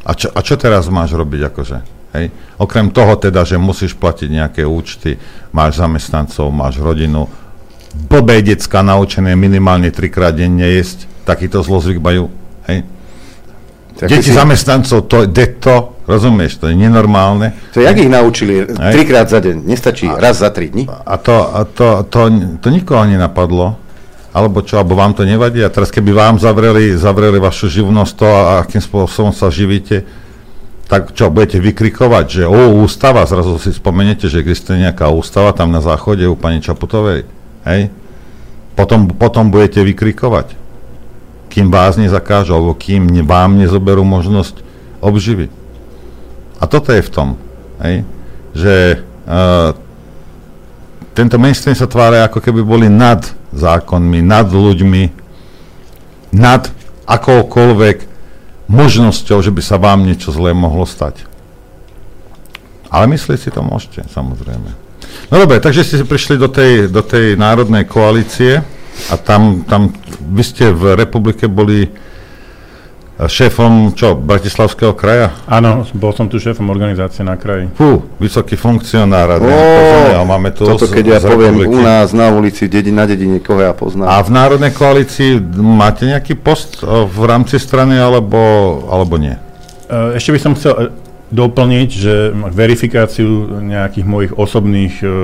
[0.02, 1.78] A čo, a čo teraz máš robiť akože?
[2.18, 2.26] Hej?
[2.58, 5.16] Okrem toho teda, že musíš platiť nejaké účty,
[5.54, 7.30] máš zamestnancov, máš rodinu,
[7.94, 12.28] blbé decka naučené minimálne trikrát denne jesť, takýto zlozvyk majú.
[12.68, 12.84] Hej?
[13.96, 14.36] Tak Deti si...
[14.36, 17.52] zamestnancov, to je to, rozumieš, to je nenormálne.
[17.76, 18.66] To jak ich naučili?
[18.66, 18.92] Hej?
[18.92, 20.88] Trikrát za deň, nestačí, a, raz za tri dní?
[20.88, 22.20] A to, a to, to, to,
[22.58, 23.78] to nikoho nenapadlo
[24.32, 28.28] alebo čo, alebo vám to nevadí a teraz keby vám zavreli, zavreli vašu živnosť to
[28.28, 30.08] a akým spôsobom sa živíte,
[30.88, 35.72] tak čo, budete vykrikovať, že o, ústava, zrazu si spomeniete, že existuje nejaká ústava tam
[35.72, 37.28] na záchode u pani Čaputovej,
[37.68, 37.92] hej?
[38.72, 40.56] Potom, potom budete vykrikovať,
[41.52, 44.64] kým vás nezakážu, alebo kým vám nezoberú možnosť
[45.04, 45.52] obživy.
[46.56, 47.28] A toto je v tom,
[47.84, 48.08] hej?
[48.56, 49.76] že uh,
[51.12, 53.20] tento mainstream sa tvára ako keby boli nad
[53.52, 55.04] zákonmi, nad ľuďmi,
[56.32, 56.72] nad
[57.04, 57.96] akoukoľvek
[58.72, 61.28] možnosťou, že by sa vám niečo zlé mohlo stať.
[62.88, 64.68] Ale myslieť si to môžete, samozrejme.
[65.28, 68.64] No dobre, takže ste prišli do tej, do tej národnej koalície
[69.08, 71.88] a tam, tam vy ste v republike boli
[73.28, 75.34] šéfom čo, Bratislavského kraja?
[75.46, 77.70] Áno, bol som tu šéfom organizácie na kraji.
[77.76, 79.42] Fú, vysoký funkcionár.
[79.42, 81.76] Oh, máme tu toto keď ja poviem republiky.
[81.76, 84.08] u nás na ulici, dedin, na dedine, koho ja poznám.
[84.08, 88.38] A v Národnej koalícii máte nejaký post v rámci strany, alebo,
[88.88, 89.34] alebo nie?
[89.34, 90.82] E, ešte by som chcel e,
[91.32, 95.16] doplniť, že verifikáciu nejakých mojich osobných, e,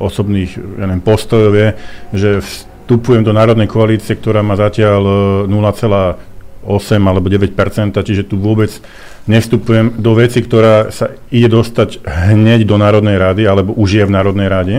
[0.00, 0.50] osobných
[0.80, 1.68] ja neviem, postojov je,
[2.12, 5.00] že vstupujem do Národnej koalície, ktorá má zatiaľ
[6.64, 7.50] 8 alebo 9%
[8.04, 8.70] čiže tu vôbec
[9.28, 14.14] nevstupujem do veci, ktorá sa ide dostať hneď do Národnej rady, alebo už je v
[14.14, 14.76] Národnej rade.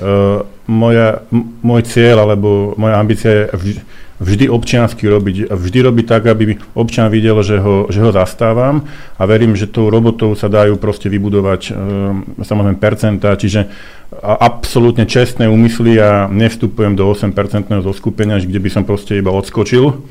[0.00, 1.24] Uh, moja,
[1.60, 3.44] môj cieľ alebo moja ambícia je
[4.20, 5.52] vždy, občiansky robiť.
[5.52, 8.84] Vždy robiť tak, aby občan videl, že ho, že ho zastávam
[9.16, 11.76] a verím, že tou robotou sa dajú proste vybudovať uh,
[12.44, 13.68] samozrejme percentá, čiže
[14.20, 20.02] absolútne čestné úmysly a nevstupujem do 8-percentného zoskupenia, kde by som proste iba odskočil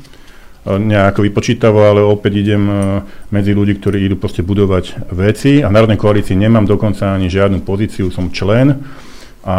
[0.66, 2.74] nejako vypočítavo, ale opäť idem e,
[3.32, 7.64] medzi ľudí, ktorí idú proste budovať veci a v Národnej koalícii nemám dokonca ani žiadnu
[7.64, 8.76] pozíciu, som člen
[9.40, 9.56] a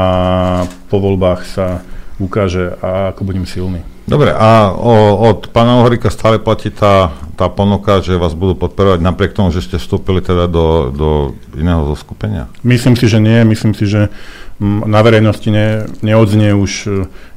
[0.93, 1.81] po voľbách sa
[2.21, 3.81] ukáže, a ako budem silný.
[4.05, 8.99] Dobre, a o, od pána Uhorika stále platí tá, tá ponuka, že vás budú podporovať
[9.01, 11.09] napriek tomu, že ste vstúpili teda do, do
[11.57, 12.45] iného zoskupenia?
[12.61, 13.41] Myslím si, že nie.
[13.41, 14.13] Myslím si, že
[14.61, 16.89] na verejnosti ne, neodznie už e,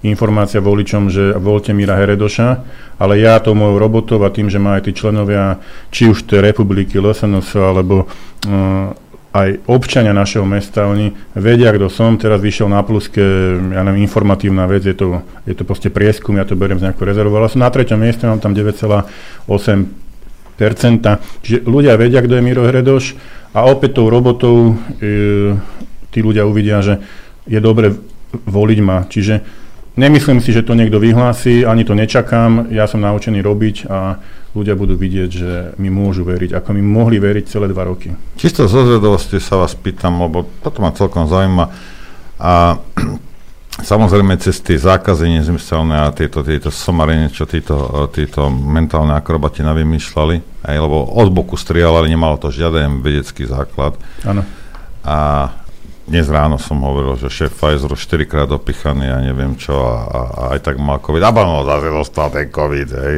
[0.05, 2.49] informácia voličom, že voľte Mira Heredoša,
[3.01, 5.57] ale ja to mojou robotou a tým, že má aj tí členovia,
[5.89, 8.93] či už tej republiky, LSNS, alebo uh,
[9.35, 13.25] aj občania našeho mesta, oni vedia, kto som, teraz vyšiel na pluske,
[13.73, 17.03] ja neviem, informatívna vec, je to, je to proste prieskum, ja to beriem z nejakú
[17.03, 19.91] rezervu, ale som na treťom mieste, mám tam 9,8%,
[21.43, 23.19] čiže ľudia vedia, kto je Miro Heredoš
[23.59, 25.59] a opäť tou robotou e,
[26.15, 27.03] tí ľudia uvidia, že
[27.51, 27.91] je dobre
[28.47, 29.03] voliť ma.
[29.11, 29.35] Čiže
[29.99, 32.71] nemyslím si, že to niekto vyhlási, ani to nečakám.
[32.71, 34.23] Ja som naučený robiť a
[34.55, 38.15] ľudia budú vidieť, že mi môžu veriť, ako mi mohli veriť celé dva roky.
[38.39, 41.67] Čisto zo zvedovosti sa vás pýtam, lebo toto ma celkom zaujíma.
[42.39, 42.79] A
[43.91, 50.67] samozrejme cez tie zákazy nezmyselné a tieto, tieto somarine, čo títo, títo mentálne akrobati navymýšľali,
[50.71, 53.99] aj, lebo od boku strieľali, nemalo to žiaden vedecký základ.
[54.23, 54.47] Áno
[55.03, 55.51] A
[56.05, 60.21] dnes ráno som hovoril, že šéf Pfizeru 4 krát opichaný a neviem čo a, a,
[60.29, 61.25] a aj tak mal COVID.
[61.25, 63.17] A no, zase dostal ten COVID, hej.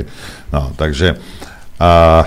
[0.55, 1.19] No, takže
[1.83, 2.23] a,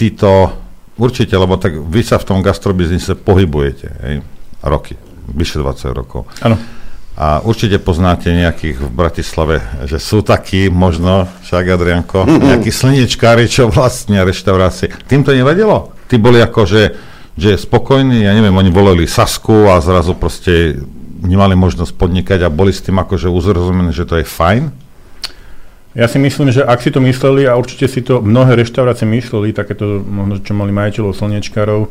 [0.00, 0.56] títo,
[0.96, 4.14] určite, lebo tak vy sa v tom gastrobiznise pohybujete, hej,
[4.64, 4.96] roky,
[5.28, 6.24] vyše 20 rokov.
[6.40, 6.56] Áno.
[7.20, 13.68] A určite poznáte nejakých v Bratislave, že sú takí, možno, však Adrianko, nejakí slnečkári, čo
[13.68, 14.88] vlastnia reštaurácie.
[15.04, 15.92] Tým to nevadilo?
[16.08, 16.96] Tí boli ako, že,
[17.38, 20.82] že spokojní, ja neviem, oni volili Sasku a zrazu proste
[21.20, 24.72] nemali možnosť podnikať a boli s tým akože uzrozumení, že to je fajn?
[25.90, 29.50] Ja si myslím, že ak si to mysleli, a určite si to mnohé reštaurácie mysleli,
[29.50, 31.90] takéto možno, čo mali majiteľov slnečkarov,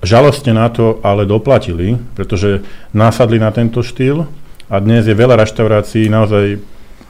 [0.00, 2.64] žalostne na to ale doplatili, pretože
[2.96, 4.24] násadli na tento štýl
[4.72, 6.64] a dnes je veľa reštaurácií, naozaj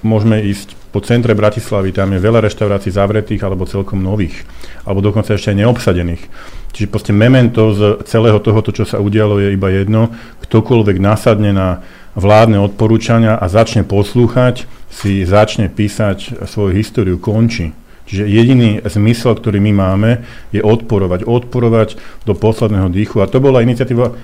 [0.04, 4.46] môžeme ísť po centre Bratislavy, tam je veľa reštaurácií zavretých alebo celkom nových,
[4.86, 6.22] alebo dokonca ešte aj neobsadených.
[6.70, 10.14] Čiže proste memento z celého tohoto, čo sa udialo, je iba jedno.
[10.46, 11.82] Ktokoľvek nasadne na
[12.14, 17.74] vládne odporúčania a začne poslúchať, si začne písať svoju históriu, končí.
[18.04, 20.10] Čiže jediný zmysel, ktorý my máme,
[20.54, 21.24] je odporovať.
[21.24, 21.98] Odporovať
[22.28, 23.18] do posledného dýchu.
[23.24, 24.14] A to bola iniciatíva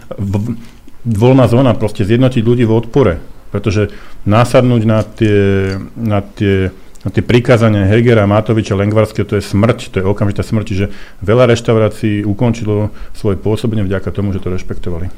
[1.02, 3.14] voľná zóna, proste zjednotiť ľudí v odpore.
[3.50, 3.90] Pretože
[4.26, 5.38] nasadnúť na tie,
[5.98, 6.70] na tie,
[7.02, 10.64] na tie prikázania Hegera, Matoviča, Lengvarského, to je smrť, to je okamžitá smrť.
[10.66, 10.86] Čiže
[11.22, 15.10] veľa reštaurácií ukončilo svoje pôsobenie vďaka tomu, že to rešpektovali.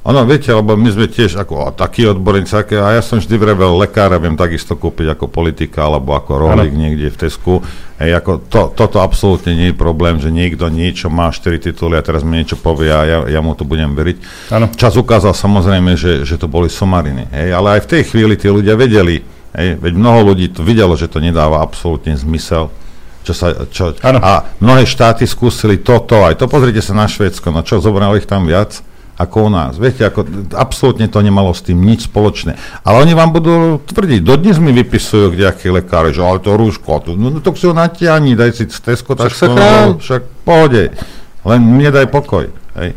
[0.00, 4.16] Ono, viete, lebo my sme tiež ako takí odborníci, a ja som vždy vrevel lekára,
[4.16, 7.60] viem takisto kúpiť ako politika, alebo ako rohlík niekde v Tesku.
[8.00, 12.06] Hej, ako to, toto absolútne nie je problém, že niekto niečo má 4 tituly a
[12.06, 14.16] teraz mi niečo povie a ja, ja mu to budem veriť.
[14.56, 14.72] Ano.
[14.72, 17.28] Čas ukázal samozrejme, že, že to boli somariny.
[17.28, 19.20] Hej, ale aj v tej chvíli tí ľudia vedeli,
[19.52, 22.72] hej, veď mnoho ľudí to videlo, že to nedáva absolútne zmysel.
[23.20, 27.60] Čo sa, čo, a mnohé štáty skúsili toto, aj to pozrite sa na Švédsko, no
[27.60, 28.80] čo, zobrali ich tam viac?
[29.20, 29.76] Ako u nás.
[29.76, 30.24] Viete, ako,
[30.56, 32.56] absolútne to nemalo s tým nič spoločné.
[32.80, 37.10] Ale oni vám budú tvrdiť, dodnes mi vypisujú nejaké lekári, že ale to rúško, to,
[37.20, 40.96] no, no to si ho natiahni, daj si tesko, tak však, no, však pohode,
[41.44, 42.48] len mne daj pokoj.
[42.80, 42.96] Hej.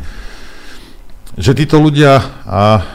[1.35, 2.87] Že títo ľudia a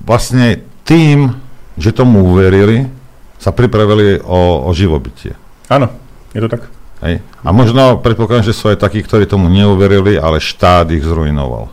[0.00, 1.36] vlastne tým,
[1.76, 2.88] že tomu uverili,
[3.36, 5.36] sa pripravili o, o živobytie.
[5.68, 5.92] Áno,
[6.32, 6.72] je to tak.
[7.04, 7.20] Hej.
[7.44, 11.68] A možno predpokladám, že sú aj takí, ktorí tomu neuverili, ale štát ich zrujnoval.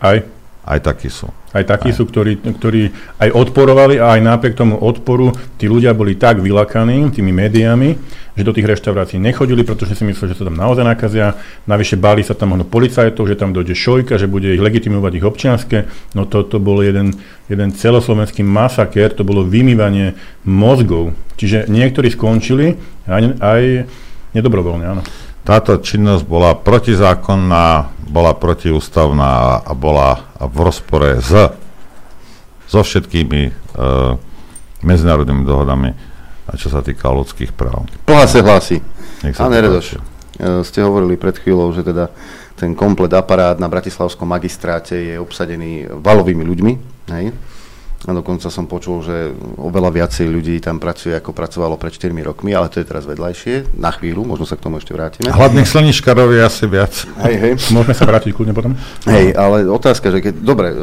[0.00, 0.36] Aj.
[0.66, 1.30] Aj takí sú.
[1.54, 1.96] Aj takí aj.
[1.96, 2.90] sú, ktorí, ktorí
[3.22, 5.30] aj odporovali a aj napriek tomu odporu
[5.62, 7.94] tí ľudia boli tak vylakaní tými médiami,
[8.34, 11.38] že do tých reštaurácií nechodili, pretože si mysleli, že sa tam naozaj nakazia.
[11.70, 15.24] Navyše báli sa tam možno policajtov, že tam dojde šojka, že bude ich legitimovať ich
[15.24, 15.78] občianske.
[16.18, 17.14] No to, to bol jeden,
[17.46, 21.14] jeden celoslovenský masaker, to bolo vymývanie mozgov.
[21.38, 22.74] Čiže niektorí skončili
[23.06, 23.62] aj, aj
[24.34, 25.02] nedobrovoľne, áno.
[25.46, 31.30] Táto činnosť bola protizákonná, bola protiústavná a bola v rozpore s,
[32.66, 33.52] so všetkými e,
[34.82, 35.94] medzinárodnými dohodami,
[36.58, 37.86] čo sa týka ľudských práv.
[38.10, 38.76] Hlási, hlási.
[39.38, 42.10] Pán Redoš, e, ste hovorili pred chvíľou, že teda
[42.58, 46.72] ten komplet aparát na Bratislavskom magistráte je obsadený valovými ľuďmi.
[47.14, 47.30] Hej?
[48.06, 52.54] A dokonca som počul, že oveľa viacej ľudí tam pracuje, ako pracovalo pred 4 rokmi,
[52.54, 55.34] ale to je teraz vedľajšie, na chvíľu, možno sa k tomu ešte vrátime.
[55.34, 56.94] Hladných slničkarov je asi viac.
[57.26, 57.52] Hej, hej.
[57.74, 58.78] Môžeme sa vrátiť kľudne potom.
[59.10, 60.76] Hej, ale otázka, že keď, dobre, e,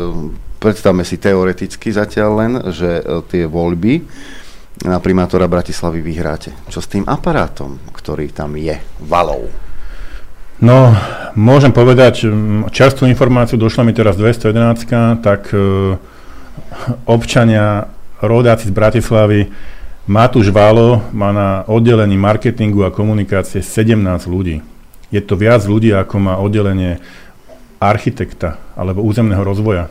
[0.60, 4.04] predstavme si teoreticky zatiaľ len, že e, tie voľby
[4.84, 6.52] na primátora Bratislavy vyhráte.
[6.68, 9.48] Čo s tým aparátom, ktorý tam je, valou?
[10.60, 10.92] No,
[11.40, 12.28] môžem povedať,
[12.72, 15.96] čerstvú informáciu, došla mi teraz 211, tak e,
[17.06, 17.88] občania,
[18.22, 19.42] rodáci z Bratislavy,
[20.04, 23.96] Matúš Válo má na oddelení marketingu a komunikácie 17
[24.28, 24.60] ľudí.
[25.16, 27.00] Je to viac ľudí, ako má oddelenie
[27.80, 29.88] architekta alebo územného rozvoja.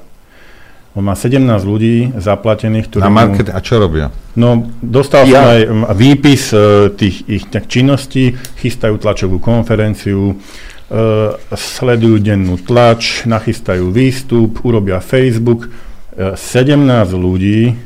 [0.92, 3.00] On má 17 ľudí zaplatených, ktorí...
[3.00, 4.12] Na market a čo robia?
[4.36, 5.40] No, dostal ja.
[5.40, 13.88] som aj výpis uh, tých ich činností, chystajú tlačovú konferenciu, uh, sledujú dennú tlač, nachystajú
[13.88, 15.72] výstup, urobia Facebook,
[16.16, 16.76] 17
[17.16, 17.76] ľudí eh,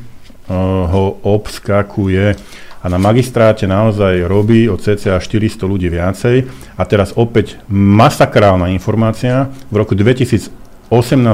[0.51, 2.35] ho obskakuje
[2.83, 6.47] a na magistráte naozaj robí od cca 400 ľudí viacej.
[6.77, 9.49] A teraz opäť masakrálna informácia.
[9.67, 10.51] V roku 2018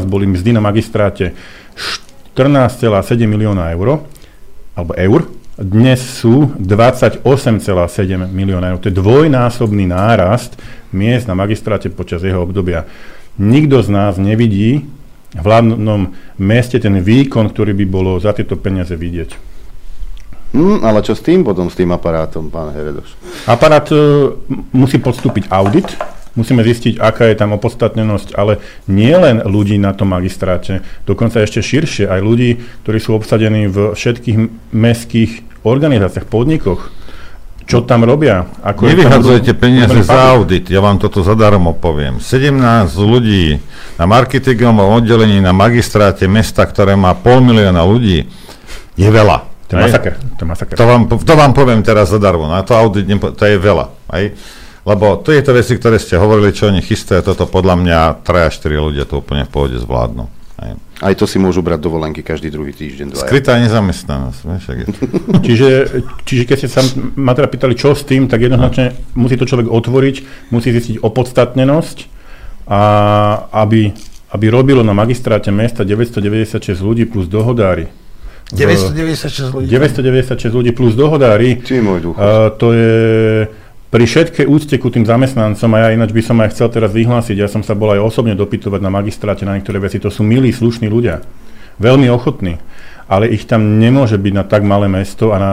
[0.07, 1.35] boli mzdy na magistráte
[2.33, 2.89] 14,7
[3.29, 4.01] milióna eur,
[4.73, 5.29] alebo eur.
[5.53, 7.21] Dnes sú 28,7
[8.33, 8.79] milióna eur.
[8.81, 10.57] To je dvojnásobný nárast
[10.89, 12.89] miest na magistráte počas jeho obdobia.
[13.37, 14.89] Nikto z nás nevidí
[15.37, 19.53] hlavnom meste ten výkon, ktorý by bolo za tieto peniaze vidieť.
[20.53, 23.17] Hmm, ale čo s tým potom, s tým aparátom, pán Heredoš?
[23.49, 24.37] Aparát uh,
[24.69, 25.89] musí podstúpiť audit,
[26.33, 28.57] Musíme zistiť, aká je tam opodstatnenosť, ale
[28.89, 33.93] nie len ľudí na tom magistráte, dokonca ešte širšie, aj ľudí, ktorí sú obsadení v
[33.93, 34.37] všetkých
[34.73, 36.89] mestských organizáciách, podnikoch,
[37.63, 38.47] čo tam robia.
[38.61, 42.19] Ako Nevyhadzujete peniaze za audit, ja vám toto zadarmo poviem.
[42.19, 42.59] 17
[42.99, 43.59] ľudí
[43.97, 48.27] na marketingovom oddelení na magistráte mesta, ktoré má pol milióna ľudí,
[48.93, 49.49] je veľa.
[49.69, 50.13] To je masaker.
[50.37, 50.75] To, je masaker.
[50.77, 52.45] To, vám, to vám poviem teraz zadarmo.
[52.45, 53.89] Na to audit, to je veľa.
[54.11, 54.23] Aj?
[54.83, 58.51] Lebo to je to veci, ktoré ste hovorili, čo oni chystajú, toto podľa mňa 3
[58.51, 60.42] 4 ľudia to úplne v pohode zvládnu.
[60.53, 60.77] Aj.
[61.01, 63.13] Aj to si môžu brať dovolenky každý druhý týždeň.
[63.13, 63.25] Dvaja.
[63.25, 64.39] Skrytá nezamestnanosť.
[64.45, 64.85] Vieš, je.
[65.49, 65.69] čiže,
[66.23, 66.81] čiže keď ste sa
[67.17, 70.15] ma teda pýtali, čo s tým, tak jednoznačne musí to človek otvoriť,
[70.53, 72.13] musí zistiť opodstatnenosť,
[72.63, 72.81] a
[73.51, 73.91] aby,
[74.31, 77.91] aby robilo na magistráte mesta 996 ľudí plus dohodári
[78.53, 79.67] 996 ľudí.
[79.71, 81.57] 996 ľudí plus dohodári.
[81.63, 82.15] Ty môj duch.
[82.15, 82.93] Uh, to je
[83.93, 87.37] pri všetkej úcte ku tým zamestnancom, a ja ináč by som aj chcel teraz vyhlásiť,
[87.37, 90.49] ja som sa bol aj osobne dopytovať na magistráte na niektoré veci, to sú milí,
[90.49, 91.21] slušní ľudia,
[91.77, 92.57] veľmi ochotní,
[93.05, 95.51] ale ich tam nemôže byť na tak malé mesto a na,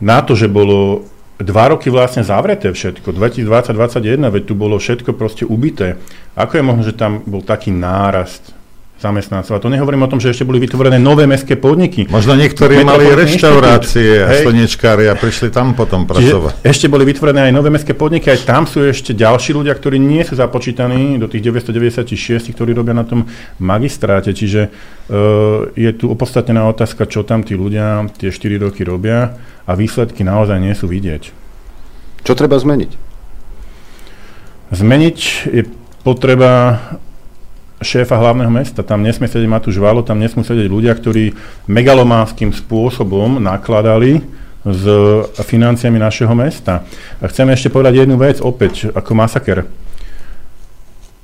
[0.00, 1.04] na to, že bolo
[1.36, 6.00] dva roky vlastne zavreté všetko, 2020-2021, veď tu bolo všetko proste ubité.
[6.32, 8.56] Ako je možné, že tam bol taký nárast
[9.02, 9.58] zamestnancov.
[9.58, 12.06] A to nehovorím o tom, že ešte boli vytvorené nové mestské podniky.
[12.06, 16.62] Možno niektorí mali reštaurácie a slnečkári a prišli tam potom pracovať.
[16.62, 19.98] Čiže ešte boli vytvorené aj nové mestské podniky, aj tam sú ešte ďalší ľudia, ktorí
[19.98, 23.26] nie sú započítaní do tých 996, ktorí robia na tom
[23.58, 24.30] magistráte.
[24.30, 29.34] Čiže uh, je tu opodstatnená otázka, čo tam tí ľudia tie 4 roky robia
[29.66, 31.34] a výsledky naozaj nie sú vidieť.
[32.22, 33.10] Čo treba zmeniť?
[34.72, 35.18] Zmeniť
[35.50, 35.62] je
[36.06, 36.78] potreba
[37.82, 38.86] šéfa hlavného mesta.
[38.86, 41.34] Tam nesmie sedieť Matúš Valo, tam nesmú sedieť ľudia, ktorí
[41.66, 44.22] megalománskym spôsobom nakladali
[44.62, 44.84] s
[45.42, 46.86] financiami našeho mesta.
[47.18, 49.66] A chcem ešte povedať jednu vec, opäť ako masaker.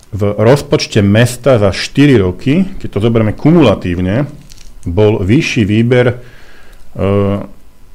[0.09, 4.26] V rozpočte mesta za 4 roky, keď to zoberieme kumulatívne,
[4.89, 6.14] bol vyšší výber e,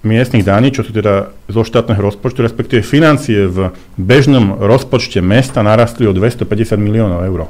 [0.04, 6.06] miestnych daní, čo sú teda zo štátneho rozpočtu, respektíve financie v bežnom rozpočte mesta narastli
[6.06, 7.50] o 250 miliónov eur.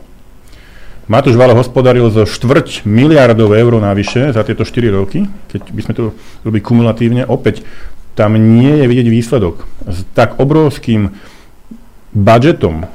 [1.03, 5.93] Matúš Valo hospodaril zo štvrť miliardov eur navyše za tieto 4 roky, keď by sme
[5.99, 6.03] to
[6.47, 7.67] robili kumulatívne, opäť
[8.15, 9.67] tam nie je vidieť výsledok.
[9.83, 11.11] S tak obrovským
[12.15, 12.87] budžetom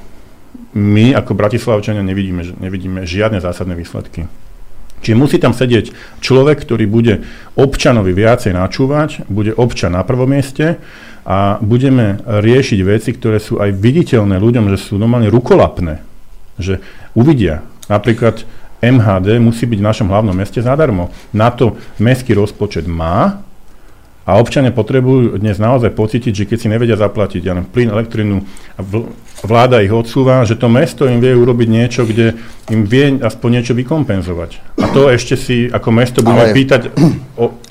[0.72, 4.24] my ako Bratislavčania nevidíme, nevidíme žiadne zásadné výsledky.
[5.04, 5.92] Čiže musí tam sedieť
[6.24, 7.28] človek, ktorý bude
[7.60, 10.80] občanovi viacej načúvať, bude občan na prvom mieste
[11.28, 16.00] a budeme riešiť veci, ktoré sú aj viditeľné ľuďom, že sú normálne rukolapné.
[16.58, 16.82] Že
[17.14, 18.44] uvidia, Napríklad
[18.78, 21.10] MHD musí byť v našom hlavnom meste zadarmo.
[21.34, 23.42] Na to mestský rozpočet má
[24.28, 28.44] a občania potrebujú dnes naozaj pocítiť, že keď si nevedia zaplatiť ja plyn, elektrinu,
[29.40, 32.36] vláda ich odsúva, že to mesto im vie urobiť niečo, kde
[32.68, 34.78] im vie aspoň niečo vykompenzovať.
[34.84, 36.54] A to ešte si ako mesto budeme Ale...
[36.54, 36.92] pýtať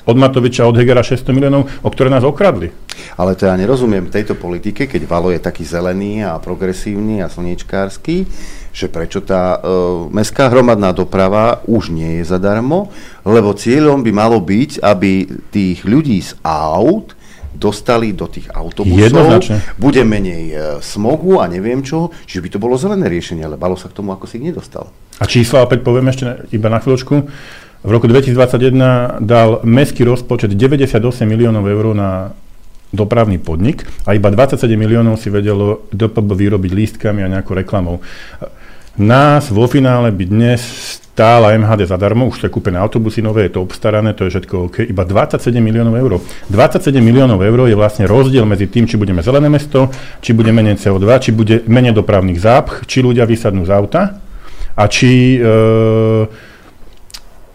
[0.02, 2.74] od Matoviča, od Hegera 600 miliónov, o ktoré nás okradli.
[3.16, 8.26] Ale to ja nerozumiem tejto politike, keď Valo je taký zelený a progresívny a slniečkársky,
[8.72, 12.92] že prečo tá uh, mestská hromadná doprava už nie je zadarmo,
[13.26, 17.18] lebo cieľom by malo byť, aby tých ľudí z aut
[17.58, 19.42] dostali do tých autobusov,
[19.74, 23.74] bude menej uh, smogu a neviem čo, že by to bolo zelené riešenie, ale Balo
[23.74, 24.94] sa k tomu ako si nedostal.
[25.18, 27.14] A čísla opäť poviem ešte iba na chvíľočku.
[27.78, 32.34] V roku 2021 dal mestský rozpočet 98 miliónov eur na
[32.92, 38.00] dopravný podnik a iba 27 miliónov si vedelo DPB vyrobiť lístkami a nejakou reklamou.
[38.98, 40.60] Nás vo finále by dnes
[41.18, 44.76] stála MHD zadarmo, už sú kúpené autobusy nové, je to obstarané, to je všetko OK,
[44.86, 46.22] iba 27 miliónov eur.
[46.50, 49.90] 27 miliónov eur je vlastne rozdiel medzi tým, či budeme zelené mesto,
[50.22, 54.02] či bude menej CO2, či bude menej dopravných zápch, či ľudia vysadnú z auta
[54.78, 55.40] a či e,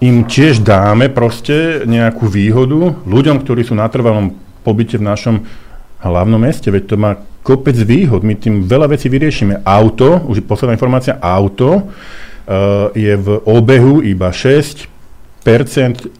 [0.03, 5.35] im tiež dáme proste nejakú výhodu ľuďom, ktorí sú na trvalom pobyte v našom
[5.99, 9.61] hlavnom meste, veď to má kopec výhod, my tým veľa vecí vyriešime.
[9.67, 11.83] Auto, už posledná informácia, auto uh,
[12.95, 14.87] je v obehu iba 6%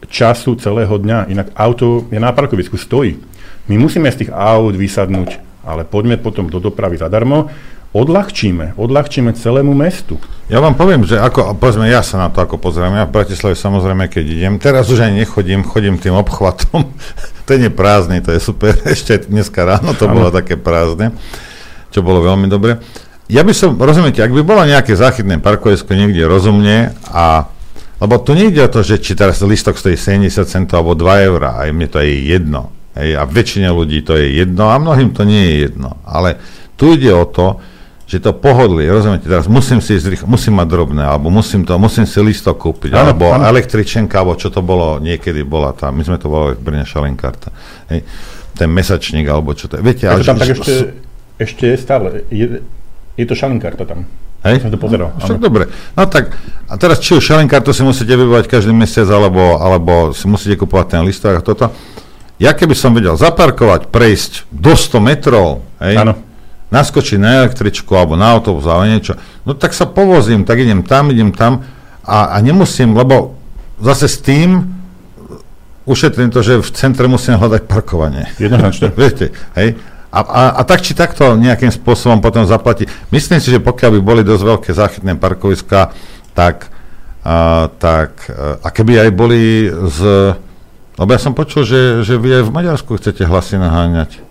[0.08, 1.32] času celého dňa.
[1.32, 3.16] Inak auto je na parkovisku, stojí.
[3.72, 7.48] My musíme z tých aut vysadnúť, ale poďme potom do dopravy zadarmo
[7.94, 10.18] odľahčíme, odľahčíme celému mestu.
[10.50, 13.54] Ja vám poviem, že ako, povedzme, ja sa na to ako pozriem, ja v Bratislave
[13.54, 16.90] samozrejme, keď idem, teraz už ani nechodím, chodím tým obchvatom,
[17.48, 20.14] ten je prázdny, to je super, ešte dneska ráno to ano.
[20.20, 21.14] bolo také prázdne,
[21.94, 22.82] čo bolo veľmi dobre.
[23.30, 27.48] Ja by som, rozumiete, ak by bolo nejaké záchytné parkovisko niekde rozumne a
[28.02, 31.56] lebo tu nejde o to, že či teraz listok stojí 70 centov alebo 2 eurá,
[31.64, 32.68] aj mne to je jedno.
[32.92, 35.96] Hej, a väčšine ľudí to je jedno a mnohým to nie je jedno.
[36.04, 36.36] Ale
[36.76, 37.64] tu ide o to,
[38.04, 42.04] že to pohodlie, rozumiete, teraz musím si rýchlo, musím mať drobné, alebo musím to, musím
[42.04, 43.48] si listok kúpiť, Áno, alebo áno.
[43.48, 47.48] električenka, alebo čo to bolo, niekedy bola tá, my sme to volali v Brne šalenkarta,
[47.88, 48.04] hej,
[48.52, 50.72] ten mesačník, alebo čo to je, viete, Takže ale tam že- tak ešte,
[51.36, 52.06] ešte je stále.
[52.28, 52.46] Je,
[53.14, 54.04] je to šalinkarta tam.
[54.42, 54.60] Hej?
[54.60, 55.16] Som to pozeral.
[55.16, 55.42] Však áno.
[55.42, 55.64] dobre.
[55.96, 56.36] No tak,
[56.68, 60.86] a teraz či už šalenkartu si musíte vybovať každý mesiac, alebo, alebo si musíte kupovať
[60.90, 61.72] ten listok a toto.
[62.36, 66.14] Ja keby som vedel zaparkovať, prejsť do 100 metrov, hej, Áno.
[66.74, 69.14] Naskočiť na električku alebo na autobus alebo niečo,
[69.46, 71.62] no tak sa povozím, tak idem tam, idem tam
[72.02, 73.38] a, a nemusím, lebo
[73.78, 74.74] zase s tým
[75.86, 78.28] ušetrím to, že v centre musím hľadať parkovanie.
[78.40, 78.90] Jednoznačne.
[78.98, 79.78] Viete, hej?
[80.14, 82.86] A, a, a tak či takto nejakým spôsobom potom zaplatí.
[83.10, 85.90] Myslím si, že pokiaľ by boli dosť veľké záchytné parkoviska,
[86.38, 86.70] tak,
[87.26, 88.30] a, tak
[88.62, 89.98] a keby aj boli z...
[90.94, 94.22] Lebo ja som počul, že, že vy aj v Maďarsku chcete hlasy naháňať.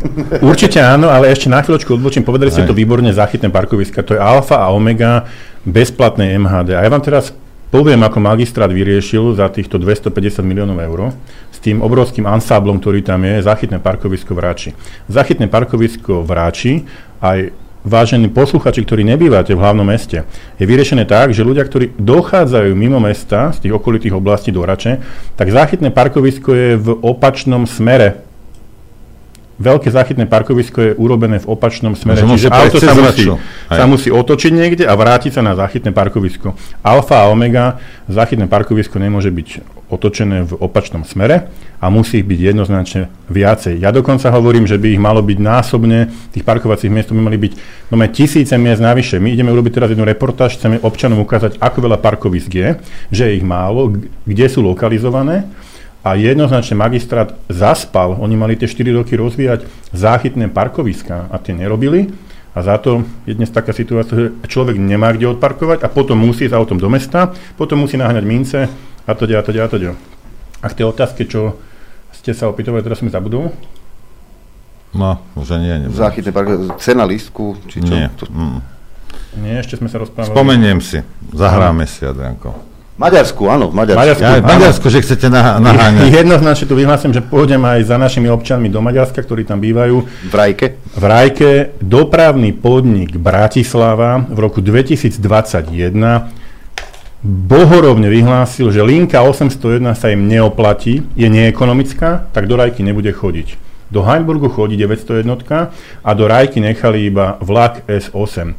[0.50, 2.24] Určite áno, ale ešte na chvíľočku odbočím.
[2.26, 4.04] Povedali ste to výborne, záchytné parkoviska.
[4.06, 5.26] To je alfa a omega
[5.62, 6.74] bezplatnej MHD.
[6.74, 7.30] A ja vám teraz
[7.72, 11.16] poviem, ako magistrát vyriešil za týchto 250 miliónov eur
[11.48, 14.70] s tým obrovským ansáblom, ktorý tam je, záchytné parkovisko v Ráči.
[15.08, 16.72] Záchytné parkovisko v Ráči
[17.24, 20.22] aj vážení posluchači, ktorí nebývate v hlavnom meste,
[20.54, 25.02] je vyriešené tak, že ľudia, ktorí dochádzajú mimo mesta, z tých okolitých oblastí do Rače,
[25.34, 28.22] tak záchytné parkovisko je v opačnom smere
[29.62, 32.26] veľké záchytné parkovisko je urobené v opačnom smere.
[32.26, 33.24] Môže Čiže auto sa musí,
[33.70, 36.58] sa musí otočiť niekde a vrátiť sa na záchytné parkovisko.
[36.82, 37.78] Alfa a omega,
[38.10, 39.62] záchytné parkovisko nemôže byť
[39.92, 43.76] otočené v opačnom smere a musí ich byť jednoznačne viacej.
[43.76, 47.52] Ja dokonca hovorím, že by ich malo byť násobne, tých parkovacích miest by mali byť
[47.92, 49.20] no, tisíce miest navyše.
[49.20, 52.68] My ideme urobiť teraz jednu reportáž, chceme občanom ukázať, ako veľa parkovisk je,
[53.12, 53.92] že je ich málo,
[54.24, 55.44] kde sú lokalizované
[56.02, 58.18] a jednoznačne magistrát zaspal.
[58.18, 62.10] Oni mali tie 4 roky rozvíjať záchytné parkoviska a tie nerobili.
[62.52, 66.44] A za to je dnes taká situácia, že človek nemá kde odparkovať a potom musí
[66.44, 68.58] ísť autom do mesta, potom musí naháňať mince
[69.02, 69.76] a to a to a to
[70.60, 71.56] A k tej otázke, čo
[72.12, 73.48] ste sa opýtovali, teraz som mi zabudol.
[74.92, 75.96] No, už ani ja neviem.
[75.96, 77.88] Záchytné parkovisko, cena lístku, či čo?
[77.88, 78.12] Nie.
[78.20, 78.60] To- Mm.
[79.40, 80.36] Nie, ešte sme sa rozprávali.
[80.36, 81.00] Spomeniem si,
[81.32, 82.52] zahráme si, Adrianko.
[83.02, 83.98] Maďarsku, áno, v Maďarsku.
[83.98, 84.22] Maďarsku.
[84.22, 84.52] Ja v Áno.
[84.54, 86.06] Maďarsku, že chcete nah- naháňať.
[86.22, 90.06] Jednoznačne tu vyhlásim, že pôjdem aj za našimi občanmi do Maďarska, ktorí tam bývajú.
[90.30, 90.78] V Rajke?
[90.94, 91.50] V Rajke
[91.82, 95.18] dopravný podnik Bratislava v roku 2021
[97.22, 103.58] bohorovne vyhlásil, že linka 801 sa im neoplatí, je neekonomická, tak do Rajky nebude chodiť.
[103.92, 105.70] Do Heimburgu chodí 901
[106.02, 108.54] a do Rajky nechali iba vlak S8.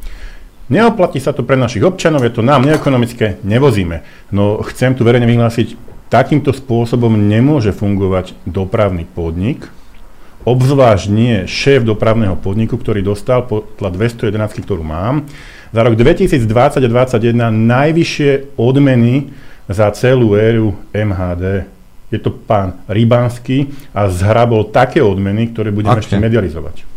[0.72, 4.07] Neoplatí sa to pre našich občanov, je to nám neekonomické, nevozíme.
[4.31, 5.76] No chcem tu verejne vyhlásiť,
[6.07, 9.68] takýmto spôsobom nemôže fungovať dopravný podnik,
[10.48, 15.27] obzvlášť nie šéf dopravného podniku, ktorý dostal podľa 211, ktorú mám,
[15.73, 19.34] za rok 2020 a 2021 najvyššie odmeny
[19.65, 21.65] za celú éru MHD.
[22.14, 26.93] Je to pán Rybanský a zhrabol také odmeny, ktoré budeme ešte medializovať.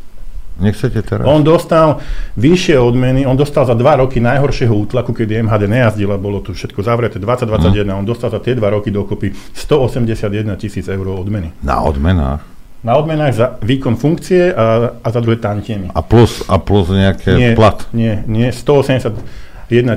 [0.57, 1.29] Nechcete teraz?
[1.29, 2.01] On dostal
[2.41, 6.57] vyššie odmeny, on dostal za dva roky najhoršieho útlaku, kedy MHD nejazdil a bolo tu
[6.57, 11.53] všetko zavreté, 2021, on dostal za tie dva roky dokopy 181 tisíc eur odmeny.
[11.61, 12.41] Na odmenách.
[12.81, 15.93] Na odmenách za výkon funkcie a, a za druhé tantiemy.
[15.93, 17.85] A plus, a plus nejaké Nie, plat.
[17.93, 19.13] nie, nie, 181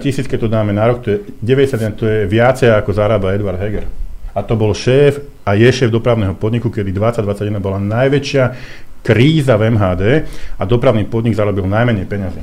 [0.03, 3.61] tisíc, keď to dáme na rok, to je 91, to je viacej ako zarába Edward
[3.63, 3.87] Heger.
[4.35, 8.43] A to bol šéf a je šéf dopravného podniku, kedy 2021 bola najväčšia
[9.01, 10.03] kríza v MHD
[10.59, 12.41] a dopravný podnik zarobil najmenej peňazí.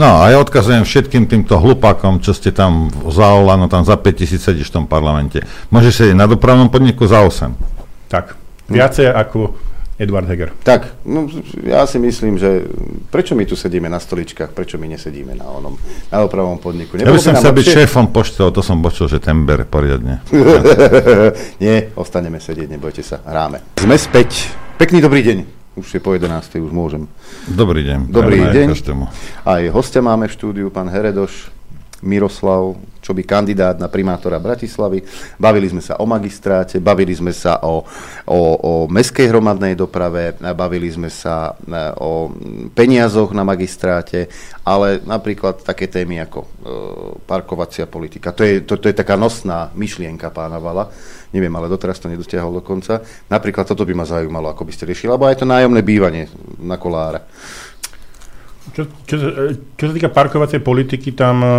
[0.00, 4.72] No a ja odkazujem všetkým týmto hlupákom, čo ste tam zaolano, tam za 5000 sedíš
[4.72, 5.44] v tom parlamente.
[5.68, 8.08] Môžeš sedieť na dopravnom podniku za 8.
[8.08, 8.32] Tak,
[8.72, 9.52] viacej ako
[10.00, 10.56] Edward Heger.
[10.64, 11.28] Tak, no,
[11.60, 12.64] ja si myslím, že
[13.12, 15.76] prečo my tu sedíme na stoličkách, prečo my nesedíme na onom,
[16.08, 16.96] na opravom podniku.
[16.96, 17.78] Ja by Nebolo som chcel byť lepšie?
[17.84, 20.24] šéfom lebo to som počul, že ten bere poriadne.
[21.62, 23.76] Nie, ostaneme sedieť, nebojte sa, hráme.
[23.76, 24.48] Sme späť.
[24.80, 25.59] Pekný dobrý deň.
[25.80, 26.60] Už je po 11.
[26.60, 27.08] už môžem.
[27.48, 28.12] Dobrý deň.
[28.12, 28.76] Dobrý deň.
[29.48, 31.48] Aj hostia máme v štúdiu, pán Heredoš,
[32.00, 35.04] Miroslav, čo by kandidát na primátora Bratislavy.
[35.40, 37.84] Bavili sme sa o magistráte, bavili sme sa o,
[38.28, 42.28] o, o meskej hromadnej doprave, bavili sme sa e, o
[42.76, 44.28] peniazoch na magistráte,
[44.64, 46.48] ale napríklad také témy ako e,
[47.24, 48.36] parkovacia politika.
[48.36, 50.92] To je, to, to je taká nosná myšlienka pána Vala.
[51.30, 53.00] Neviem, ale doteraz to nedotiahol do konca.
[53.30, 56.26] Napríklad toto by ma zaujímalo, ako by ste riešili, alebo aj to nájomné bývanie
[56.58, 57.22] na kolára.
[58.70, 59.14] Čo, čo,
[59.74, 61.50] čo sa týka parkovacej politiky, tam e,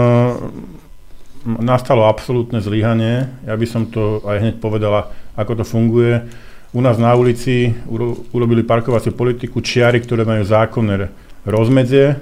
[1.59, 3.27] nastalo absolútne zlyhanie.
[3.43, 6.23] Ja by som to aj hneď povedala, ako to funguje.
[6.71, 11.11] U nás na ulici uro, urobili parkovaciu politiku čiary, ktoré majú zákonné
[11.43, 12.15] rozmedzie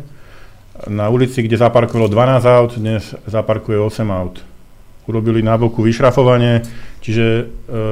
[0.87, 4.39] na ulici, kde zaparkovalo 12 aut, dnes zaparkuje 8 aut.
[5.09, 6.63] Urobili na boku vyšrafovanie,
[7.03, 7.43] čiže e,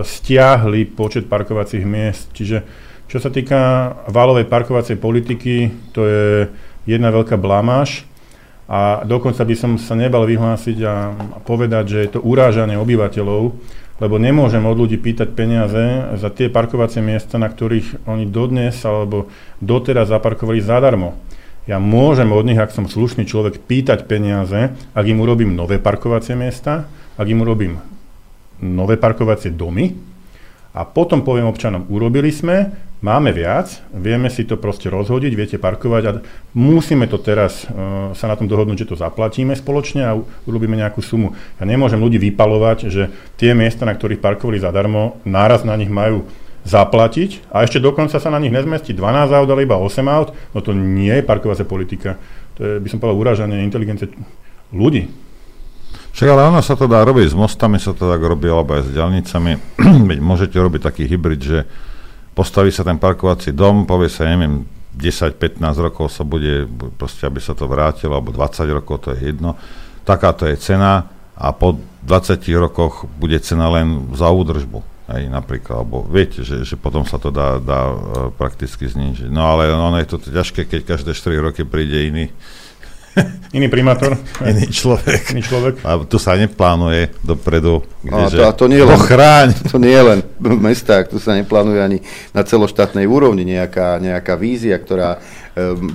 [0.05, 2.31] stiahli počet parkovacích miest.
[2.31, 2.63] Čiže
[3.07, 6.25] čo sa týka valovej parkovacej politiky, to je
[6.87, 8.07] jedna veľká blamáž
[8.67, 10.93] a dokonca by som sa nebal vyhlásiť a
[11.43, 13.53] povedať, že je to urážanie obyvateľov,
[13.97, 15.83] lebo nemôžem od ľudí pýtať peniaze
[16.15, 19.27] za tie parkovacie miesta, na ktorých oni dodnes alebo
[19.59, 21.19] doteraz zaparkovali zadarmo.
[21.67, 26.31] Ja môžem od nich, ak som slušný človek, pýtať peniaze, ak im urobím nové parkovacie
[26.31, 26.87] miesta,
[27.19, 27.83] ak im urobím
[28.63, 29.91] nové parkovacie domy
[30.71, 36.03] a potom poviem občanom, urobili sme, máme viac, vieme si to proste rozhodiť, viete parkovať
[36.09, 36.11] a
[36.57, 40.17] musíme to teraz uh, sa na tom dohodnúť, že to zaplatíme spoločne a
[40.49, 41.37] urobíme nejakú sumu.
[41.61, 46.25] Ja nemôžem ľudí vypalovať, že tie miesta, na ktorých parkovali zadarmo, náraz na nich majú
[46.67, 50.59] zaplatiť a ešte dokonca sa na nich nezmestí 12 aut, ale iba 8 aut, no
[50.59, 52.19] to nie je parkovacia politika.
[52.59, 54.11] To je, by som povedal, uražanie inteligencie
[54.73, 55.07] ľudí.
[56.17, 58.89] Však ale ono sa to dá robiť, s mostami sa to tak robí, alebo aj
[58.89, 59.77] s diálnicami.
[60.33, 61.59] Môžete robiť taký hybrid, že
[62.37, 64.61] postaví sa ten parkovací dom, povie sa, neviem,
[64.93, 66.69] 10-15 rokov sa bude,
[67.01, 69.57] proste aby sa to vrátilo, alebo 20 rokov, to je jedno.
[70.05, 76.03] Takáto je cena a po 20 rokoch bude cena len za údržbu Hej, napríklad, alebo
[76.03, 77.95] viete, že, že potom sa to dá, dá uh,
[78.35, 79.31] prakticky znižiť.
[79.31, 82.27] No ale ono je to ťažké, keď každé 4 roky príde iný
[83.57, 84.19] Iný primátor.
[84.43, 85.31] Iný človek.
[85.33, 85.73] Iný človek.
[85.81, 87.81] A tu sa neplánuje dopredu.
[88.03, 88.99] Kde, no, to, a to nie, len,
[89.71, 91.97] to nie je len v mestách, tu sa neplánuje ani
[92.31, 95.17] na celoštátnej úrovni nejaká, nejaká vízia, ktorá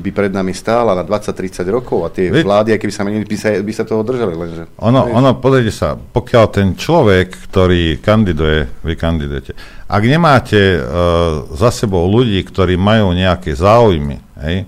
[0.02, 2.42] by pred nami stála na 20-30 rokov a tie Vy...
[2.42, 4.34] vlády, aké by sa menili, by sa, by sa toho držali.
[4.34, 9.54] Lenže, ono, ono, pozrite sa, pokiaľ ten človek, ktorý kandiduje, vy kandidujete,
[9.86, 14.66] ak nemáte uh, za sebou ľudí, ktorí majú nejaké záujmy, hej,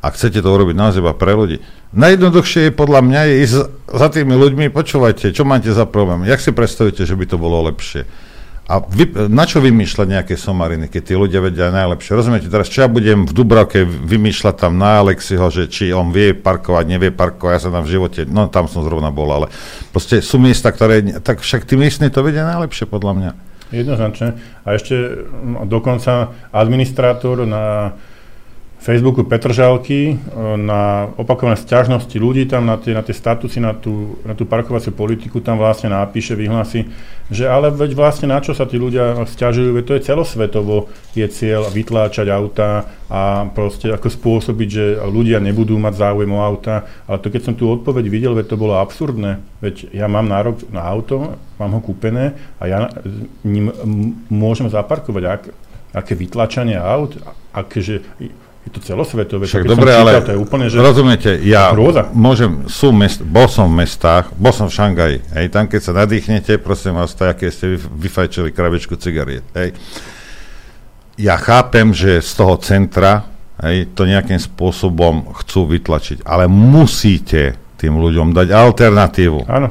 [0.00, 1.60] a chcete to urobiť naozaj pre ľudí,
[1.94, 3.56] najjednoduchšie je podľa mňa je ísť
[3.88, 7.70] za tými ľuďmi, počúvajte, čo máte za problém, jak si predstavíte, že by to bolo
[7.70, 8.04] lepšie
[8.64, 12.16] a vy, na čo vymýšľať nejaké somariny, keď tí ľudia vedia najlepšie?
[12.16, 16.32] Rozumiete, teraz čo ja budem v Dubravke vymýšľať tam na Alexiho, že či on vie
[16.32, 19.52] parkovať, nevie parkovať, ja sa tam v živote, no tam som zrovna bol, ale
[19.92, 23.30] proste sú miesta, ktoré, tak však tí miestni to vedia najlepšie podľa mňa.
[23.68, 24.40] Jednoznačne.
[24.64, 24.96] A ešte
[25.44, 27.92] no, dokonca administrátor na
[28.84, 30.14] Facebooku Petržalky e,
[30.60, 34.92] na opakované sťažnosti ľudí tam na tie, na tie statusy, na tú, na tú parkovaciu
[34.92, 36.92] politiku tam vlastne napíše, vyhlási,
[37.32, 41.24] že ale veď vlastne na čo sa tí ľudia sťažujú, veď to je celosvetovo je
[41.32, 47.16] cieľ vytláčať auta a proste ako spôsobiť, že ľudia nebudú mať záujem o auta, ale
[47.24, 50.84] to keď som tú odpoveď videl, veď to bolo absurdné, veď ja mám nárok na
[50.84, 52.78] auto, mám ho kúpené a ja
[53.48, 53.72] ním
[54.28, 55.42] môžem zaparkovať, ak,
[55.96, 57.16] aké vytlačanie aut,
[57.56, 58.04] akéže
[58.64, 59.44] je to celosvetové.
[59.44, 62.08] Však dobre, ale čítal, to je úplne, že rozumiete, ja hrôza.
[62.16, 65.92] môžem, sú mest, bol som v mestách, bol som v Šangaji, hej, tam keď sa
[65.92, 69.76] nadýchnete, prosím vás, tak, keď ste vyfajčili krabičku cigariet, hej.
[71.20, 73.28] Ja chápem, že z toho centra,
[73.60, 79.44] hej, to nejakým spôsobom chcú vytlačiť, ale musíte tým ľuďom dať alternatívu.
[79.44, 79.68] Áno.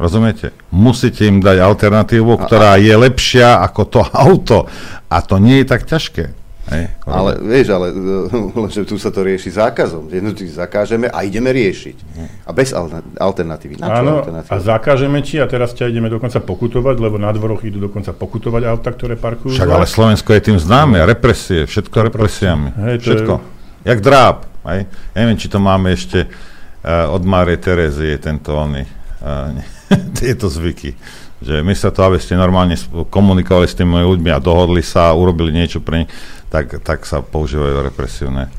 [0.00, 0.56] Rozumiete?
[0.72, 4.64] Musíte im dať alternatívu, ktorá je lepšia ako to auto.
[5.12, 6.39] A to nie je tak ťažké.
[6.70, 7.90] Hej, ale vieš, ale
[8.74, 10.06] že tu sa to rieši zákazom.
[10.06, 11.96] Jednoducho zakážeme a ideme riešiť.
[12.46, 12.70] A bez
[13.18, 13.82] alternatívy.
[13.82, 17.82] Na Áno, a zakážeme ti a teraz ťa ideme dokonca pokutovať, lebo na dvoroch idú
[17.82, 19.50] dokonca pokutovať auta, ktoré parkujú.
[19.50, 22.70] Však ale Slovensko je tým známe, represie, všetko represiami.
[22.86, 23.32] Hej, všetko.
[23.34, 23.88] Je...
[23.90, 24.46] Jak dráb.
[24.70, 24.86] Hej.
[24.86, 28.99] Ja neviem, či to máme ešte uh, od Márie Terezy, je tento oný, uh,
[30.20, 30.96] tieto zvyky
[31.40, 32.76] že my sa to, aby ste normálne
[33.08, 36.10] komunikovali s tými ľuďmi a dohodli sa a urobili niečo pre nich,
[36.52, 38.52] tak, tak sa používajú represívne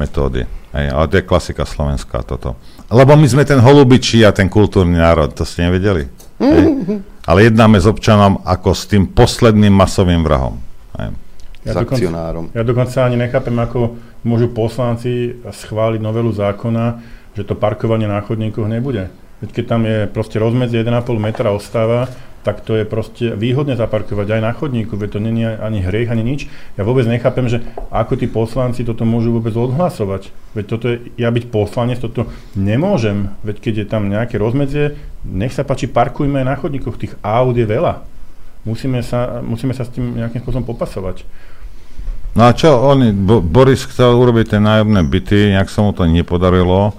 [0.00, 0.48] metódy.
[0.72, 2.56] Hej, ale to je klasika slovenská toto.
[2.88, 6.08] Lebo my sme ten holubičí a ten kultúrny národ, to ste nevedeli.
[6.40, 6.64] Hej?
[7.28, 10.58] Ale jednáme s občanom ako s tým posledným masovým vrahom.
[10.98, 11.14] Hej.
[11.62, 12.10] Ja dokonca,
[12.50, 13.94] ja dokonca ani nechápem, ako
[14.26, 16.98] môžu poslanci schváliť novelu zákona,
[17.38, 19.21] že to parkovanie na chodníkoch nebude.
[19.42, 22.06] Veď keď tam je proste rozmedzie 1,5 metra ostáva,
[22.42, 26.26] tak to je proste výhodne zaparkovať aj na chodníku, veď to není ani hriech, ani
[26.26, 26.50] nič.
[26.74, 27.62] Ja vôbec nechápem, že
[27.94, 30.34] ako tí poslanci toto môžu vôbec odhlasovať.
[30.58, 32.26] Veď toto je, ja byť poslanec, toto
[32.58, 33.30] nemôžem.
[33.46, 37.62] Veď keď je tam nejaké rozmedzie, nech sa páči, parkujme na chodníkoch, tých aut je
[37.66, 38.02] veľa.
[38.66, 41.22] Musíme sa, musíme sa s tým nejakým spôsobom popasovať.
[42.34, 46.08] No a čo, on, Bo, Boris chcel urobiť tie nájomné byty, nejak sa mu to
[46.10, 46.96] nepodarilo.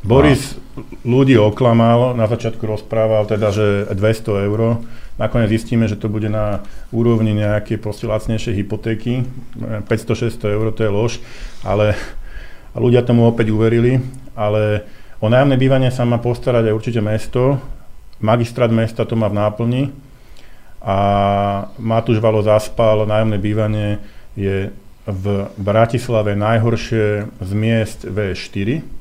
[0.00, 0.56] Boris
[1.04, 4.80] ľudí oklamal, na začiatku rozprával teda, že 200 eur.
[5.20, 9.28] Nakoniec zistíme, že to bude na úrovni nejakej proste lacnejšej hypotéky.
[9.84, 11.12] 500-600 eur to je lož,
[11.60, 11.92] ale
[12.70, 13.98] a ľudia tomu opäť uverili,
[14.38, 14.86] ale
[15.18, 17.58] o nájomné bývanie sa má postarať aj určite mesto,
[18.22, 19.82] magistrát mesta to má v náplni
[20.80, 20.96] a
[21.76, 23.98] Matúš Valo zaspal, nájomné bývanie
[24.38, 24.70] je
[25.04, 25.24] v
[25.58, 28.99] Bratislave najhoršie z miest V4.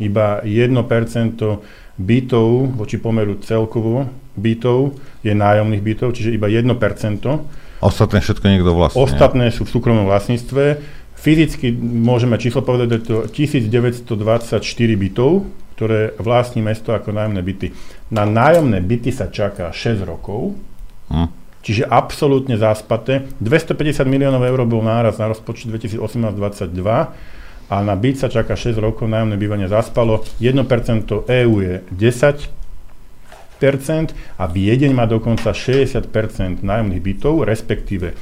[0.00, 1.36] Iba 1%
[2.00, 2.48] bytov
[2.80, 4.08] voči pomeru celkovo
[4.40, 6.72] bytov je nájomných bytov, čiže iba 1%.
[7.80, 9.00] Ostatné všetko niekto vlastní.
[9.00, 10.80] Ostatné sú v súkromnom vlastníctve.
[11.20, 14.64] Fyzicky môžeme číslo povedať, že to 1924
[14.96, 15.44] bytov,
[15.76, 17.72] ktoré vlastní mesto ako nájomné byty.
[18.12, 20.56] Na nájomné byty sa čaká 6 rokov,
[21.12, 21.28] hm.
[21.60, 23.28] čiže absolútne zaspaté.
[23.40, 27.39] 250 miliónov eur bol náraz na rozpočet 2018-2022
[27.70, 30.26] a na byt sa čaká 6 rokov, nájomné bývanie zaspalo.
[30.42, 32.50] 1% EU je 10%
[34.34, 38.18] a Viedeň má dokonca 60% nájomných bytov, respektíve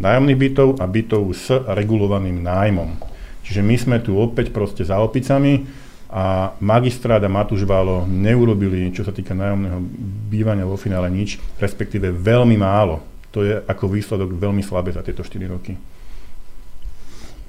[0.00, 2.96] nájomných bytov a bytov s regulovaným nájmom.
[3.44, 5.68] Čiže my sme tu opäť proste za opicami
[6.08, 9.76] a magistrát a Matúš Válo neurobili, čo sa týka nájomného
[10.32, 13.04] bývania vo finále nič, respektíve veľmi málo.
[13.36, 15.76] To je ako výsledok veľmi slabé za tieto 4 roky.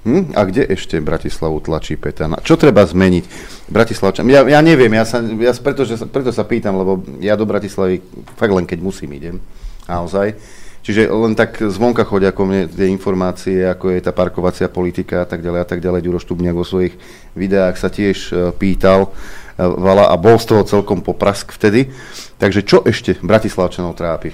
[0.08, 0.32] Hm?
[0.40, 2.40] A kde ešte Bratislavu tlačí Petana?
[2.40, 3.26] Čo treba zmeniť?
[3.68, 7.44] Bratislavčan, ja, ja neviem, ja sa, ja preto, že, preto sa pýtam, lebo ja do
[7.44, 8.00] Bratislavy
[8.40, 9.44] fakt len keď musím idem.
[9.84, 10.40] Naozaj.
[10.88, 15.28] Čiže len tak zvonka chodia ako mne tie informácie, ako je tá parkovacia politika a
[15.28, 16.00] tak ďalej a tak ďalej.
[16.08, 16.96] Ďuro Štubňák vo svojich
[17.36, 19.12] videách sa tiež e, pýtal
[19.60, 21.92] e, vala a bol z toho celkom poprask vtedy.
[22.40, 24.32] Takže čo ešte Bratislavčanov trápi?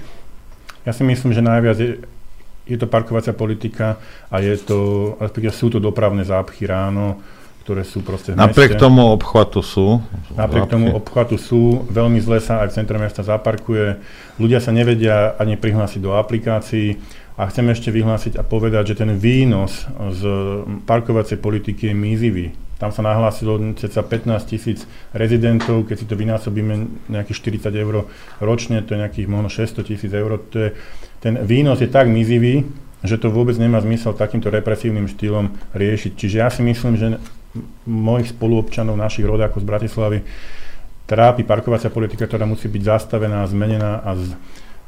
[0.86, 2.06] Ja si myslím, že najviac
[2.64, 4.00] je to parkovacia politika
[4.32, 4.80] a je to,
[5.20, 7.20] respektíve sú to dopravné zápchy ráno,
[7.64, 8.84] ktoré sú proste v Napriek meste.
[8.84, 10.04] tomu obchvatu sú.
[10.36, 10.74] Napriek zápchy.
[10.76, 11.88] tomu obchvatu sú.
[11.88, 14.04] Veľmi zle sa aj v centre mesta zaparkuje.
[14.36, 17.00] Ľudia sa nevedia ani prihlásiť do aplikácií.
[17.34, 20.22] A chcem ešte vyhlásiť a povedať, že ten výnos z
[20.86, 22.46] parkovacej politiky je mizivý.
[22.78, 24.86] Tam sa nahlásilo cca 15 tisíc
[25.16, 28.06] rezidentov, keď si to vynásobíme nejakých 40 eur
[28.44, 30.36] ročne, to je nejakých možno 600 tisíc eur.
[30.52, 30.70] To je,
[31.24, 32.68] ten výnos je tak mizivý,
[33.00, 36.12] že to vôbec nemá zmysel takýmto represívnym štýlom riešiť.
[36.20, 37.16] Čiže ja si myslím, že
[37.88, 40.20] mojich spoluobčanov, našich rodákov z Bratislavy
[41.08, 44.16] trápi parkovacia politika, ktorá musí byť zastavená, zmenená a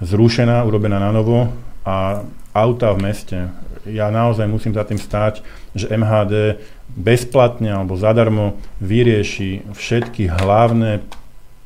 [0.03, 1.51] zrušená, urobená na novo
[1.87, 2.23] a
[2.55, 3.37] auta v meste.
[3.85, 5.39] Ja naozaj musím za tým stáť,
[5.75, 6.57] že MHD
[6.95, 11.03] bezplatne alebo zadarmo vyrieši všetky hlavné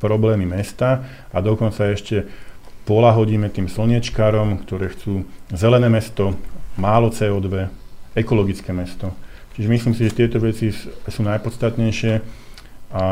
[0.02, 2.26] problémy mesta a dokonca ešte
[2.90, 5.22] polahodíme tým slniečkárom, ktoré chcú
[5.54, 6.34] zelené mesto,
[6.74, 7.70] málo CO2,
[8.18, 9.14] ekologické mesto.
[9.54, 10.74] Čiže myslím si, že tieto veci
[11.06, 12.12] sú najpodstatnejšie
[12.90, 13.04] a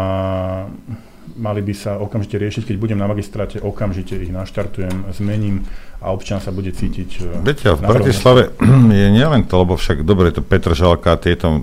[1.39, 5.63] mali by sa okamžite riešiť, keď budem na magistráte, okamžite ich naštartujem, zmením
[6.03, 7.11] a občan sa bude cítiť...
[7.23, 8.43] E, Viete, v Bratislave
[8.99, 11.63] je nielen to, lebo však dobre, to Petržalka, tieto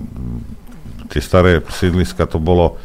[1.12, 2.80] tie staré sídliska, to bolo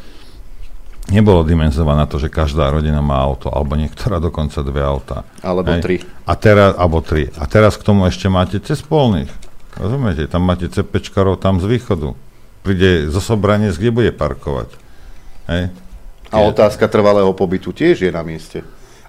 [1.10, 5.26] nebolo dimenzované na to, že každá rodina má auto, alebo niektorá dokonca dve auta.
[5.42, 5.82] Alebo Hej.
[5.82, 5.96] tri.
[6.28, 7.34] A teraz, alebo tri.
[7.40, 9.32] A teraz k tomu ešte máte cez polných.
[9.80, 10.30] Rozumiete?
[10.30, 12.14] Tam máte cepečkarov tam z východu.
[12.62, 14.70] Príde zo Sobranec, kde bude parkovať.
[15.50, 15.74] Hej?
[16.32, 18.62] A otázka trvalého pobytu tiež je na mieste.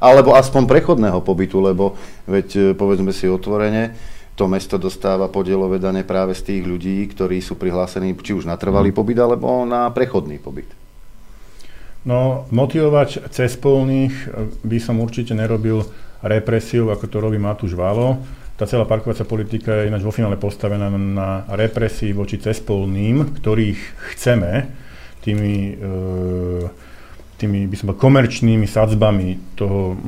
[0.02, 1.94] Alebo aspoň prechodného pobytu, lebo
[2.26, 3.94] veď e, povedzme si otvorene,
[4.34, 8.58] to mesto dostáva podielové dane práve z tých ľudí, ktorí sú prihlásení či už na
[8.58, 8.98] trvalý mm.
[8.98, 10.81] pobyt, alebo na prechodný pobyt.
[12.02, 14.26] No, motivovať cez polných e,
[14.66, 15.86] by som určite nerobil
[16.22, 18.18] represiou, ako to robí Matúš Valo.
[18.58, 23.80] Tá celá parkovacia politika je ináč vo finále postavená na represii voči cespolným, ktorých
[24.14, 24.66] chceme
[25.22, 25.74] tými e,
[27.42, 29.98] tými, by som bol, komerčnými sadzbami toho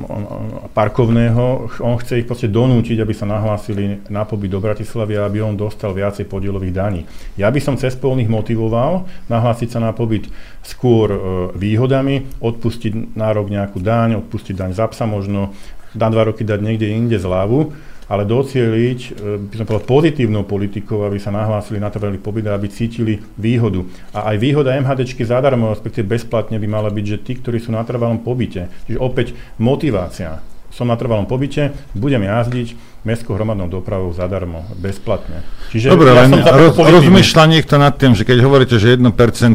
[0.71, 1.67] parkovného.
[1.83, 5.91] On chce ich proste donútiť, aby sa nahlásili na pobyt do Bratislavy, aby on dostal
[5.91, 7.01] viacej podielových daní.
[7.35, 10.31] Ja by som cez polných motivoval nahlásiť sa na pobyt
[10.63, 11.19] skôr e,
[11.59, 15.51] výhodami, odpustiť nárok nejakú daň, odpustiť daň za psa možno,
[15.95, 17.71] na dva roky dať niekde inde zľavu
[18.05, 19.09] ale docieliť, e,
[19.49, 23.81] by som povedal, pozitívnou politikou, aby sa nahlásili na trvalý pobyt a aby cítili výhodu.
[24.13, 27.81] A aj výhoda MHDčky zadarmo, respektíve bezplatne by mala byť, že tí, ktorí sú na
[27.81, 30.41] trvalom pobyte, čiže opäť motivácia.
[30.69, 32.75] Som na trvalom pobyte, budem jazdiť
[33.05, 35.45] mestskou hromadnou dopravou zadarmo, bezplatne.
[35.69, 39.07] Čiže Dobre, ja len roz, rozmýšľa niekto nad tým, že keď hovoríte, že 1%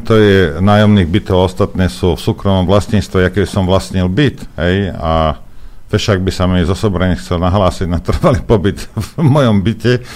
[0.06, 5.42] je nájomných bytov, ostatné sú v súkromnom vlastníctve, aké som vlastnil byt, hej, a
[5.90, 10.06] Fešák by sa mi zo Sobrane chcel nahlásiť na trvalý pobyt v mojom byte,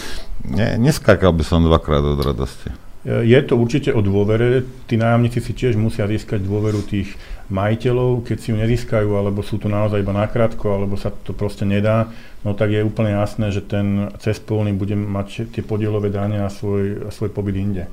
[0.47, 2.71] ne, neskákal by som dvakrát od radosti.
[3.05, 4.65] Je to určite o dôvere.
[4.89, 7.13] Tí nájomníci si tiež musia získať dôveru tých
[7.53, 8.25] majiteľov.
[8.25, 12.09] Keď si ju nezískajú, alebo sú tu naozaj iba nakrátko, alebo sa to proste nedá,
[12.49, 17.13] no tak je úplne jasné, že ten cespolný bude mať tie podielové dane a svoj,
[17.13, 17.85] svoj pobyt inde.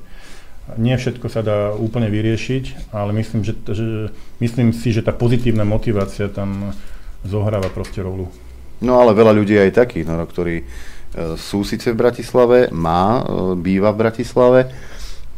[0.80, 4.08] Nie všetko sa dá úplne vyriešiť, ale myslím, že, že,
[4.40, 6.72] myslím si, že tá pozitívna motivácia tam
[7.26, 8.28] zohráva proste rolu.
[8.82, 10.64] No ale veľa ľudí aj takých, no, ktorí e,
[11.38, 14.60] sú síce v Bratislave, má, e, býva v Bratislave,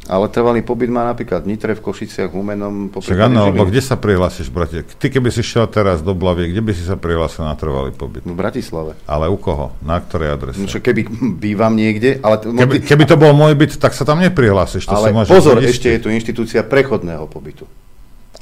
[0.05, 2.93] ale trvalý pobyt má napríklad v Nitre, v Košiciach, v Humenom.
[2.93, 4.85] Však áno, alebo kde sa prihlásiš, bratie?
[4.85, 8.21] Ty keby si šiel teraz do Blavie, kde by si sa prihlásil na trvalý pobyt?
[8.21, 9.01] V Bratislave.
[9.09, 9.73] Ale u koho?
[9.81, 10.61] Na ktorej adrese?
[10.61, 11.09] No, keby
[11.41, 12.37] bývam niekde, ale...
[12.37, 14.85] T- keby, keby to bol môj byt, tak sa tam neprihlásiš.
[14.85, 17.65] To ale pozor, ešte je tu inštitúcia prechodného pobytu.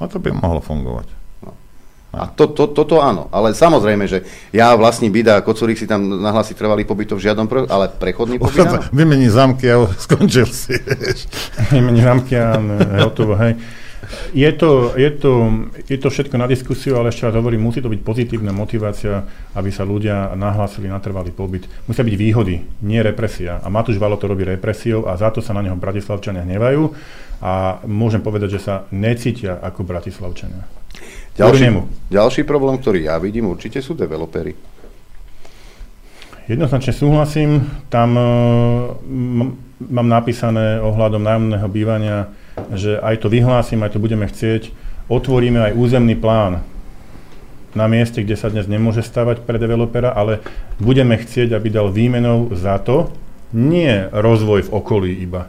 [0.02, 1.21] A to by mohlo fungovať.
[2.12, 6.20] A to, to, toto áno, ale samozrejme, že ja vlastní byt a Kocurík si tam
[6.20, 8.84] nahlási trvalý pobyt v žiadnom pro, ale prechodný pobyt áno.
[8.92, 10.76] Vymení zámky a skončil si.
[11.72, 12.60] Vymení zámky a
[13.08, 13.56] hotovo, hej.
[14.34, 15.32] Je to, je, to,
[15.88, 19.24] je to všetko na diskusiu, ale ešte raz hovorím, musí to byť pozitívna motivácia,
[19.56, 21.64] aby sa ľudia nahlásili na trvalý pobyt.
[21.88, 23.62] Musia byť výhody, nie represia.
[23.62, 26.82] A Matúš Valo to robí represiou a za to sa na neho Bratislavčania hnevajú
[27.40, 30.81] a môžem povedať, že sa necítia ako Bratislavčania.
[31.32, 31.72] Ďalší,
[32.12, 34.52] ďalší problém, ktorý ja vidím, určite sú developery.
[36.44, 37.64] Jednoznačne súhlasím.
[37.88, 42.28] Tam uh, m- mám napísané ohľadom nájomného bývania,
[42.76, 44.68] že aj to vyhlásim, aj to budeme chcieť.
[45.08, 46.60] Otvoríme aj územný plán
[47.72, 50.44] na mieste, kde sa dnes nemôže stavať pre developera, ale
[50.76, 53.08] budeme chcieť, aby dal výmenou za to,
[53.56, 55.48] nie rozvoj v okolí iba,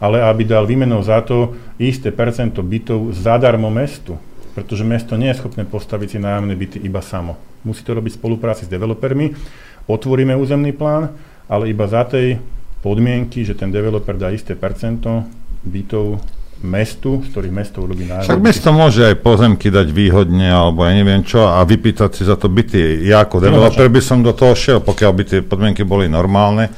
[0.00, 4.16] ale aby dal výmenou za to isté percento bytov zadarmo mestu
[4.56, 7.36] pretože mesto nie je schopné postaviť si nájomné byty iba samo.
[7.60, 9.36] Musí to robiť v spolupráci s developermi.
[9.84, 11.12] Otvoríme územný plán,
[11.44, 12.40] ale iba za tej
[12.80, 15.28] podmienky, že ten developer dá isté percento
[15.60, 16.24] bytov
[16.64, 18.32] mestu, z ktorých mesto urobí nájomné.
[18.32, 22.40] Však mesto môže aj pozemky dať výhodne, alebo ja neviem čo, a vypýtať si za
[22.40, 23.04] to byty.
[23.04, 26.72] Ja ako developer by som do toho šiel, pokiaľ by tie podmienky boli normálne.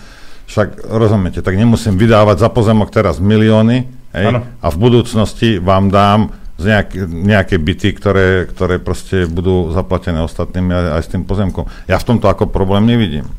[0.51, 3.87] Však rozumiete, tak nemusím vydávať za pozemok teraz milióny,
[4.19, 10.19] hej, a v budúcnosti vám dám z nejak, nejaké byty, ktoré, ktoré proste budú zaplatené
[10.27, 11.71] ostatnými aj, aj s tým pozemkom.
[11.87, 13.31] Ja v tomto ako problém nevidím.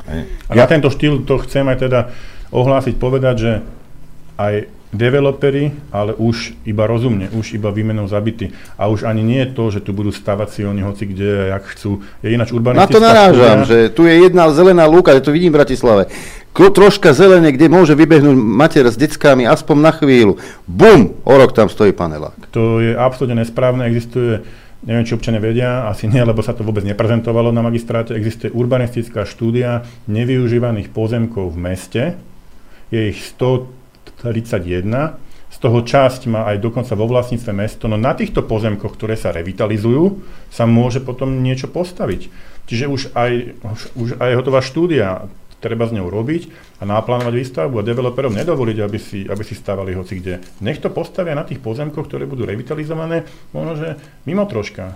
[0.48, 2.00] A na tento štýl to chcem aj teda
[2.56, 3.52] ohlásiť, povedať, že
[4.40, 4.54] aj
[4.90, 8.50] developery, ale už iba rozumne, už iba výmenou zabity.
[8.74, 11.64] A už ani nie je to, že tu budú stavať si oni hoci kde, jak
[11.78, 12.02] chcú.
[12.26, 15.54] Je ináč urbanistická Na to narážam, že tu je jedna zelená lúka, že to vidím
[15.54, 16.10] v Bratislave
[16.60, 20.36] troška zelene, kde môže vybehnúť mater s deckami aspoň na chvíľu.
[20.68, 22.52] Bum, o rok tam stojí panelák.
[22.52, 24.44] To je absolútne nesprávne, existuje
[24.84, 29.28] neviem, či občania vedia, asi nie, lebo sa to vôbec neprezentovalo na magistráte, existuje urbanistická
[29.28, 32.04] štúdia nevyužívaných pozemkov v meste,
[32.88, 33.20] je ich
[34.20, 35.20] 131,
[35.50, 39.34] z toho časť má aj dokonca vo vlastníctve mesto, no na týchto pozemkoch, ktoré sa
[39.34, 40.22] revitalizujú,
[40.54, 42.30] sa môže potom niečo postaviť.
[42.70, 43.32] Čiže už aj,
[43.66, 45.26] už, už aj hotová štúdia
[45.60, 46.48] treba s ňou robiť
[46.80, 50.40] a naplánovať výstavbu a developerov nedovoliť, aby si, aby si stavali hoci kde.
[50.64, 53.88] Nech to postavia na tých pozemkoch, ktoré budú revitalizované, možno, že
[54.24, 54.96] mimo troška,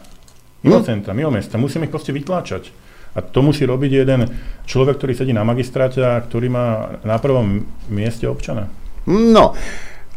[0.64, 0.86] mimo no.
[0.86, 1.60] centra, mimo mesta.
[1.60, 2.72] Musíme ich proste vytláčať.
[3.14, 4.26] A to musí robiť jeden
[4.66, 8.74] človek, ktorý sedí na magistráte a ktorý má na prvom mieste občana.
[9.08, 9.56] No,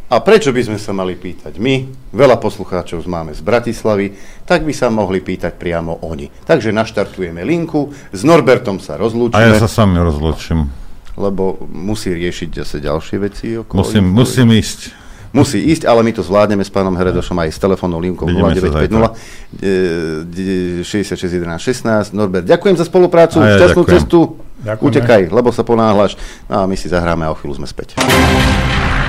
[0.06, 1.90] a prečo by sme sa mali pýtať my?
[2.14, 4.14] Veľa poslucháčov máme z Bratislavy,
[4.46, 6.30] tak by sa mohli pýtať priamo oni.
[6.30, 9.42] Takže naštartujeme linku, s Norbertom sa rozlúčime.
[9.42, 10.70] A ja sa sami rozlúčim.
[11.18, 13.58] Lebo musí riešiť zase ďalšie veci.
[13.58, 14.94] Okolo musím, musím ísť.
[15.34, 21.34] Musí ísť, ale my to zvládneme s pánom Heredošom aj s telefónnou linkou 0950 66
[21.34, 22.14] 11 16.
[22.14, 23.98] Norbert, ďakujem za spoluprácu, ja šťastnú ďakujem.
[23.98, 24.45] cestu.
[24.64, 24.86] Ďakujem.
[24.88, 26.16] Utekaj, lebo sa ponáhľaš.
[26.48, 27.98] No a my si zahráme a o chvíľu sme späť.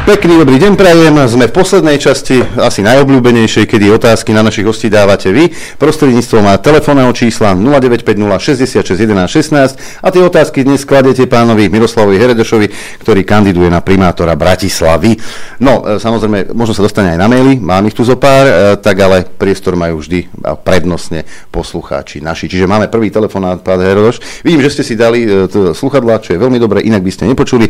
[0.07, 4.87] Pekný dobrý deň prajem, sme v poslednej časti, asi najobľúbenejšej, kedy otázky na našich hostí
[4.87, 11.67] dávate vy, prostredníctvom telefónneho čísla 0950 66 11 16 a tie otázky dnes skladete pánovi
[11.67, 12.67] Miroslavovi Heredešovi,
[13.03, 15.19] ktorý kandiduje na primátora Bratislavy.
[15.59, 18.79] No, e, samozrejme, možno sa dostane aj na maily, mám ich tu zo pár, e,
[18.79, 20.31] tak ale priestor majú vždy
[20.63, 22.47] prednostne poslucháči naši.
[22.47, 24.23] Čiže máme prvý telefonát, pán Heredoš.
[24.47, 27.67] Vidím, že ste si dali e, sluchadlá, čo je veľmi dobré, inak by ste nepočuli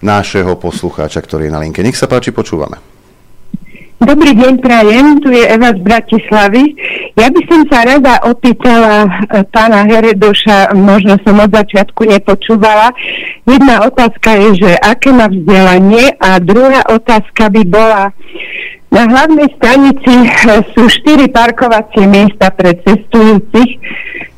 [0.00, 1.82] nášho poslucháča, ktorý je na linke linke.
[1.82, 2.78] Nech sa páči, počúvame.
[3.98, 5.06] Dobrý deň, prajem.
[5.22, 6.62] Tu je Eva z Bratislavy.
[7.16, 12.92] Ja by som sa rada opýtala e, pána Heredoša, možno som od začiatku nepočúvala.
[13.48, 18.12] Jedna otázka je, že aké má vzdelanie a druhá otázka by bola,
[18.92, 20.28] na hlavnej stanici e,
[20.76, 23.78] sú štyri parkovacie miesta pre cestujúcich,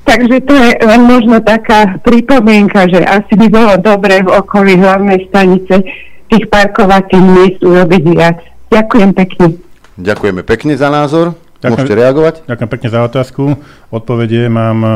[0.07, 5.27] takže to je len možno taká pripomienka, že asi by bolo dobre v okolí hlavnej
[5.33, 5.83] stanice
[6.31, 8.39] tých parkovacích miest urobiť viac.
[8.71, 9.47] Ďakujem pekne.
[9.97, 11.39] Ďakujeme pekne za názor.
[11.63, 12.35] Ďakujem, Môžete reagovať?
[12.45, 13.43] Ďakujem pekne za otázku.
[13.89, 14.91] Odpovedie mám e,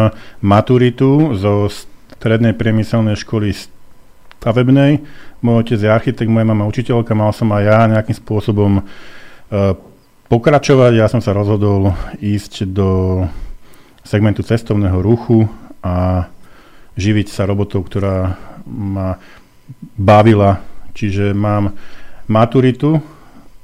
[0.45, 5.01] maturitu zo strednej priemyselnej školy stavebnej.
[5.41, 8.85] Môj otec je architekt, moja mama učiteľka, mal som aj ja nejakým spôsobom
[10.31, 10.93] pokračovať.
[10.95, 11.93] Ja som sa rozhodol
[12.23, 13.25] ísť do
[14.07, 15.51] segmentu cestovného ruchu
[15.83, 16.27] a
[16.95, 19.19] živiť sa robotou, ktorá ma
[19.99, 20.63] bavila.
[21.01, 21.73] Čiže mám
[22.29, 23.01] maturitu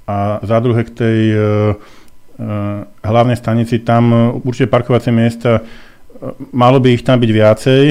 [0.08, 1.40] a za druhé k tej uh,
[1.76, 7.82] uh, hlavnej stanici, tam určite parkovacie miesta, uh, malo by ich tam byť viacej,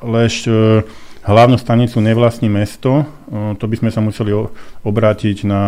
[0.00, 0.80] lež uh,
[1.28, 4.32] hlavnú stanicu nevlastní mesto, uh, to by sme sa museli
[4.80, 5.62] obrátiť na,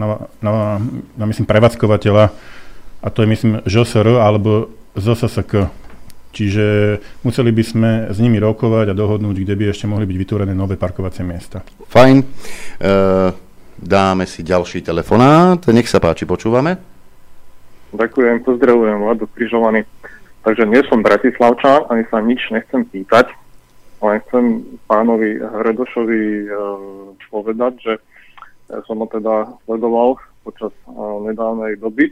[0.00, 0.80] na, na,
[1.20, 2.32] na myslím, prevádzkovateľa,
[3.02, 5.68] a to je myslím ŽSR alebo ZSSK.
[6.32, 6.64] Čiže
[7.28, 10.80] museli by sme s nimi rokovať a dohodnúť, kde by ešte mohli byť vytvorené nové
[10.80, 11.60] parkovacie miesta.
[11.92, 12.16] Fajn.
[12.18, 12.26] E,
[13.76, 15.60] dáme si ďalší telefonát.
[15.68, 16.80] Nech sa páči, počúvame.
[17.92, 19.84] Ďakujem, pozdravujem, Vlado Križovaný.
[20.42, 23.30] Takže nie som Bratislavčan, ani sa nič nechcem pýtať,
[24.02, 26.46] len chcem pánovi Hredošovi e,
[27.30, 27.92] povedať, že
[28.88, 30.90] som ho teda sledoval počas e,
[31.28, 32.10] nedávnej doby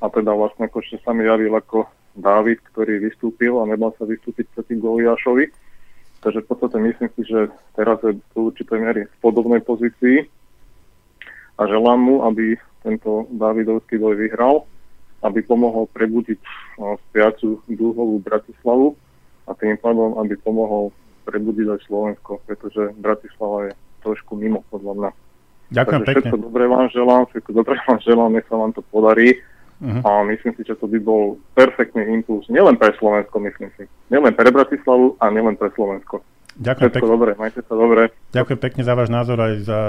[0.00, 4.50] a teda vlastne akože sa mi javil ako Dávid, ktorý vystúpil a nemal sa vystúpiť
[4.54, 5.46] proti Goliášovi.
[6.20, 10.28] Takže v podstate myslím si, že teraz je do určitej miery v podobnej pozícii
[11.56, 14.68] a želám mu, aby tento Dávidovský boj vyhral,
[15.24, 16.40] aby pomohol prebudiť
[16.80, 18.96] no, spiacu dúhovú Bratislavu
[19.48, 20.92] a tým pádom, aby pomohol
[21.28, 25.10] prebudiť aj Slovensko, pretože Bratislava je trošku mimo podľa mňa.
[25.70, 26.20] Ďakujem Takže pekne.
[26.20, 29.28] Všetko dobré vám želám, všetko dobré vám želám, nech sa vám to podarí
[29.80, 30.04] Uh-huh.
[30.04, 33.88] A myslím si, že to by bol perfektný impuls, nielen pre Slovensko, myslím si.
[34.12, 36.20] Nielen pre Bratislavu a nielen pre Slovensko.
[36.60, 37.08] Ďakujem pekne.
[37.08, 38.12] dobre, majte sa dobre.
[38.36, 39.80] Ďakujem pekne za váš názor aj za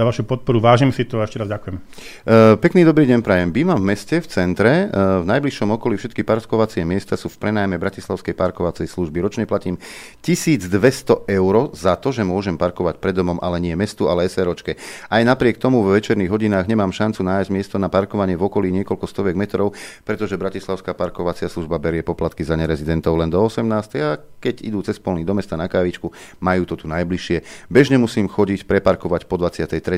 [0.00, 0.64] za vašu podporu.
[0.64, 1.76] Vážim si to a ešte raz ďakujem.
[1.76, 3.52] Uh, pekný dobrý deň prajem.
[3.52, 4.88] Bývam v meste, v centre.
[4.88, 9.20] Uh, v najbližšom okolí všetky parkovacie miesta sú v prenajme Bratislavskej parkovacej služby.
[9.20, 9.76] Ročne platím
[10.24, 14.80] 1200 eur za to, že môžem parkovať pred domom, ale nie mestu, ale SROčke.
[15.12, 19.04] Aj napriek tomu vo večerných hodinách nemám šancu nájsť miesto na parkovanie v okolí niekoľko
[19.04, 19.76] stoviek metrov,
[20.08, 23.68] pretože Bratislavská parkovacia služba berie poplatky za nerezidentov len do 18.
[24.00, 26.08] a keď idú cez polný do mesta na kávičku,
[26.40, 27.68] majú to tu najbližšie.
[27.68, 29.89] Bežne musím chodiť preparkovať po 23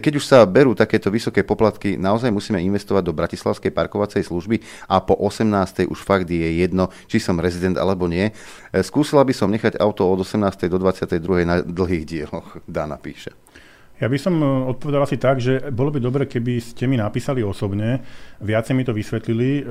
[0.00, 4.98] keď už sa berú takéto vysoké poplatky, naozaj musíme investovať do bratislavskej parkovacej služby a
[5.04, 5.86] po 18.
[5.86, 8.32] už fakt je jedno, či som rezident alebo nie.
[8.72, 10.66] E, skúsila by som nechať auto od 18.
[10.66, 11.20] do 22.
[11.44, 13.36] na dlhých dieloch, Dana píše.
[13.98, 17.42] Ja by som e, odpovedal asi tak, že bolo by dobre, keby ste mi napísali
[17.42, 17.98] osobne,
[18.38, 19.50] viacej mi to vysvetlili.
[19.58, 19.62] E,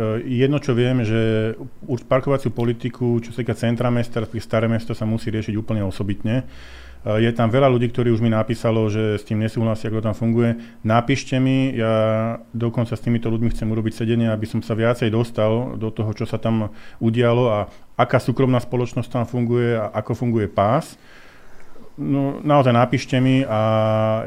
[0.43, 1.55] jedno, čo viem, že
[1.87, 6.43] parkovaciu politiku, čo sa týka centra mesta, staré mesto sa musí riešiť úplne osobitne.
[7.05, 10.15] Eh, je tam veľa ľudí, ktorí už mi napísalo, že s tým nesúhlasia, ako tam
[10.17, 10.57] funguje.
[10.81, 15.77] Napíšte mi, ja dokonca s týmito ľuďmi chcem urobiť sedenie, aby som sa viacej dostal
[15.77, 17.59] do toho, čo sa tam udialo a
[17.97, 20.97] aká súkromná spoločnosť tam funguje a ako funguje pás.
[21.97, 23.61] No, naozaj napíšte mi a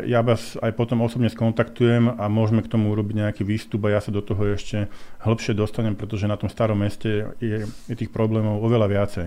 [0.02, 4.02] ja vás aj potom osobne skontaktujem a môžeme k tomu urobiť nejaký výstup a ja
[4.02, 4.90] sa do toho ešte
[5.22, 9.26] hĺbšie dostanem, pretože na tom starom meste je, je tých problémov oveľa viacej.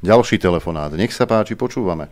[0.00, 0.96] Ďalší telefonát.
[0.96, 2.08] Nech sa páči, počúvame.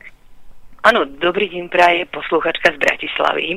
[0.82, 3.54] Áno, dobrý deň praje posluchačka z Bratislavy.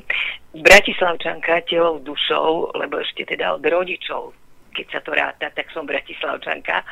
[0.61, 4.29] Bratislavčanka telou dušou, lebo ešte teda od rodičov,
[4.77, 6.85] keď sa to ráta, tak som Bratislavčanka.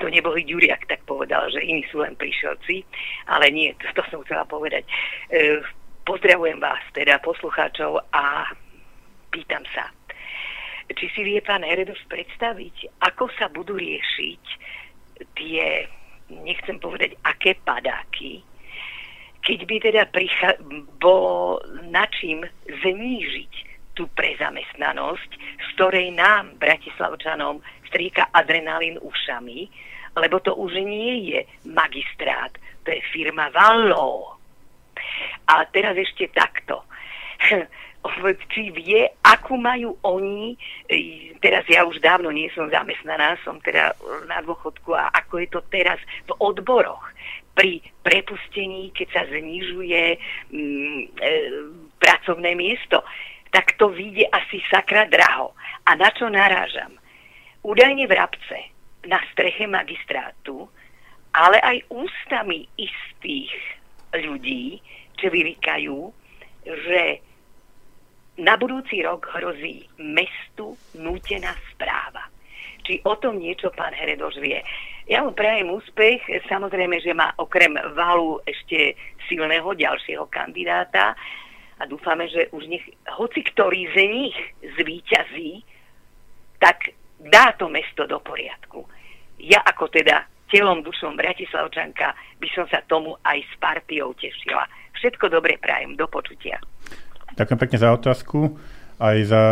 [0.00, 2.88] To neboli Ďuriak, tak povedal, že iní sú len prišelci,
[3.28, 4.88] ale nie, to, to som chcela povedať.
[5.28, 5.60] E,
[6.08, 8.48] pozdravujem vás, teda poslucháčov a
[9.28, 9.92] pýtam sa,
[10.88, 14.42] či si vie pán Heredos predstaviť, ako sa budú riešiť
[15.36, 15.84] tie,
[16.32, 18.40] nechcem povedať, aké padáky,
[19.46, 20.58] keď by teda pricha-
[20.98, 23.52] bolo na čím znížiť
[23.94, 29.70] tú prezamestnanosť, z ktorej nám, Bratislavčanom, stríka adrenalín ušami,
[30.18, 32.50] lebo to už nie je magistrát,
[32.82, 34.36] to je firma Vallo.
[35.46, 36.82] A teraz ešte takto.
[38.52, 40.54] či vie, akú majú oni,
[40.86, 43.94] e, teraz ja už dávno nie som zamestnaná, som teda
[44.30, 47.15] na dôchodku a ako je to teraz v odboroch
[47.56, 50.02] pri prepustení, keď sa znižuje
[50.52, 51.32] mm, e,
[51.96, 53.00] pracovné miesto,
[53.48, 55.56] tak to vyjde asi sakra draho.
[55.88, 56.92] A na čo narážam?
[57.64, 58.58] Údajne v Rabce,
[59.08, 60.68] na streche magistrátu,
[61.32, 63.52] ale aj ústami istých
[64.12, 64.78] ľudí,
[65.16, 66.12] čo vyrikajú,
[66.68, 67.24] že
[68.36, 72.28] na budúci rok hrozí mestu nútená správa.
[72.84, 74.60] Či o tom niečo pán Heredoš vie.
[75.06, 76.18] Ja mu prajem úspech.
[76.50, 78.98] Samozrejme, že má okrem valu ešte
[79.30, 81.14] silného ďalšieho kandidáta
[81.78, 82.82] a dúfame, že už nech
[83.14, 84.36] hoci ktorý z nich
[84.78, 85.62] zvíťazí,
[86.58, 86.90] tak
[87.22, 88.82] dá to mesto do poriadku.
[89.38, 94.64] Ja ako teda telom, dušom Bratislavčanka by som sa tomu aj s partiou tešila.
[94.96, 96.58] Všetko dobre prajem, do počutia.
[97.36, 98.56] Ďakujem pekne za otázku,
[98.96, 99.44] aj za,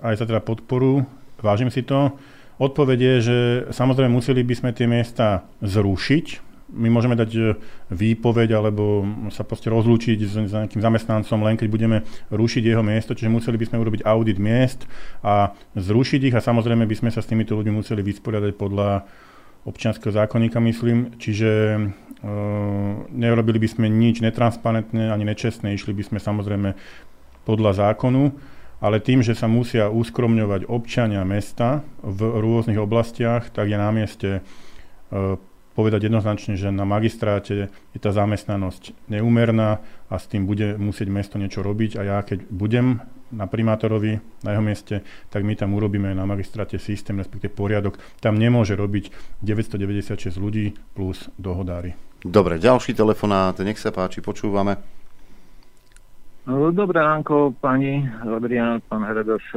[0.00, 1.02] aj za teda podporu.
[1.42, 2.14] Vážim si to.
[2.54, 3.36] Odpoveď je, že
[3.74, 7.42] samozrejme museli by sme tie miesta zrušiť, my môžeme dať e,
[7.94, 11.98] výpoveď alebo sa proste rozlúčiť s, s nejakým zamestnancom len keď budeme
[12.34, 14.88] rušiť jeho miesto, čiže museli by sme urobiť audit miest
[15.22, 19.06] a zrušiť ich a samozrejme by sme sa s týmito ľuďmi museli vysporiadať podľa
[19.64, 21.78] občianského zákonníka, myslím, čiže e,
[23.12, 26.76] nerobili by sme nič netransparentné ani nečestné, išli by sme samozrejme
[27.44, 28.32] podľa zákonu,
[28.84, 34.30] ale tým, že sa musia uskromňovať občania mesta v rôznych oblastiach, tak je na mieste
[34.36, 35.40] e,
[35.72, 39.80] povedať jednoznačne, že na magistráte je tá zamestnanosť neúmerná
[40.12, 43.00] a s tým bude musieť mesto niečo robiť a ja keď budem
[43.32, 45.00] na primátorovi, na jeho mieste,
[45.32, 47.98] tak my tam urobíme na magistráte systém, respektíve poriadok.
[48.20, 49.10] Tam nemôže robiť
[49.42, 51.96] 996 ľudí plus dohodári.
[52.20, 54.76] Dobre, ďalší telefonát, nech sa páči, počúvame.
[56.44, 59.48] No, dobré ránko, pani Adrián, pán Hredoš,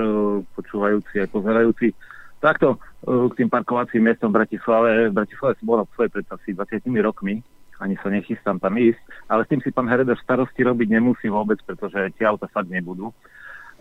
[0.55, 1.91] počúvajúci aj pozerajúci.
[2.39, 5.11] Takto, k tým parkovacím miestom v Bratislave.
[5.11, 7.43] V Bratislave som bol na svojej predstavci 20 rokmi,
[7.83, 11.59] ani sa nechystám tam ísť, ale s tým si pán Heredor starosti robiť nemusí vôbec,
[11.67, 13.11] pretože tie auta fakt nebudú.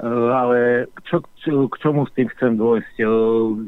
[0.03, 0.59] Uh, ale
[1.07, 3.07] čo, čo, k čomu s tým chcem dôjsť?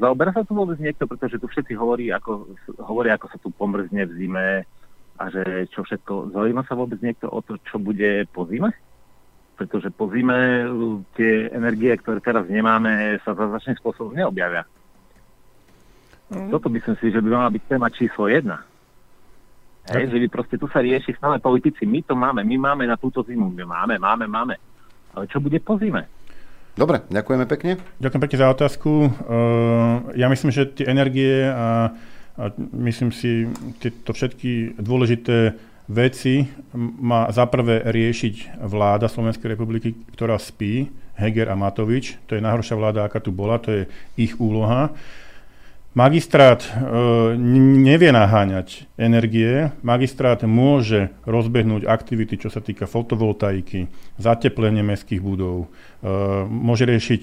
[0.02, 4.02] Zaoberá sa tu vôbec niekto, pretože tu všetci hovorí, ako, hovorí, ako sa tu pomrzne
[4.02, 4.66] v zime
[5.14, 6.34] a že čo všetko.
[6.34, 8.74] Zaujíma sa vôbec niekto o to, čo bude po zime?
[9.58, 14.62] Pretože po zime uh, tie energie, ktoré teraz nemáme, sa záznačným spôsobom neobjavia.
[16.30, 16.54] Mm.
[16.54, 18.62] Toto myslím si, že by mala byť téma číslo jedna.
[19.88, 21.88] Hej, že by proste tu sa rieši stále politici.
[21.88, 23.48] My to máme, my máme na túto zimu.
[23.48, 24.54] My máme, máme, máme.
[25.16, 26.04] Ale čo bude po zime?
[26.76, 27.80] Dobre, ďakujeme pekne.
[27.98, 28.90] Ďakujem pekne za otázku.
[29.08, 29.10] Uh,
[30.14, 31.90] ja myslím, že tie energie a,
[32.36, 32.42] a
[32.86, 33.48] myslím si,
[33.80, 35.56] tieto všetky dôležité
[35.88, 36.44] veci
[36.76, 42.20] má zaprvé riešiť vláda Slovenskej republiky, ktorá spí, Heger a Matovič.
[42.30, 43.82] To je najhoršia vláda, aká tu bola, to je
[44.14, 44.94] ich úloha.
[45.98, 46.70] Magistrát e,
[47.82, 56.06] nevie naháňať energie, magistrát môže rozbehnúť aktivity, čo sa týka fotovoltaiky, zateplenie mestských budov, e,
[56.46, 57.20] môže riešiť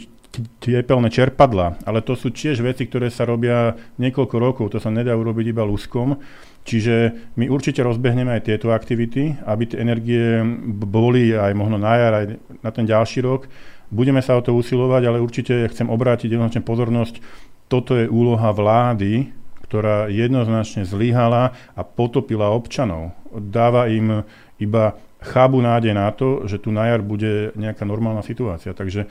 [0.59, 5.15] tepelné čerpadla, ale to sú tiež veci, ktoré sa robia niekoľko rokov, to sa nedá
[5.15, 6.19] urobiť iba luskom,
[6.65, 12.13] čiže my určite rozbehneme aj tieto aktivity, aby tie energie boli aj možno na jar,
[12.19, 12.25] aj
[12.59, 13.47] na ten ďalší rok.
[13.93, 17.21] Budeme sa o to usilovať, ale určite chcem obrátiť jednoznačne pozornosť
[17.65, 19.33] toto je úloha vlády,
[19.65, 23.17] ktorá jednoznačne zlyhala a potopila občanov.
[23.33, 24.21] Dáva im
[24.61, 24.93] iba
[25.25, 28.77] chábu nádej na to, že tu na jar bude nejaká normálna situácia.
[28.77, 29.09] Takže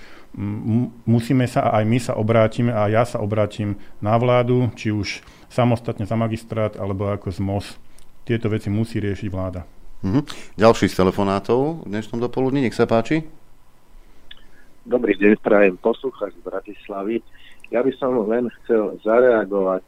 [1.04, 6.04] musíme sa, aj my sa obrátime a ja sa obrátim na vládu, či už samostatne
[6.04, 7.66] za magistrát alebo ako z MOS.
[8.24, 9.64] Tieto veci musí riešiť vláda.
[10.04, 10.20] Mhm.
[10.60, 13.24] Ďalší z telefonátov v dnešnom dopoludní, nech sa páči.
[14.84, 17.24] Dobrý deň, prajem poslucháč z Bratislavy.
[17.72, 19.80] Ja by som len chcel zareagovať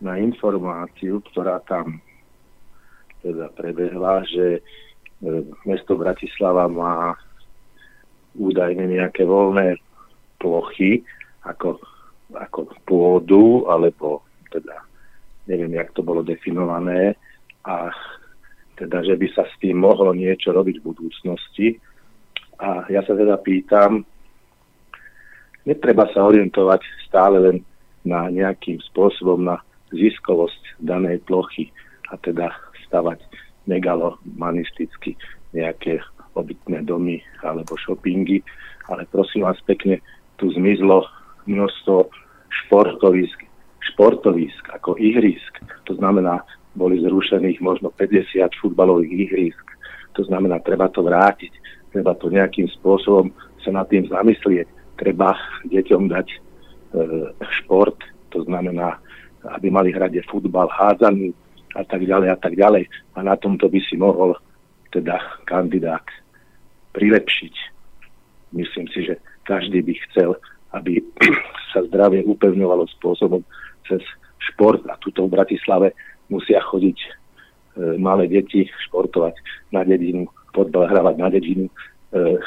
[0.00, 2.00] na informáciu, ktorá tam
[3.20, 4.60] teda prebehla, že e,
[5.68, 7.14] mesto Bratislava má
[8.34, 9.76] údajne nejaké voľné
[10.40, 11.04] plochy
[11.44, 11.78] ako,
[12.32, 14.84] ako pôdu, alebo teda
[15.48, 17.16] neviem, jak to bolo definované
[17.64, 17.90] a
[18.76, 21.68] teda, že by sa s tým mohlo niečo robiť v budúcnosti.
[22.62, 24.06] A ja sa teda pýtam,
[25.62, 27.56] Netreba sa orientovať stále len
[28.02, 29.62] na nejakým spôsobom na
[29.94, 31.70] ziskovosť danej plochy
[32.10, 32.50] a teda
[32.86, 33.22] stavať
[33.70, 35.14] megalomanisticky
[35.54, 36.02] nejaké
[36.34, 38.42] obytné domy alebo shoppingy,
[38.90, 40.02] ale prosím vás pekne,
[40.40, 41.06] tu zmizlo
[41.46, 42.10] množstvo
[42.50, 43.41] športovisk,
[43.90, 45.58] športovisk ako ihrisk.
[45.90, 49.66] To znamená, boli zrušených možno 50 futbalových ihrisk.
[50.16, 51.52] To znamená, treba to vrátiť,
[51.92, 53.32] treba to nejakým spôsobom
[53.64, 54.68] sa nad tým zamyslieť
[55.02, 55.34] treba
[55.66, 56.38] deťom dať e,
[57.62, 57.98] šport,
[58.30, 59.02] to znamená,
[59.58, 61.34] aby mali hrať futbal, hádzanú
[61.74, 62.86] a tak ďalej a tak ďalej.
[63.16, 64.38] A na tomto by si mohol
[64.94, 65.18] teda
[65.48, 66.04] kandidát
[66.94, 67.54] prilepšiť.
[68.54, 69.18] Myslím si, že
[69.48, 70.36] každý by chcel,
[70.76, 71.02] aby
[71.74, 73.42] sa zdravie upevňovalo spôsobom
[73.88, 74.02] cez
[74.50, 75.94] šport a tuto v Bratislave
[76.28, 77.10] musia chodiť e,
[78.00, 79.34] malé deti športovať
[79.70, 81.72] na dedinu, fotbal hravať na dedinu, e,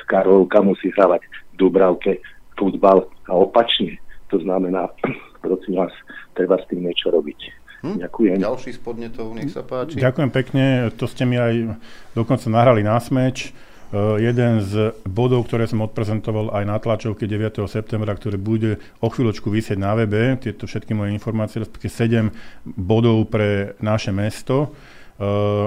[0.10, 2.14] Karlovka musí hravať v Dubravke
[2.60, 4.00] futbal a opačne.
[4.34, 4.90] To znamená,
[5.46, 5.94] prosím vás,
[6.34, 7.40] treba s tým niečo robiť.
[7.86, 7.98] Hm?
[8.02, 8.38] Ďakujem.
[8.42, 10.02] Ďalší z podnetov, nech sa páči.
[10.02, 11.78] Ďakujem pekne, to ste mi aj
[12.18, 13.54] dokonca nahrali na smeč.
[13.94, 17.66] Jeden z bodov, ktoré som odprezentoval aj na tlačovke 9.
[17.70, 23.30] septembra, ktoré bude o chvíľočku vysieť na webe, tieto všetky moje informácie, respektíve 7 bodov
[23.30, 24.74] pre naše mesto.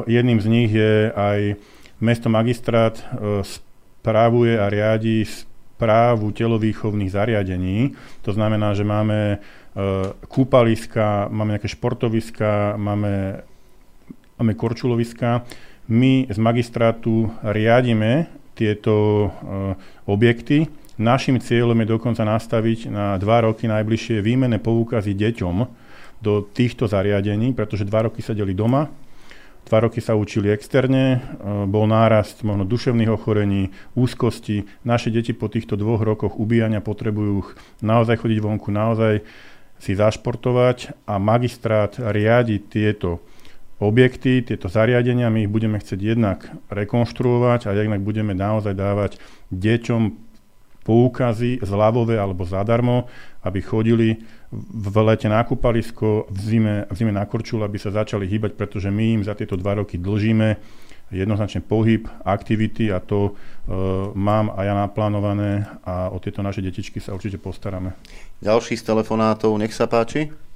[0.04, 1.56] Jedným z nich je aj
[2.02, 3.00] mesto magistrát
[3.46, 7.94] spravuje a riadi správu telovýchovných zariadení.
[8.26, 9.38] To znamená, že máme
[10.26, 13.40] kúpaliska, máme nejaké športoviska, máme,
[14.36, 15.46] máme korčuloviska,
[15.88, 19.30] my z magistrátu riadime tieto uh,
[20.04, 20.68] objekty.
[21.00, 25.56] Našim cieľom je dokonca nastaviť na dva roky najbližšie výmene poukazy deťom
[26.20, 28.90] do týchto zariadení, pretože dva roky sedeli doma,
[29.70, 34.68] dva roky sa učili externe, uh, bol nárast možno duševných ochorení, úzkosti.
[34.84, 37.48] Naše deti po týchto dvoch rokoch ubíjania potrebujú
[37.80, 39.24] naozaj chodiť vonku, naozaj
[39.78, 43.22] si zašportovať a magistrát riadi tieto
[43.78, 49.22] objekty, tieto zariadenia, my ich budeme chcieť jednak rekonštruovať a jednak budeme naozaj dávať
[49.54, 50.28] deťom
[50.82, 53.06] poukazy zľavové alebo zadarmo,
[53.44, 54.08] aby chodili
[54.52, 58.88] v lete na kúpalisko, v zime, v zime na korčul, aby sa začali hýbať, pretože
[58.88, 60.56] my im za tieto dva roky dlžíme
[61.12, 63.32] jednoznačne pohyb, aktivity a to e,
[64.12, 67.96] mám aj ja naplánované a o tieto naše detičky sa určite postaráme.
[68.44, 70.47] Ďalší z telefonátov, nech sa páči.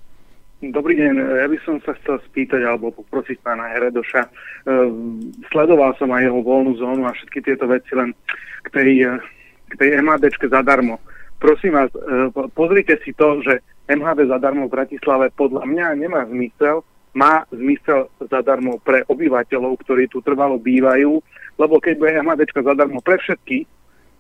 [0.63, 4.23] Dobrý deň, ja by som sa chcel spýtať alebo poprosiť pána Heredoša.
[4.23, 5.19] Ehm,
[5.51, 8.15] sledoval som aj jeho voľnú zónu a všetky tieto veci len
[8.63, 9.19] k tej, eh,
[9.67, 11.03] k tej MHDčke zadarmo.
[11.43, 13.59] Prosím vás, eh, pozrite si to, že
[13.91, 20.23] MHD zadarmo v Bratislave podľa mňa nemá zmysel, má zmysel zadarmo pre obyvateľov, ktorí tu
[20.23, 21.19] trvalo bývajú,
[21.59, 23.67] lebo keď bude MHDčka zadarmo pre všetkých,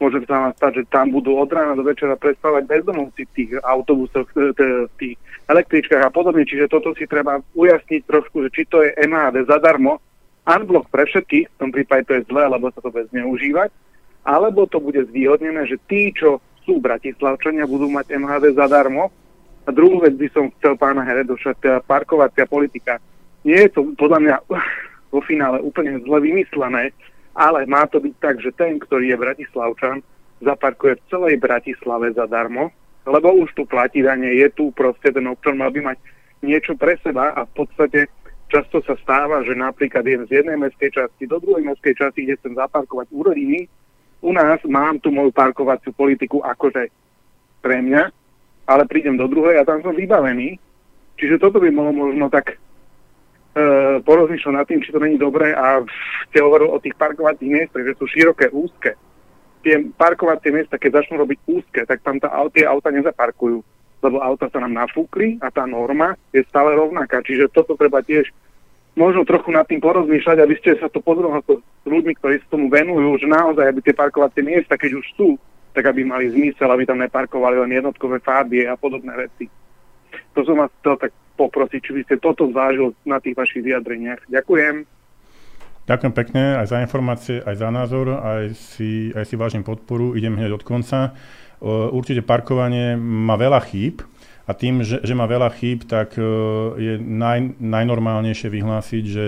[0.02, 3.50] môže sa vám stať, že tam budú od rána do večera prespávať bezdomovci v tých
[3.62, 5.14] autobusoch, v tých
[5.46, 6.42] električkách a podobne.
[6.42, 10.02] Čiže toto si treba ujasniť trošku, že či to je MHD zadarmo,
[10.42, 13.70] unblock pre všetkých, v tom prípade to je zlé, lebo sa to bude zneužívať,
[14.26, 19.10] alebo to bude zvýhodnené, že tí, čo sú Bratislavčania, budú mať MHD zadarmo.
[19.62, 22.98] A druhú vec by som chcel pána Heredoša, tá parkovacia politika.
[23.46, 24.36] Nie je to podľa mňa
[25.14, 26.90] vo finále úplne zle vymyslené,
[27.32, 30.04] ale má to byť tak, že ten, ktorý je Bratislavčan,
[30.42, 32.68] zaparkuje v celej Bratislave zadarmo,
[33.06, 35.98] lebo už tu platí dane, je tu proste ten občan mal by mať
[36.42, 38.10] niečo pre seba a v podstate
[38.50, 42.36] často sa stáva, že napríklad idem z jednej mestskej časti do druhej mestskej časti, kde
[42.36, 43.60] chcem zaparkovať u rodiny,
[44.22, 46.90] u nás mám tu moju parkovaciu politiku akože
[47.58, 48.02] pre mňa,
[48.70, 50.58] ale prídem do druhej a tam som vybavený.
[51.18, 52.58] Čiže toto by bolo možno tak
[54.02, 55.84] porozmýšľal nad tým, či to není dobré a
[56.32, 58.96] ste hovoril o tých parkovacích miestach, že sú široké, úzke.
[59.62, 63.60] Tie parkovacie miesta, keď začnú robiť úzke, tak tam tá, tie auta nezaparkujú,
[64.02, 67.20] lebo auta sa nám nafúkli a tá norma je stále rovnaká.
[67.22, 68.32] Čiže toto treba tiež
[68.96, 72.66] možno trochu nad tým porozmýšľať, aby ste sa to pozreli s ľuďmi, ktorí sa tomu
[72.72, 75.28] venujú, že naozaj, aby tie parkovacie miesta, keď už sú,
[75.72, 79.48] tak aby mali zmysel, aby tam neparkovali len jednotkové fábie a podobné veci.
[80.36, 84.28] To som vás chcel tak poprosiť, či by ste toto zvážil na tých vašich vyjadreniach.
[84.28, 84.84] Ďakujem.
[85.82, 90.14] Ďakujem pekne aj za informácie, aj za názor, aj si, aj si vážim podporu.
[90.14, 91.18] Idem hneď od konca.
[91.62, 94.02] Určite parkovanie má veľa chýb
[94.46, 96.14] a tým, že, že má veľa chýb, tak
[96.78, 99.24] je naj, najnormálnejšie vyhlásiť, že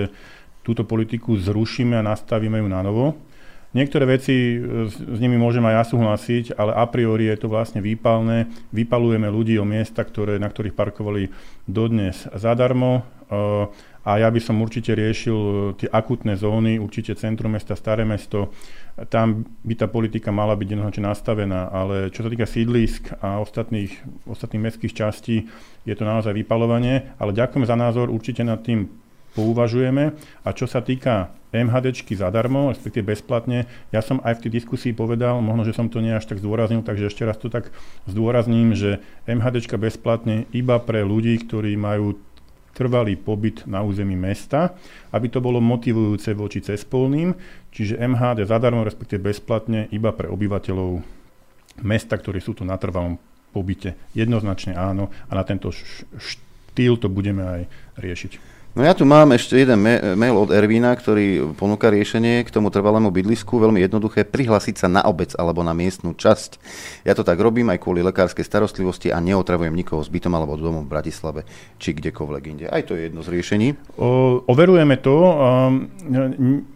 [0.62, 3.18] túto politiku zrušíme a nastavíme ju na novo.
[3.74, 7.50] Niektoré veci e, s, s nimi môžem aj ja súhlasiť, ale a priori je to
[7.50, 8.46] vlastne výpalné.
[8.70, 11.34] Vypalujeme ľudí o miesta, ktoré, na ktorých parkovali
[11.66, 13.02] dodnes zadarmo.
[13.02, 13.02] E,
[14.04, 18.54] a ja by som určite riešil e, tie akutné zóny, určite centrum mesta, staré mesto.
[19.10, 23.90] Tam by tá politika mala byť jednoznačne nastavená, ale čo sa týka sídlisk a ostatných,
[24.22, 25.50] ostatných mestských častí,
[25.82, 27.10] je to naozaj vypalovanie.
[27.18, 28.86] Ale ďakujem za názor, určite nad tým
[29.34, 30.14] pouvažujeme.
[30.46, 35.38] A čo sa týka MHDčky zadarmo, respektíve bezplatne, ja som aj v tej diskusii povedal,
[35.38, 37.70] možno, že som to nie až tak zdôraznil, takže ešte raz to tak
[38.10, 38.98] zdôrazním, že
[39.30, 42.18] MHDčka bezplatne iba pre ľudí, ktorí majú
[42.74, 44.74] trvalý pobyt na území mesta,
[45.14, 47.30] aby to bolo motivujúce voči cespolným,
[47.70, 50.98] čiže MHD zadarmo, respektíve bezplatne iba pre obyvateľov
[51.86, 53.14] mesta, ktorí sú tu na trvalom
[53.54, 53.94] pobyte.
[54.18, 57.62] Jednoznačne áno a na tento štýl to budeme aj
[58.02, 58.53] riešiť.
[58.74, 59.86] No ja tu mám ešte jeden
[60.18, 63.54] mail od Ervína, ktorý ponúka riešenie k tomu trvalému bydlisku.
[63.54, 66.58] Veľmi jednoduché, prihlasiť sa na obec alebo na miestnu časť.
[67.06, 70.82] Ja to tak robím aj kvôli lekárskej starostlivosti a neotravujem nikoho s bytom alebo domom
[70.82, 71.46] v Bratislave
[71.78, 72.66] či kdekoľvek inde.
[72.66, 73.78] Aj to je jedno z riešení.
[73.94, 75.22] O, overujeme to.
[75.22, 75.94] Um,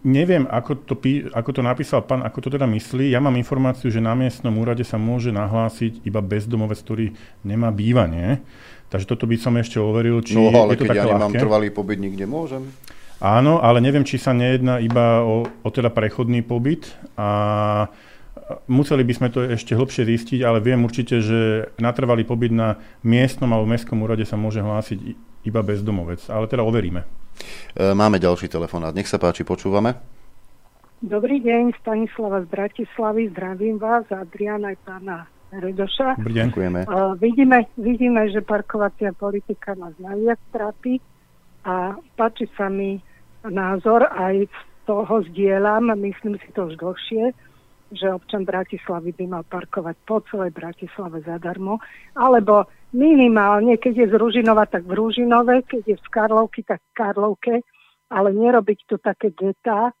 [0.07, 0.95] neviem, ako to,
[1.35, 3.11] ako to napísal pán, ako to teda myslí.
[3.11, 7.11] Ja mám informáciu, že na miestnom úrade sa môže nahlásiť iba bezdomovec, ktorý
[7.43, 8.39] nemá bývanie.
[8.89, 11.29] Takže toto by som ešte overil, či no, ale je to keď také ja nemám
[11.29, 11.41] ľahké.
[11.45, 12.73] trvalý pobyt, nikde môžem.
[13.21, 16.89] Áno, ale neviem, či sa nejedná iba o, o teda prechodný pobyt
[17.19, 17.85] a
[18.65, 23.51] museli by sme to ešte hlbšie zistiť, ale viem určite, že natrvalý pobyt na miestnom
[23.53, 24.99] alebo mestskom úrade sa môže hlásiť
[25.45, 27.05] iba bezdomovec, ale teda overíme.
[27.75, 28.95] E, máme ďalší telefonát.
[28.95, 29.95] Nech sa páči, počúvame.
[30.99, 36.21] Dobrý deň, Stanislava z Bratislavy, zdravím vás, Adrian aj pána Redoša.
[36.21, 36.47] Dobrý deň.
[36.53, 36.79] Ďakujeme.
[36.85, 41.01] Uh, vidíme, vidíme, že parkovacia politika nás najviac trápi
[41.65, 43.01] a páči sa mi
[43.41, 47.33] názor, aj z toho zdieľam, myslím si to už dlhšie,
[47.93, 51.81] že občan Bratislavy by mal parkovať po celej Bratislave zadarmo,
[52.13, 56.91] alebo minimálne, keď je z Ružinova, tak v Ružinove, keď je z Karlovky, tak v
[56.93, 57.55] Karlovke,
[58.09, 59.93] ale nerobiť tu také getá,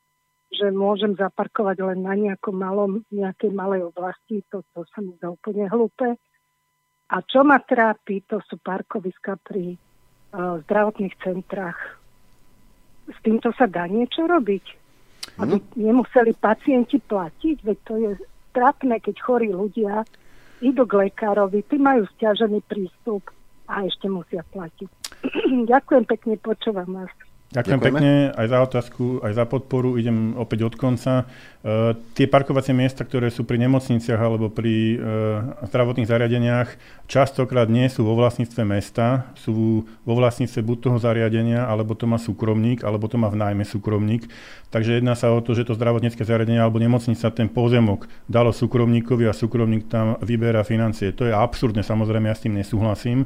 [0.49, 5.29] že môžem zaparkovať len na nejakom malom, nejakej malej oblasti, to, to sa mi zdá
[5.29, 6.17] úplne hlúpe.
[7.09, 11.77] A čo ma trápi, to sú parkoviska pri uh, zdravotných centrách.
[13.09, 14.65] S týmto sa dá niečo robiť?
[15.41, 15.77] Aby mm.
[15.77, 18.11] nemuseli pacienti platiť, veď to je
[18.53, 20.05] trápne, keď chorí ľudia
[20.59, 23.31] idú k lekárovi, tí majú stiažený prístup
[23.69, 24.89] a ešte musia platiť.
[25.71, 27.13] Ďakujem pekne, počúvam vás.
[27.49, 27.97] Ďakujem Ďakujeme.
[27.97, 29.97] pekne aj za otázku, aj za podporu.
[29.97, 31.25] Idem opäť od konca.
[31.65, 34.95] E, tie parkovacie miesta, ktoré sú pri nemocniciach alebo pri e,
[35.65, 36.69] zdravotných zariadeniach,
[37.09, 42.21] častokrát nie sú vo vlastníctve mesta, sú vo vlastníctve buď toho zariadenia, alebo to má
[42.21, 44.29] súkromník, alebo to má v nájme súkromník.
[44.69, 49.25] Takže jedná sa o to, že to zdravotnícke zariadenie alebo nemocnica ten pozemok dalo súkromníkovi
[49.25, 51.17] a súkromník tam vyberá financie.
[51.17, 53.25] To je absurdné, samozrejme ja s tým nesúhlasím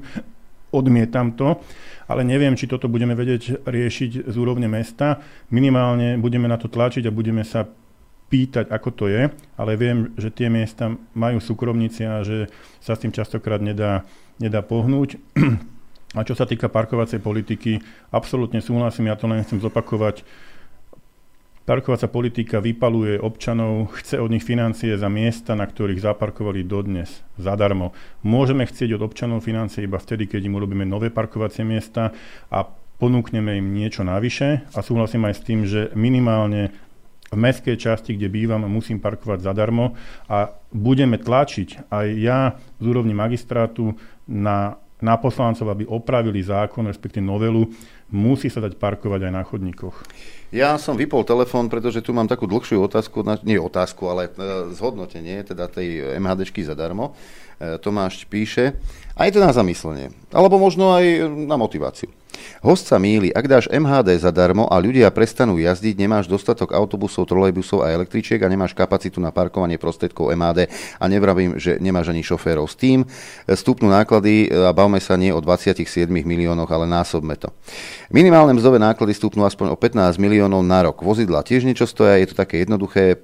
[0.73, 1.61] odmietam to,
[2.07, 5.23] ale neviem, či toto budeme vedieť riešiť z úrovne mesta.
[5.49, 7.67] Minimálne budeme na to tlačiť a budeme sa
[8.33, 9.29] pýtať, ako to je,
[9.61, 12.49] ale viem, že tie miesta majú súkromníci a že
[12.81, 14.09] sa s tým častokrát nedá,
[14.41, 15.21] nedá pohnúť.
[16.13, 17.81] A čo sa týka parkovacej politiky,
[18.13, 20.21] absolútne súhlasím, ja to len chcem zopakovať.
[21.63, 27.95] Parkovacia politika vypaluje občanov, chce od nich financie za miesta, na ktorých zaparkovali dodnes zadarmo.
[28.19, 32.11] Môžeme chcieť od občanov financie iba vtedy, keď im urobíme nové parkovacie miesta
[32.51, 32.67] a
[32.99, 36.75] ponúkneme im niečo navyše a súhlasím aj s tým, že minimálne
[37.31, 39.95] v mestskej časti, kde bývam, musím parkovať zadarmo
[40.27, 43.95] a budeme tlačiť aj ja z úrovni magistrátu
[44.27, 47.71] na, na poslancov, aby opravili zákon, respektíve novelu,
[48.11, 49.95] musí sa dať parkovať aj na chodníkoch.
[50.53, 55.41] Ja som vypol telefón, pretože tu mám takú dlhšiu otázku, nie otázku, ale e, zhodnotenie
[55.41, 57.17] teda tej MHDčky zadarmo.
[57.57, 58.77] E, Tomáš píše,
[59.17, 62.13] aj to na zamyslenie, alebo možno aj na motiváciu.
[62.63, 67.83] Host sa míli, ak dáš MHD zadarmo a ľudia prestanú jazdiť, nemáš dostatok autobusov, trolejbusov
[67.83, 72.65] a električiek a nemáš kapacitu na parkovanie prostriedkov MHD a nevravím, že nemáš ani šoférov.
[72.67, 73.03] S tým
[73.47, 77.51] stupnú náklady a bavme sa nie o 27 miliónoch, ale násobme to.
[78.13, 81.01] Minimálne mzdové náklady stupnú aspoň o 15 miliónov na rok.
[81.01, 83.17] Vozidla tiež niečo stoja, je to také jednoduché,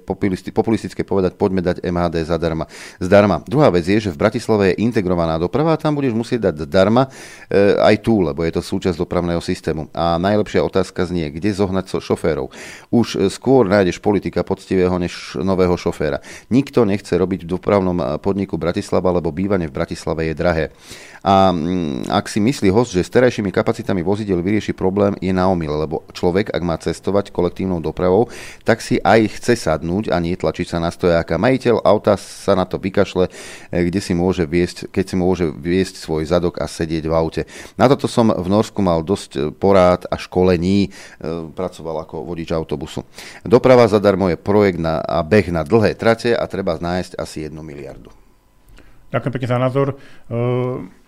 [0.50, 2.68] populistické povedať, poďme dať MHD zadarma.
[3.00, 3.42] Zdarma.
[3.48, 7.08] Druhá vec je, že v Bratislave je integrovaná doprava a tam budeš musieť dať zdarma
[7.48, 9.90] e, aj tu, lebo je to súčasť dopravného systému.
[9.90, 12.54] A najlepšia otázka znie, kde zohnať šoférov.
[12.94, 16.22] Už skôr nájdeš politika poctivého než nového šoféra.
[16.46, 20.64] Nikto nechce robiť v dopravnom podniku Bratislava, lebo bývanie v Bratislave je drahé.
[21.20, 25.52] A mm, ak si myslí host, že s terajšími kapacitami vozidel vyrieši problém, je na
[25.52, 28.32] omyle, lebo človek, ak má cestovať kolektívnou dopravou,
[28.64, 31.36] tak si aj chce sadnúť a nie tlačiť sa na stojáka.
[31.36, 33.30] Majiteľ auta sa na to vykašle, e,
[33.92, 37.42] kde si môže viesť, keď si môže viesť svoj zadok a sedieť v aute.
[37.76, 40.90] Na toto som v Norsku mal dosť e, porád a školení, e,
[41.52, 43.04] pracoval ako vodič autobusu.
[43.44, 47.60] Doprava zadarmo je projekt na, a beh na dlhé trate a treba nájsť asi jednu
[47.60, 48.08] miliardu.
[49.10, 49.88] Ďakujem pekne za názor.
[50.30, 50.99] Uh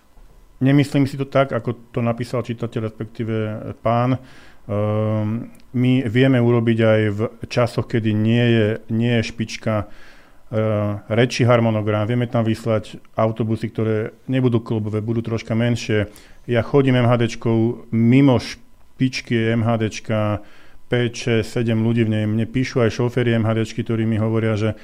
[0.63, 3.35] Nemyslím si to tak, ako to napísal čitateľ, respektíve
[3.83, 4.15] pán.
[4.63, 7.21] Um, my vieme urobiť aj v
[7.51, 14.15] časoch, kedy nie je, nie je špička uh, rečí harmonogram, vieme tam vyslať autobusy, ktoré
[14.31, 16.07] nebudú klubové, budú troška menšie.
[16.47, 20.47] Ja chodím MHDčkou, mimo špičky MHDčka
[20.87, 22.25] 5, 6, 7 ľudí v nej.
[22.31, 24.79] Mne píšu aj šoféry MHDčky, ktorí mi hovoria, že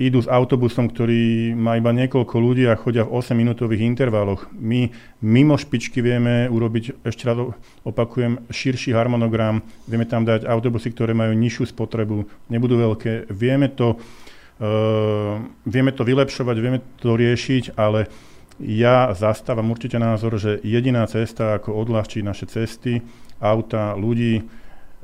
[0.00, 4.48] idú s autobusom, ktorý má iba niekoľko ľudí a chodia v 8-minútových intervaloch.
[4.56, 4.88] My
[5.20, 7.36] mimo špičky vieme urobiť, ešte raz
[7.84, 13.28] opakujem, širší harmonogram, vieme tam dať autobusy, ktoré majú nižšiu spotrebu, nebudú veľké.
[13.28, 15.36] Vieme to, uh,
[15.68, 18.08] vieme to vylepšovať, vieme to riešiť, ale
[18.56, 23.04] ja zastávam určite názor, že jediná cesta, ako odľahčiť naše cesty,
[23.36, 24.48] auta, ľudí,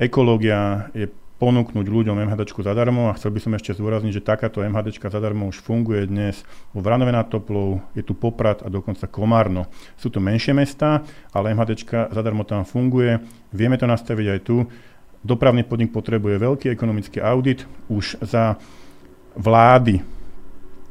[0.01, 4.97] ekológia je ponúknuť ľuďom MHD zadarmo a chcel by som ešte zdôrazniť, že takáto MHD
[4.97, 6.41] zadarmo už funguje dnes
[6.73, 9.69] vo Vranove nad Toplou, je tu Poprad a dokonca Komárno.
[10.01, 11.05] Sú to menšie mesta,
[11.37, 13.21] ale MHD zadarmo tam funguje.
[13.53, 14.65] Vieme to nastaviť aj tu.
[15.21, 17.69] Dopravný podnik potrebuje veľký ekonomický audit.
[17.93, 18.57] Už za
[19.37, 20.17] vlády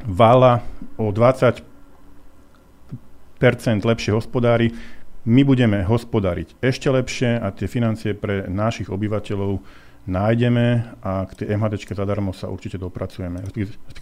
[0.06, 0.62] Vala
[1.02, 1.66] o 20%
[3.82, 4.70] lepšie hospodári.
[5.26, 9.66] My budeme hospodáriť ešte lepšie a tie financie pre našich obyvateľov
[10.06, 13.41] nájdeme a k tej MHD zadarmo sa určite dopracujeme.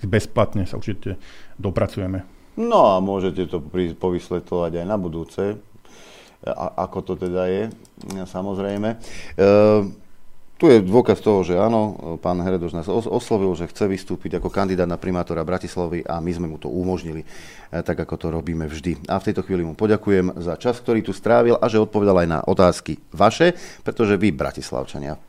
[0.03, 1.17] Bezplatne sa určite
[1.59, 2.23] dopracujeme.
[2.59, 3.57] No a môžete to
[3.97, 5.57] povysletovať aj na budúce,
[6.45, 7.63] a, ako to teda je,
[8.29, 8.89] samozrejme.
[8.93, 8.97] E,
[10.63, 14.87] tu je dôkaz toho, že áno, pán Heredoš nás oslovil, že chce vystúpiť ako kandidát
[14.87, 19.11] na primátora Bratislavy a my sme mu to umožnili, eh, tak ako to robíme vždy.
[19.11, 22.27] A v tejto chvíli mu poďakujem za čas, ktorý tu strávil a že odpovedal aj
[22.31, 25.19] na otázky vaše, pretože vy, Bratislavčania,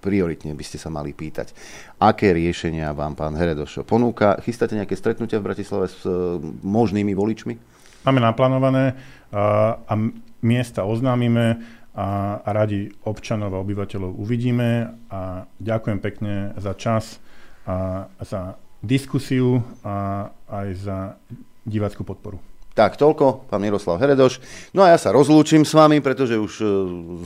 [0.00, 1.52] prioritne by ste sa mali pýtať,
[1.98, 4.38] aké riešenia vám pán Heredoš ponúka.
[4.42, 6.12] Chystáte nejaké stretnutia v Bratislave s eh,
[6.62, 7.54] možnými voličmi?
[8.02, 8.98] Máme naplánované
[9.30, 9.94] a, a
[10.42, 11.62] miesta oznámime
[11.94, 17.22] a, a radi občanov a obyvateľov uvidíme a ďakujem pekne za čas
[17.62, 20.98] a za diskusiu a aj za
[21.62, 22.42] diváckú podporu.
[22.72, 24.40] Tak, toľko, pán Miroslav Heredoš.
[24.72, 26.66] No a ja sa rozlúčim s vami, pretože už e,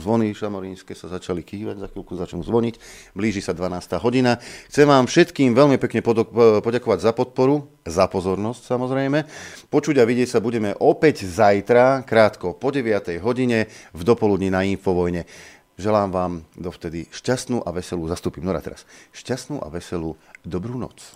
[0.03, 2.75] zvony šamorínske sa začali kývať, za chvíľku začnú zvoniť.
[3.15, 3.95] Blíži sa 12.
[4.03, 4.43] hodina.
[4.67, 9.23] Chcem vám všetkým veľmi pekne poďakovať za podporu, za pozornosť samozrejme.
[9.71, 13.15] Počuť a vidieť sa budeme opäť zajtra, krátko po 9.
[13.23, 15.23] hodine v dopoludní na Infovojne.
[15.79, 18.83] Želám vám dovtedy šťastnú a veselú, zastúpim Nora teraz,
[19.15, 21.15] šťastnú a veselú dobrú noc.